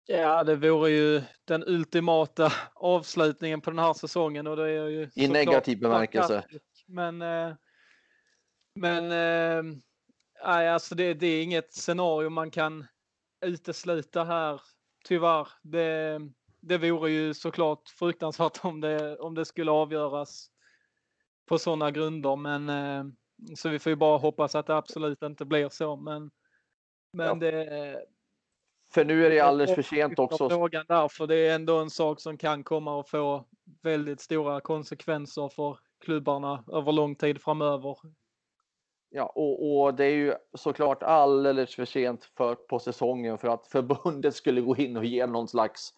Ja, 0.07 0.45
det 0.45 0.57
vore 0.57 0.91
ju 0.91 1.23
den 1.45 1.65
ultimata 1.67 2.53
avslutningen 2.75 3.61
på 3.61 3.71
den 3.71 3.79
här 3.79 3.93
säsongen 3.93 4.47
och 4.47 4.57
det 4.57 4.71
är 4.71 4.89
ju 4.89 5.11
I 5.15 5.29
negativ 5.29 5.81
bemärkelse. 5.81 6.45
Men, 6.87 7.23
eh, 7.23 7.55
men 8.75 9.05
eh, 9.05 9.75
nej, 10.45 10.69
alltså 10.69 10.95
det, 10.95 11.15
det 11.15 11.27
är 11.27 11.43
inget 11.43 11.75
scenario 11.75 12.29
man 12.29 12.51
kan 12.51 12.87
utesluta 13.47 14.25
här, 14.25 14.61
tyvärr. 15.05 15.49
Det, 15.63 16.21
det 16.61 16.79
vore 16.79 17.11
ju 17.11 17.35
såklart 17.35 17.89
fruktansvärt 17.89 18.65
om 18.65 18.81
det, 18.81 19.17
om 19.17 19.35
det 19.35 19.45
skulle 19.45 19.71
avgöras 19.71 20.51
på 21.47 21.59
sådana 21.59 21.91
grunder, 21.91 22.37
men 22.37 22.69
eh, 22.69 23.05
så 23.57 23.69
vi 23.69 23.79
får 23.79 23.91
ju 23.91 23.97
bara 23.97 24.19
hoppas 24.19 24.55
att 24.55 24.67
det 24.67 24.77
absolut 24.77 25.23
inte 25.23 25.45
blir 25.45 25.69
så. 25.69 25.97
Men, 25.97 26.31
men 27.13 27.27
Ja. 27.27 27.35
det, 27.35 28.05
För 28.95 29.05
nu 29.05 29.27
är 29.27 29.31
det 29.31 29.41
alldeles 29.41 29.75
för 29.75 29.83
sent 29.83 30.19
också. 30.19 30.49
Frågan 30.49 30.85
där, 30.89 31.09
för 31.09 31.27
det 31.27 31.37
är 31.37 31.55
ändå 31.55 31.79
en 31.79 31.91
sak 31.91 32.21
som 32.21 32.39
kan 32.39 32.65
komma 32.65 33.01
att 33.01 33.09
få 33.09 33.45
väldigt 33.83 34.21
stora 34.21 34.61
konsekvenser 34.61 35.49
för 35.49 35.79
klubbarna 36.05 36.65
över 36.73 36.93
lång 36.93 37.15
tid 37.15 37.43
framöver. 37.43 37.97
Ja, 39.13 39.25
och, 39.25 39.83
och 39.83 39.95
det 39.95 40.05
är 40.05 40.15
ju 40.15 40.35
såklart 40.55 41.03
alldeles 41.03 41.75
för 41.75 41.85
sent 41.85 42.25
för, 42.25 42.55
på 42.55 42.79
säsongen 42.79 43.39
för 43.39 43.49
att 43.49 43.67
förbundet 43.67 44.35
skulle 44.35 44.61
gå 44.61 44.77
in 44.77 44.97
och 44.97 45.05
ge 45.05 45.27
någon 45.27 45.49
slags 45.49 45.93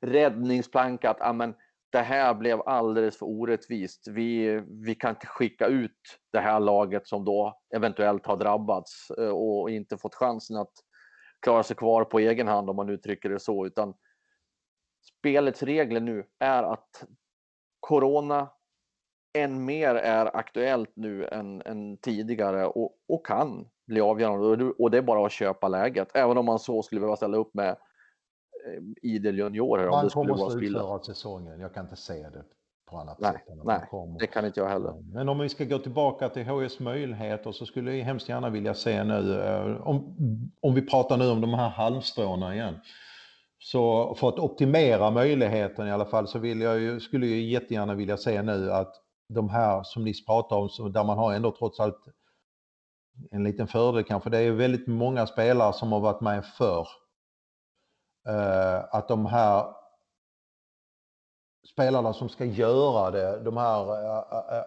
räddningsplanka 0.00 1.10
att 1.10 1.20
amen, 1.20 1.54
det 1.90 2.00
här 2.00 2.34
blev 2.34 2.62
alldeles 2.62 3.18
för 3.18 3.26
orättvist. 3.26 4.08
Vi, 4.08 4.60
vi 4.84 4.94
kan 4.94 5.10
inte 5.10 5.26
skicka 5.26 5.66
ut 5.66 6.18
det 6.32 6.40
här 6.40 6.60
laget 6.60 7.08
som 7.08 7.24
då 7.24 7.60
eventuellt 7.74 8.26
har 8.26 8.36
drabbats 8.36 9.10
eh, 9.10 9.28
och 9.28 9.70
inte 9.70 9.98
fått 9.98 10.14
chansen 10.14 10.56
att 10.56 10.72
klara 11.40 11.62
sig 11.62 11.76
kvar 11.76 12.04
på 12.04 12.18
egen 12.18 12.48
hand 12.48 12.70
om 12.70 12.76
man 12.76 12.88
uttrycker 12.90 13.28
det 13.28 13.40
så, 13.40 13.66
utan 13.66 13.94
spelets 15.18 15.62
regler 15.62 16.00
nu 16.00 16.26
är 16.38 16.62
att 16.62 17.04
corona 17.80 18.50
än 19.34 19.64
mer 19.64 19.94
är 19.94 20.36
aktuellt 20.36 20.90
nu 20.94 21.26
än, 21.26 21.62
än 21.64 21.96
tidigare 21.96 22.66
och, 22.66 22.96
och 23.08 23.26
kan 23.26 23.68
bli 23.86 24.00
avgörande. 24.00 24.64
Och 24.78 24.90
det 24.90 24.98
är 24.98 25.02
bara 25.02 25.26
att 25.26 25.32
köpa 25.32 25.68
läget, 25.68 26.08
även 26.14 26.38
om 26.38 26.46
man 26.46 26.58
så 26.58 26.82
skulle 26.82 27.00
behöva 27.00 27.16
ställa 27.16 27.36
upp 27.36 27.54
med 27.54 27.68
eh, 27.68 28.82
idel 29.02 29.38
juniorer. 29.38 29.90
Man 29.90 29.98
om 29.98 30.04
det 30.04 30.12
kommer 30.12 30.46
att 30.46 30.52
slutföra 30.52 31.02
säsongen, 31.02 31.60
jag 31.60 31.74
kan 31.74 31.84
inte 31.84 31.96
se 31.96 32.22
det 32.22 32.44
på 32.90 32.98
annat 32.98 33.18
nej, 33.20 33.32
sätt. 33.32 33.58
Nej, 33.64 33.80
kommer. 33.90 34.18
det 34.18 34.26
kan 34.26 34.46
inte 34.46 34.60
jag 34.60 34.68
heller. 34.68 34.94
Men 35.12 35.28
om 35.28 35.38
vi 35.38 35.48
ska 35.48 35.64
gå 35.64 35.78
tillbaka 35.78 36.28
till 36.28 36.44
HS 36.44 36.80
möjligheter 36.80 37.52
så 37.52 37.66
skulle 37.66 37.96
jag 37.96 38.04
hemskt 38.04 38.28
gärna 38.28 38.50
vilja 38.50 38.74
se 38.74 39.04
nu, 39.04 39.40
eh, 39.42 39.88
om, 39.88 40.16
om 40.60 40.74
vi 40.74 40.82
pratar 40.82 41.16
nu 41.16 41.30
om 41.30 41.40
de 41.40 41.54
här 41.54 41.68
halmstråna 41.68 42.54
igen. 42.54 42.74
Så 43.58 44.14
för 44.14 44.28
att 44.28 44.38
optimera 44.38 45.10
möjligheten 45.10 45.88
i 45.88 45.92
alla 45.92 46.04
fall 46.04 46.28
så 46.28 46.38
vill 46.38 46.60
jag 46.60 46.80
ju, 46.80 47.00
skulle 47.00 47.26
jag 47.26 47.38
jättegärna 47.38 47.94
vilja 47.94 48.16
se 48.16 48.42
nu 48.42 48.72
att 48.72 48.94
de 49.34 49.48
här 49.48 49.82
som 49.82 50.04
ni 50.04 50.24
pratar 50.26 50.56
om, 50.56 50.68
så 50.68 50.88
där 50.88 51.04
man 51.04 51.18
har 51.18 51.34
ändå 51.34 51.50
trots 51.50 51.80
allt 51.80 52.04
en 53.30 53.44
liten 53.44 53.68
fördel 53.68 54.04
kanske, 54.04 54.30
det 54.30 54.38
är 54.38 54.50
väldigt 54.50 54.86
många 54.86 55.26
spelare 55.26 55.72
som 55.72 55.92
har 55.92 56.00
varit 56.00 56.20
med 56.20 56.44
förr. 56.44 56.88
Eh, 58.28 58.84
att 58.90 59.08
de 59.08 59.26
här 59.26 59.66
spelarna 61.72 62.12
som 62.12 62.28
ska 62.28 62.44
göra 62.44 63.10
det, 63.10 63.40
de 63.44 63.56
här, 63.56 64.04
eh, 64.04 64.18
eh, 64.58 64.64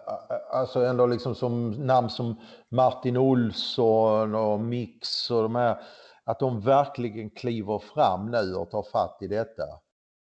alltså 0.50 0.84
ändå 0.84 1.06
liksom 1.06 1.34
som 1.34 1.70
namn 1.70 2.10
som 2.10 2.40
Martin 2.68 3.16
Olsson 3.16 4.34
och 4.34 4.60
Mix 4.60 5.30
och 5.30 5.42
de 5.42 5.54
här, 5.54 5.80
att 6.24 6.38
de 6.38 6.60
verkligen 6.60 7.30
kliver 7.30 7.78
fram 7.78 8.30
nu 8.30 8.54
och 8.54 8.70
tar 8.70 8.82
fatt 8.82 9.18
i 9.20 9.26
detta. 9.26 9.62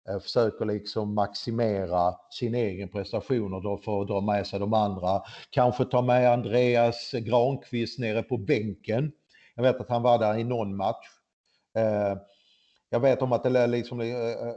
Eh, 0.09 0.21
försöker 0.21 0.65
liksom 0.65 1.15
maximera 1.15 2.15
sin 2.31 2.55
egen 2.55 2.89
prestation 2.89 3.55
och 3.55 3.63
då 3.63 3.79
får 3.79 4.05
dra 4.05 4.21
med 4.21 4.47
sig 4.47 4.61
de 4.61 4.75
andra. 4.75 5.23
Kanske 5.51 5.85
ta 5.85 6.03
med 6.03 6.33
Andreas 6.33 7.13
Granqvist 7.13 7.99
nere 7.99 8.23
på 8.23 8.37
bänken. 8.37 9.13
Jag 9.55 9.63
vet 9.63 9.81
att 9.81 9.89
han 9.89 10.03
var 10.03 10.19
där 10.19 10.39
i 10.39 10.45
någon 10.45 10.77
match. 10.77 11.07
Eh, 11.77 12.17
jag 12.91 13.01
vet 13.01 13.23
om 13.23 13.33
att 13.33 13.43
det 13.43 13.67
liksom, 13.67 14.01
eh, 14.01 14.07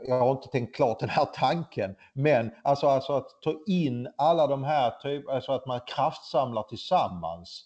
jag 0.08 0.20
har 0.20 0.32
inte 0.32 0.48
tänkt 0.48 0.76
klart 0.76 1.00
den 1.00 1.10
här 1.10 1.26
tanken, 1.34 1.96
men 2.14 2.52
alltså, 2.64 2.88
alltså 2.88 3.14
att 3.14 3.42
ta 3.42 3.56
in 3.68 4.08
alla 4.18 4.48
de 4.48 4.64
här, 4.64 4.92
typ, 5.02 5.30
alltså 5.30 5.52
att 5.52 5.66
man 5.66 5.80
kraftsamlar 5.88 6.64
tillsammans 6.64 7.66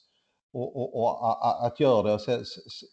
och, 0.53 0.75
och, 0.75 1.03
och 1.03 1.65
att 1.65 1.79
göra 1.79 2.11
det. 2.11 2.19
Sen, 2.19 2.45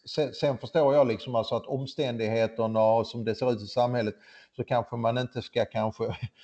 sen, 0.05 0.33
sen, 0.33 0.57
förstår 0.57 0.95
jag 0.95 1.07
liksom 1.07 1.35
alltså 1.35 1.55
att 1.55 1.65
omständigheterna 1.65 2.83
och 2.83 3.07
som 3.07 3.25
det 3.25 3.35
ser 3.35 3.51
ut 3.51 3.61
i 3.61 3.67
samhället 3.67 4.15
så 4.55 4.63
kanske 4.63 4.95
man 4.95 5.17
inte 5.17 5.41
ska 5.41 5.65
kanske 5.65 6.03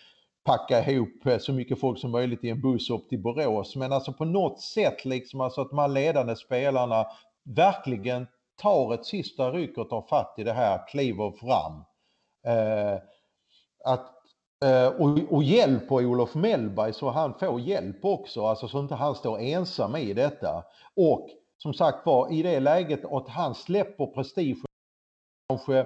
packa 0.45 0.91
ihop 0.91 1.25
eh, 1.25 1.37
så 1.37 1.53
mycket 1.53 1.79
folk 1.79 1.99
som 1.99 2.11
möjligt 2.11 2.43
i 2.43 2.49
en 2.49 2.61
buss 2.61 2.89
upp 2.89 3.09
till 3.09 3.21
Borås. 3.21 3.75
Men 3.75 3.93
alltså 3.93 4.13
på 4.13 4.25
något 4.25 4.61
sätt 4.61 5.05
liksom 5.05 5.41
alltså 5.41 5.61
att 5.61 5.69
de 5.69 5.79
här 5.79 5.87
ledande 5.87 6.35
spelarna 6.35 7.05
verkligen 7.43 8.27
tar 8.61 8.93
ett 8.93 9.05
sista 9.05 9.51
ryck 9.51 9.77
och 9.77 9.89
tar 9.89 10.01
fatt 10.01 10.33
i 10.37 10.43
det 10.43 10.53
här, 10.53 10.87
kliver 10.87 11.31
fram. 11.31 11.83
Eh, 12.47 12.99
att, 13.85 14.11
eh, 14.65 14.87
och, 14.87 15.33
och 15.33 15.43
hjälper 15.43 16.05
Olof 16.05 16.35
Mellberg 16.35 16.93
så 16.93 17.09
han 17.09 17.33
får 17.33 17.59
hjälp 17.59 18.05
också, 18.05 18.45
alltså 18.45 18.67
så 18.67 18.79
inte 18.79 18.95
han 18.95 19.15
står 19.15 19.39
ensam 19.39 19.95
i 19.95 20.13
detta. 20.13 20.63
Och 20.95 21.29
som 21.57 21.73
sagt 21.73 22.05
var, 22.05 22.33
i 22.33 22.43
det 22.43 22.59
läget 22.59 23.05
att 23.05 23.27
han 23.27 23.55
släpper 23.55 24.05
prestige 24.05 24.57
kanske 25.49 25.85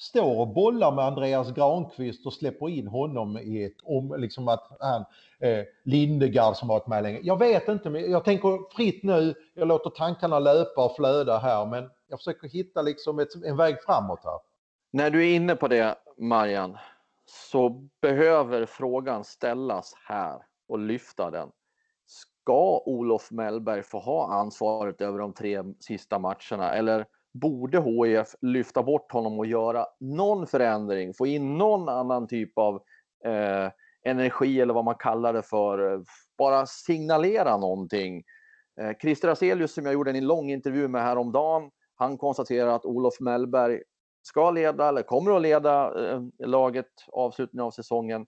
står 0.00 0.40
och 0.40 0.48
bollar 0.48 0.92
med 0.92 1.04
Andreas 1.04 1.52
Granqvist 1.52 2.26
och 2.26 2.32
släpper 2.32 2.68
in 2.68 2.86
honom 2.86 3.38
i 3.38 3.64
ett 3.64 3.76
om, 3.82 4.14
liksom 4.18 4.48
att 4.48 4.76
han, 4.80 5.04
eh, 5.40 5.64
Lindegard 5.84 6.56
som 6.56 6.68
varit 6.68 6.86
med 6.86 7.02
länge. 7.02 7.20
Jag 7.22 7.38
vet 7.38 7.68
inte, 7.68 7.90
men 7.90 8.10
jag 8.10 8.24
tänker 8.24 8.76
fritt 8.76 9.02
nu. 9.02 9.34
Jag 9.54 9.68
låter 9.68 9.90
tankarna 9.90 10.38
löpa 10.38 10.84
och 10.84 10.96
flöda 10.96 11.38
här, 11.38 11.66
men 11.66 11.90
jag 12.08 12.18
försöker 12.18 12.48
hitta 12.48 12.82
liksom 12.82 13.18
ett, 13.18 13.44
en 13.44 13.56
väg 13.56 13.82
framåt 13.82 14.20
här. 14.24 14.38
När 14.92 15.10
du 15.10 15.28
är 15.28 15.34
inne 15.34 15.56
på 15.56 15.68
det, 15.68 15.94
Marian, 16.18 16.78
så 17.24 17.68
behöver 18.02 18.66
frågan 18.66 19.24
ställas 19.24 19.92
här 20.08 20.38
och 20.68 20.78
lyfta 20.78 21.30
den. 21.30 21.48
Ska 22.06 22.82
Olof 22.86 23.30
Mellberg 23.30 23.82
få 23.82 23.98
ha 23.98 24.32
ansvaret 24.32 25.00
över 25.00 25.18
de 25.18 25.32
tre 25.32 25.62
sista 25.80 26.18
matcherna 26.18 26.74
eller 26.74 27.06
borde 27.32 27.82
HIF 27.82 28.34
lyfta 28.40 28.82
bort 28.82 29.12
honom 29.12 29.38
och 29.38 29.46
göra 29.46 29.86
någon 30.00 30.46
förändring, 30.46 31.14
få 31.14 31.26
in 31.26 31.58
någon 31.58 31.88
annan 31.88 32.28
typ 32.28 32.58
av 32.58 32.82
eh, 33.24 33.70
energi 34.02 34.60
eller 34.60 34.74
vad 34.74 34.84
man 34.84 34.94
kallar 34.94 35.32
det 35.32 35.42
för, 35.42 36.04
bara 36.38 36.66
signalera 36.66 37.56
någonting. 37.56 38.22
Eh, 38.80 38.96
Christer 39.02 39.28
Aselius 39.28 39.74
som 39.74 39.84
jag 39.84 39.94
gjorde 39.94 40.10
en 40.10 40.26
lång 40.26 40.50
intervju 40.50 40.88
med 40.88 41.02
häromdagen, 41.02 41.70
han 41.94 42.18
konstaterar 42.18 42.68
att 42.68 42.84
Olof 42.84 43.20
Mellberg 43.20 43.82
ska 44.22 44.50
leda 44.50 44.88
eller 44.88 45.02
kommer 45.02 45.36
att 45.36 45.42
leda 45.42 46.04
eh, 46.10 46.22
laget 46.38 46.90
avslutningen 47.12 47.66
av 47.66 47.70
säsongen. 47.70 48.26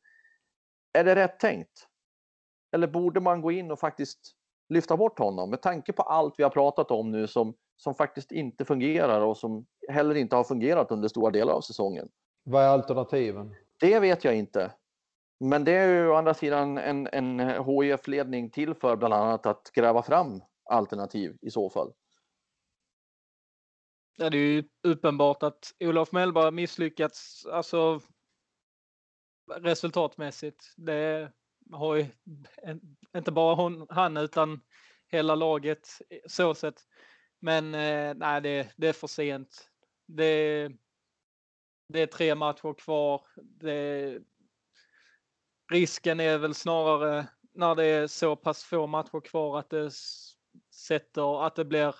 Är 0.92 1.04
det 1.04 1.14
rätt 1.14 1.40
tänkt? 1.40 1.86
Eller 2.72 2.86
borde 2.86 3.20
man 3.20 3.40
gå 3.40 3.52
in 3.52 3.70
och 3.70 3.78
faktiskt 3.78 4.20
lyfta 4.72 4.96
bort 4.96 5.18
honom 5.18 5.50
med 5.50 5.62
tanke 5.62 5.92
på 5.92 6.02
allt 6.02 6.34
vi 6.38 6.42
har 6.42 6.50
pratat 6.50 6.90
om 6.90 7.10
nu 7.10 7.26
som, 7.26 7.54
som 7.76 7.94
faktiskt 7.94 8.32
inte 8.32 8.64
fungerar 8.64 9.20
och 9.20 9.36
som 9.36 9.66
heller 9.88 10.14
inte 10.14 10.36
har 10.36 10.44
fungerat 10.44 10.90
under 10.90 11.08
stora 11.08 11.30
delar 11.30 11.52
av 11.52 11.60
säsongen? 11.60 12.08
Vad 12.44 12.62
är 12.62 12.68
alternativen? 12.68 13.54
Det 13.80 14.00
vet 14.00 14.24
jag 14.24 14.36
inte. 14.36 14.72
Men 15.40 15.64
det 15.64 15.72
är 15.72 15.88
ju 15.88 16.08
å 16.08 16.14
andra 16.14 16.34
sidan 16.34 16.78
en, 16.78 17.08
en 17.12 17.40
HIF-ledning 17.40 18.50
till 18.50 18.74
för 18.74 18.96
bland 18.96 19.14
annat 19.14 19.46
att 19.46 19.70
gräva 19.74 20.02
fram 20.02 20.40
alternativ 20.70 21.38
i 21.40 21.50
så 21.50 21.70
fall. 21.70 21.92
Ja, 24.16 24.30
det 24.30 24.36
är 24.36 24.52
ju 24.52 24.64
uppenbart 24.82 25.42
att 25.42 25.74
Olof 25.80 26.12
Mellberg 26.12 26.50
misslyckats 26.50 27.46
alltså, 27.46 28.00
resultatmässigt. 29.56 30.74
Det 30.76 31.32
har 31.70 31.96
ju 31.96 32.06
inte 33.16 33.32
bara 33.32 33.54
hon, 33.54 33.86
han 33.90 34.16
utan 34.16 34.60
hela 35.08 35.34
laget 35.34 35.88
eh, 36.10 36.18
så 36.26 36.54
sett. 36.54 36.86
Men 37.40 37.74
eh, 37.74 38.14
nej, 38.14 38.40
det, 38.40 38.72
det, 38.76 38.88
är 38.88 38.92
för 38.92 39.06
sent. 39.06 39.70
Det, 40.06 40.68
det 41.88 42.00
är 42.00 42.06
tre 42.06 42.34
matcher 42.34 42.74
kvar. 42.74 43.22
Det, 43.36 44.18
risken 45.72 46.20
är 46.20 46.38
väl 46.38 46.54
snarare 46.54 47.26
när 47.54 47.74
det 47.74 47.84
är 47.84 48.06
så 48.06 48.36
pass 48.36 48.64
få 48.64 48.86
matcher 48.86 49.20
kvar 49.20 49.58
att 49.58 49.70
det 49.70 49.90
sätter, 50.74 51.46
att 51.46 51.56
det 51.56 51.64
blir 51.64 51.94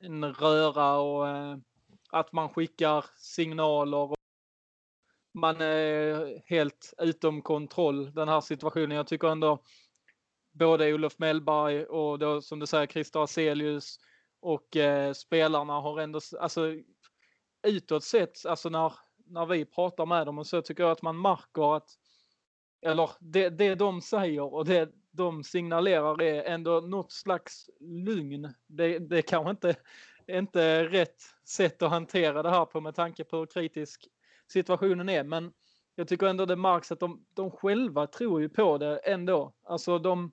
en 0.00 0.24
röra 0.24 0.98
och 0.98 1.28
eh, 1.28 1.56
att 2.10 2.32
man 2.32 2.48
skickar 2.48 3.04
signaler. 3.16 4.17
Man 5.38 5.60
är 5.60 6.42
helt 6.46 6.94
utom 6.98 7.42
kontroll 7.42 8.14
den 8.14 8.28
här 8.28 8.40
situationen. 8.40 8.96
Jag 8.96 9.06
tycker 9.06 9.28
ändå 9.28 9.62
både 10.52 10.94
Olof 10.94 11.18
Mellberg 11.18 11.84
och 11.84 12.18
då 12.18 12.42
som 12.42 12.58
du 12.58 12.66
säger 12.66 12.86
Christer 12.86 13.20
Aselius 13.20 13.98
och 14.40 14.76
eh, 14.76 15.12
spelarna 15.12 15.72
har 15.72 16.00
ändå, 16.00 16.20
alltså 16.40 16.74
utåt 17.66 18.04
sett, 18.04 18.46
alltså 18.46 18.68
när, 18.68 18.92
när 19.26 19.46
vi 19.46 19.64
pratar 19.64 20.06
med 20.06 20.26
dem 20.26 20.38
och 20.38 20.46
så 20.46 20.62
tycker 20.62 20.82
jag 20.82 20.92
att 20.92 21.02
man 21.02 21.20
märker 21.20 21.76
att 21.76 21.88
eller 22.82 23.10
det, 23.20 23.48
det 23.48 23.74
de 23.74 24.00
säger 24.00 24.54
och 24.54 24.64
det 24.64 24.90
de 25.10 25.44
signalerar 25.44 26.22
är 26.22 26.42
ändå 26.44 26.80
något 26.80 27.12
slags 27.12 27.70
lugn. 27.80 28.54
Det, 28.66 28.98
det 28.98 29.22
kanske 29.22 29.50
inte 29.50 29.76
inte 30.28 30.84
rätt 30.84 31.22
sätt 31.44 31.82
att 31.82 31.90
hantera 31.90 32.42
det 32.42 32.50
här 32.50 32.64
på 32.64 32.80
med 32.80 32.94
tanke 32.94 33.24
på 33.24 33.36
hur 33.36 33.46
kritisk 33.46 34.08
situationen 34.48 35.08
är. 35.08 35.24
Men 35.24 35.52
jag 35.94 36.08
tycker 36.08 36.26
ändå 36.26 36.46
det 36.46 36.56
märks 36.56 36.92
att 36.92 37.00
de, 37.00 37.26
de 37.34 37.50
själva 37.50 38.06
tror 38.06 38.40
ju 38.40 38.48
på 38.48 38.78
det 38.78 38.98
ändå. 38.98 39.52
Alltså 39.62 39.98
de, 39.98 40.32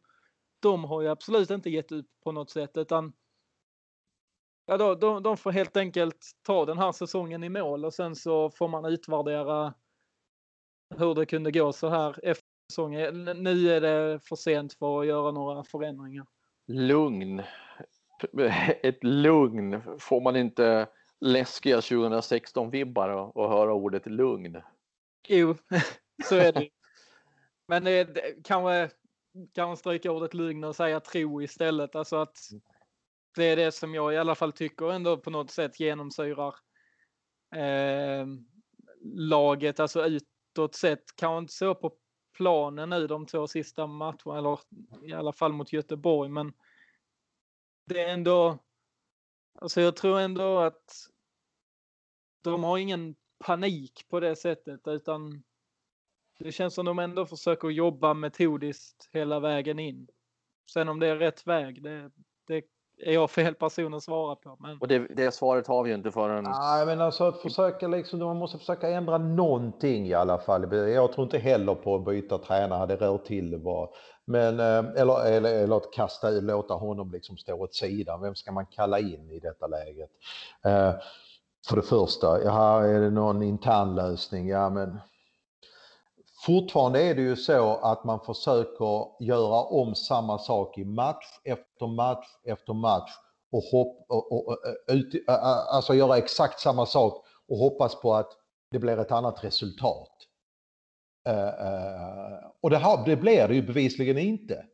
de 0.60 0.84
har 0.84 1.02
ju 1.02 1.08
absolut 1.08 1.50
inte 1.50 1.70
gett 1.70 1.92
upp 1.92 2.08
på 2.24 2.32
något 2.32 2.50
sätt 2.50 2.78
utan 2.78 3.14
ja, 4.66 4.78
då, 4.78 4.96
de, 4.96 5.24
de 5.24 5.38
får 5.38 5.52
helt 5.52 5.78
enkelt 5.78 6.32
ta 6.44 6.66
den 6.66 6.78
här 6.78 6.92
säsongen 6.92 7.44
i 7.44 7.50
mål 7.50 7.86
och 7.86 7.94
sen 7.94 8.16
så 8.16 8.50
får 8.50 8.68
man 8.68 8.86
utvärdera 8.86 9.74
hur 10.98 11.16
det 11.16 11.26
kunde 11.26 11.52
gå 11.52 11.74
så 11.74 11.90
här 11.90 12.10
efter 12.24 12.46
säsongen. 12.72 13.24
Nu 13.24 13.70
är 13.70 13.82
det 13.82 14.20
för 14.20 14.36
sent 14.36 14.74
för 14.74 15.00
att 15.00 15.08
göra 15.08 15.32
några 15.32 15.64
förändringar. 15.64 16.26
Lugn. 16.68 17.42
Ett 18.84 19.04
lugn. 19.04 19.82
Får 20.00 20.22
man 20.22 20.36
inte 20.36 20.88
läskiga 21.22 21.80
2016-vibbar 21.80 23.10
och, 23.10 23.38
och 23.38 23.50
höra 23.50 23.74
ordet 23.74 24.06
lugn? 24.06 24.62
Jo, 25.28 25.56
så 26.24 26.36
är 26.36 26.54
det. 26.54 26.70
Men 27.68 27.84
det, 27.84 28.04
det, 28.04 28.44
kanske 28.44 28.90
kan 29.54 29.68
man 29.68 29.78
stryka 29.78 30.12
ordet 30.12 30.34
lugn 30.34 30.64
och 30.64 30.76
säga 30.76 31.00
tro 31.00 31.42
istället. 31.42 31.96
Alltså 31.96 32.16
att 32.16 32.38
det 33.36 33.44
är 33.44 33.56
det 33.56 33.72
som 33.72 33.94
jag 33.94 34.14
i 34.14 34.18
alla 34.18 34.36
fall 34.36 34.52
tycker 34.52 34.92
ändå 34.92 35.18
på 35.18 35.30
något 35.30 35.52
sätt 35.52 35.80
genomsyrar 35.80 36.56
eh, 37.56 38.28
laget, 39.04 39.80
alltså 39.80 40.06
utåt 40.06 40.76
sett, 40.76 41.16
kanske 41.16 41.38
inte 41.38 41.54
så 41.54 41.76
på 41.76 41.94
planen 42.38 42.90
nu 42.90 43.08
de 43.08 43.26
två 43.26 43.48
sista 43.48 43.88
matcherna, 43.88 44.38
eller 44.38 44.60
i 45.04 45.14
alla 45.14 45.34
fall 45.34 45.54
mot 45.54 45.74
Göteborg, 45.74 46.30
men 46.30 46.54
det 47.86 48.02
är 48.02 48.14
ändå, 48.14 48.60
alltså 49.56 49.82
jag 49.82 49.96
tror 49.96 50.20
ändå 50.20 50.60
att 50.60 51.10
de 52.42 52.64
har 52.64 52.78
ingen 52.78 53.16
panik 53.40 54.06
på 54.10 54.20
det 54.20 54.36
sättet 54.36 54.88
utan 54.88 55.44
det 56.40 56.52
känns 56.52 56.74
som 56.74 56.86
de 56.86 57.00
ändå 57.00 57.26
försöker 57.26 57.70
jobba 57.70 58.14
metodiskt 58.14 59.10
hela 59.12 59.40
vägen 59.40 59.80
in. 59.80 60.08
Sen 60.72 60.90
om 60.90 61.00
det 61.00 61.08
är 61.08 61.16
rätt 61.16 61.48
väg, 61.48 61.84
det, 61.84 62.12
det 62.48 62.64
är 62.98 63.14
jag 63.14 63.32
fel 63.32 63.54
person 63.54 63.94
att 63.94 64.04
svara 64.04 64.36
på. 64.36 64.58
Men... 64.60 64.78
Och 64.78 64.88
det, 64.88 65.00
det 65.00 65.32
svaret 65.32 65.68
har 65.68 65.84
vi 65.84 65.90
ju 65.90 65.96
inte 65.96 66.12
förrän... 66.12 66.44
Nej, 66.44 66.86
men 66.86 67.02
alltså 67.02 67.24
att 67.24 67.42
försöka 67.42 67.88
liksom, 67.88 68.20
man 68.20 68.38
måste 68.38 68.58
försöka 68.58 68.90
ändra 68.90 69.18
någonting 69.18 70.08
i 70.08 70.14
alla 70.14 70.38
fall. 70.38 70.74
Jag 70.74 71.14
tror 71.14 71.24
inte 71.24 71.38
heller 71.38 71.76
på 71.76 71.96
att 71.96 72.06
byta 72.06 72.38
tränare, 72.38 72.86
det 72.86 72.96
rör 72.96 73.18
till 73.18 73.52
det 73.52 73.58
bara. 73.58 73.88
Men, 74.26 74.60
eh, 74.60 75.02
eller, 75.02 75.26
eller, 75.26 75.64
eller 75.64 75.78
att 75.78 75.94
kasta, 75.94 76.30
låta 76.30 76.74
honom 76.74 77.12
liksom 77.12 77.38
stå 77.38 77.54
åt 77.54 77.74
sidan. 77.74 78.22
Vem 78.22 78.36
ska 78.36 78.52
man 78.52 78.66
kalla 78.66 79.00
in 79.00 79.32
i 79.32 79.40
detta 79.40 79.68
läget? 79.68 80.10
Eh, 80.66 80.94
för 81.70 81.76
det 81.76 81.82
första, 81.82 82.44
jaha, 82.44 82.88
är 82.88 83.00
det 83.00 83.10
någon 83.10 83.44
intern 83.44 83.96
lösning? 83.96 84.48
Ja, 84.48 84.70
men 84.70 85.00
Fortfarande 86.46 87.04
är 87.04 87.16
det 87.16 87.22
ju 87.22 87.36
så 87.36 87.76
att 87.76 88.04
man 88.04 88.20
försöker 88.20 89.24
göra 89.24 89.62
om 89.64 89.96
samma 89.96 90.38
sak 90.38 90.78
i 90.78 90.86
match 90.86 91.40
efter 91.44 91.88
match 91.88 92.28
efter 92.44 92.74
match 92.74 93.12
och, 93.52 93.64
hopp, 93.64 94.06
och, 94.10 94.32
och, 94.32 94.48
och 94.48 94.58
eh, 94.90 94.96
ut, 94.96 95.16
eh, 95.30 95.36
eh, 95.36 95.76
alltså 95.76 95.94
göra 95.94 96.18
exakt 96.18 96.60
samma 96.60 96.86
sak 96.86 97.26
och 97.48 97.58
hoppas 97.58 98.02
på 98.02 98.14
att 98.14 98.32
det 98.72 98.80
blir 98.80 98.98
ett 98.98 99.12
annat 99.12 99.44
resultat. 99.44 100.12
och 102.62 102.70
det, 102.70 102.78
har, 102.78 103.06
det 103.06 103.16
blir 103.16 103.48
det 103.48 103.56
ju 103.56 103.62
bevisligen 103.62 104.18
inte. 104.18 104.66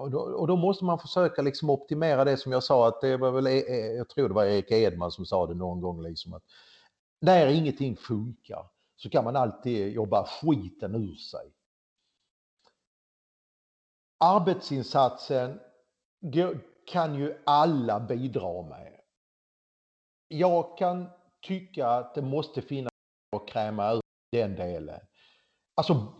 och, 0.00 0.10
då, 0.10 0.18
och, 0.18 0.46
då, 0.46 0.56
måste 0.56 0.84
man 0.84 0.98
försöka 0.98 1.42
liksom 1.42 1.70
optimera 1.70 2.24
det 2.24 2.36
som 2.36 2.52
jag 2.52 2.62
sa, 2.62 2.88
att 2.88 3.00
det 3.00 3.16
var 3.16 3.30
väl, 3.30 3.46
e, 3.46 3.50
e, 3.50 3.96
jag 3.96 4.08
tror 4.08 4.28
det 4.28 4.34
var 4.34 4.44
Erik 4.44 4.70
Edman 4.70 5.12
som 5.12 5.26
sa 5.26 5.46
det 5.46 5.54
någon 5.54 5.80
gång, 5.80 6.02
liksom 6.02 6.34
att 6.34 6.42
när 7.20 7.46
ingenting 7.46 7.96
funkar 7.96 8.75
så 8.96 9.10
kan 9.10 9.24
man 9.24 9.36
alltid 9.36 9.92
jobba 9.92 10.26
skiten 10.26 10.94
ur 10.94 11.14
sig. 11.14 11.52
Arbetsinsatsen 14.18 15.60
kan 16.86 17.14
ju 17.14 17.42
alla 17.46 18.00
bidra 18.00 18.62
med. 18.62 19.00
Jag 20.28 20.78
kan 20.78 21.08
tycka 21.42 21.88
att 21.88 22.14
det 22.14 22.22
måste 22.22 22.62
finnas 22.62 22.92
att 23.36 23.48
kräma 23.48 23.92
ur 23.92 24.00
den 24.32 24.54
delen. 24.54 25.00
Alltså, 25.74 26.14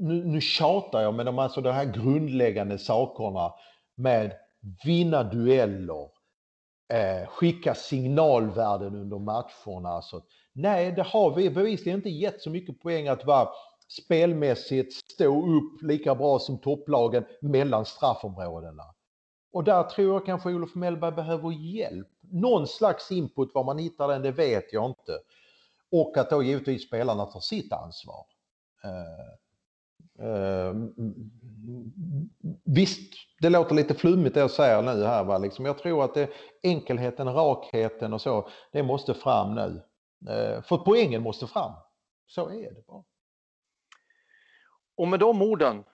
nu, 0.00 0.24
nu 0.24 0.40
tjatar 0.40 1.02
jag, 1.02 1.14
men 1.14 1.26
de, 1.26 1.38
alltså 1.38 1.60
de 1.60 1.72
här 1.72 1.84
grundläggande 1.84 2.78
sakerna 2.78 3.52
med 3.96 4.32
vinna 4.84 5.22
dueller, 5.22 6.10
eh, 6.92 7.28
skicka 7.28 7.74
signalvärden 7.74 8.94
under 8.94 9.18
matcherna. 9.18 9.88
Alltså, 9.88 10.22
nej, 10.54 10.92
det 10.92 11.02
har 11.02 11.34
vi 11.34 11.50
bevisligen 11.50 11.98
inte 11.98 12.10
gett 12.10 12.42
så 12.42 12.50
mycket 12.50 12.80
poäng 12.80 13.08
att 13.08 13.24
vara 13.24 13.48
spelmässigt 13.88 14.94
stå 14.94 15.56
upp 15.56 15.82
lika 15.82 16.14
bra 16.14 16.38
som 16.38 16.58
topplagen 16.58 17.24
mellan 17.40 17.84
straffområdena. 17.84 18.84
Och 19.52 19.64
där 19.64 19.82
tror 19.82 20.12
jag 20.12 20.26
kanske 20.26 20.54
Olof 20.54 20.74
Mellberg 20.74 21.12
behöver 21.12 21.50
hjälp. 21.50 22.08
Någon 22.20 22.66
slags 22.66 23.12
input, 23.12 23.54
var 23.54 23.64
man 23.64 23.78
hittar 23.78 24.08
den, 24.08 24.22
det 24.22 24.32
vet 24.32 24.72
jag 24.72 24.90
inte. 24.90 25.18
Och 25.90 26.16
att 26.16 26.30
då 26.30 26.42
givetvis 26.42 26.86
spelarna 26.86 27.26
tar 27.26 27.40
sitt 27.40 27.72
ansvar. 27.72 28.26
Uh, 28.84 29.34
uh, 30.26 30.74
visst, 32.64 33.12
det 33.40 33.48
låter 33.48 33.74
lite 33.74 33.94
flummigt 33.94 34.34
det 34.34 34.40
jag 34.40 34.50
säger 34.50 34.82
nu 34.82 35.04
här. 35.04 35.24
Va? 35.24 35.38
Liksom, 35.38 35.64
jag 35.64 35.78
tror 35.78 36.04
att 36.04 36.14
det, 36.14 36.30
enkelheten, 36.62 37.34
rakheten 37.34 38.12
och 38.12 38.20
så, 38.20 38.48
det 38.72 38.82
måste 38.82 39.14
fram 39.14 39.54
nu. 39.54 39.82
Eh, 40.28 40.62
för 40.62 40.76
poängen 40.76 41.22
måste 41.22 41.46
fram. 41.46 41.72
Så 42.26 42.50
är 42.50 42.74
det 42.74 42.86
bara. 42.86 43.04
Och 44.96 45.08
med 45.08 45.20
de 45.20 45.42
orden 45.42 45.84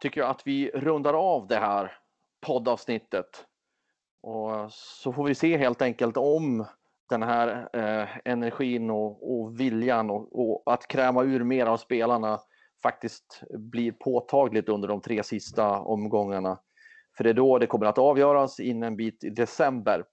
tycker 0.00 0.20
jag 0.20 0.30
att 0.30 0.46
vi 0.46 0.70
rundar 0.70 1.14
av 1.14 1.46
det 1.46 1.58
här 1.58 1.98
poddavsnittet. 2.46 3.46
Och 4.20 4.72
så 4.72 5.12
får 5.12 5.24
vi 5.24 5.34
se 5.34 5.56
helt 5.56 5.82
enkelt 5.82 6.16
om 6.16 6.66
den 7.08 7.22
här 7.22 7.68
eh, 7.72 8.08
energin 8.24 8.90
och, 8.90 9.32
och 9.32 9.60
viljan 9.60 10.10
och, 10.10 10.28
och, 10.40 10.72
att 10.72 10.88
kräma 10.88 11.22
ur 11.22 11.44
mer 11.44 11.66
av 11.66 11.76
spelarna 11.76 12.40
faktiskt 12.82 13.42
blir 13.50 13.92
påtagligt 13.92 14.68
under 14.68 14.88
de 14.88 15.00
tre 15.00 15.22
sista 15.22 15.80
omgångarna. 15.80 16.58
För 17.16 17.24
det 17.24 17.30
är 17.30 17.34
då 17.34 17.58
det 17.58 17.66
kommer 17.66 17.86
att 17.86 17.98
avgöras 17.98 18.60
in 18.60 18.82
en 18.82 18.96
bit 18.96 19.24
i 19.24 19.30
december. 19.30 20.04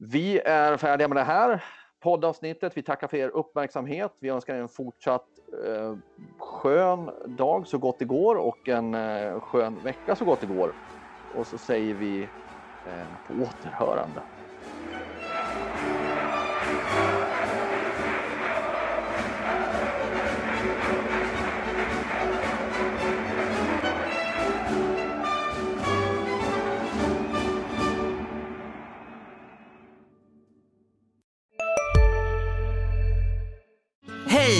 Vi 0.00 0.40
är 0.40 0.76
färdiga 0.76 1.08
med 1.08 1.16
det 1.16 1.22
här 1.24 1.64
poddavsnittet. 2.00 2.76
Vi 2.76 2.82
tackar 2.82 3.08
för 3.08 3.16
er 3.16 3.28
uppmärksamhet. 3.28 4.12
Vi 4.20 4.28
önskar 4.28 4.54
er 4.54 4.60
en 4.60 4.68
fortsatt 4.68 5.26
eh, 5.66 5.96
skön 6.38 7.10
dag 7.26 7.66
så 7.66 7.78
gott 7.78 7.98
det 7.98 8.04
går 8.04 8.36
och 8.36 8.68
en 8.68 8.94
eh, 8.94 9.40
skön 9.40 9.82
vecka 9.82 10.16
så 10.16 10.24
gott 10.24 10.40
det 10.40 10.46
går. 10.46 10.72
Och 11.34 11.46
så 11.46 11.58
säger 11.58 11.94
vi 11.94 12.22
eh, 12.84 13.08
på 13.26 13.34
återhörande. 13.34 14.22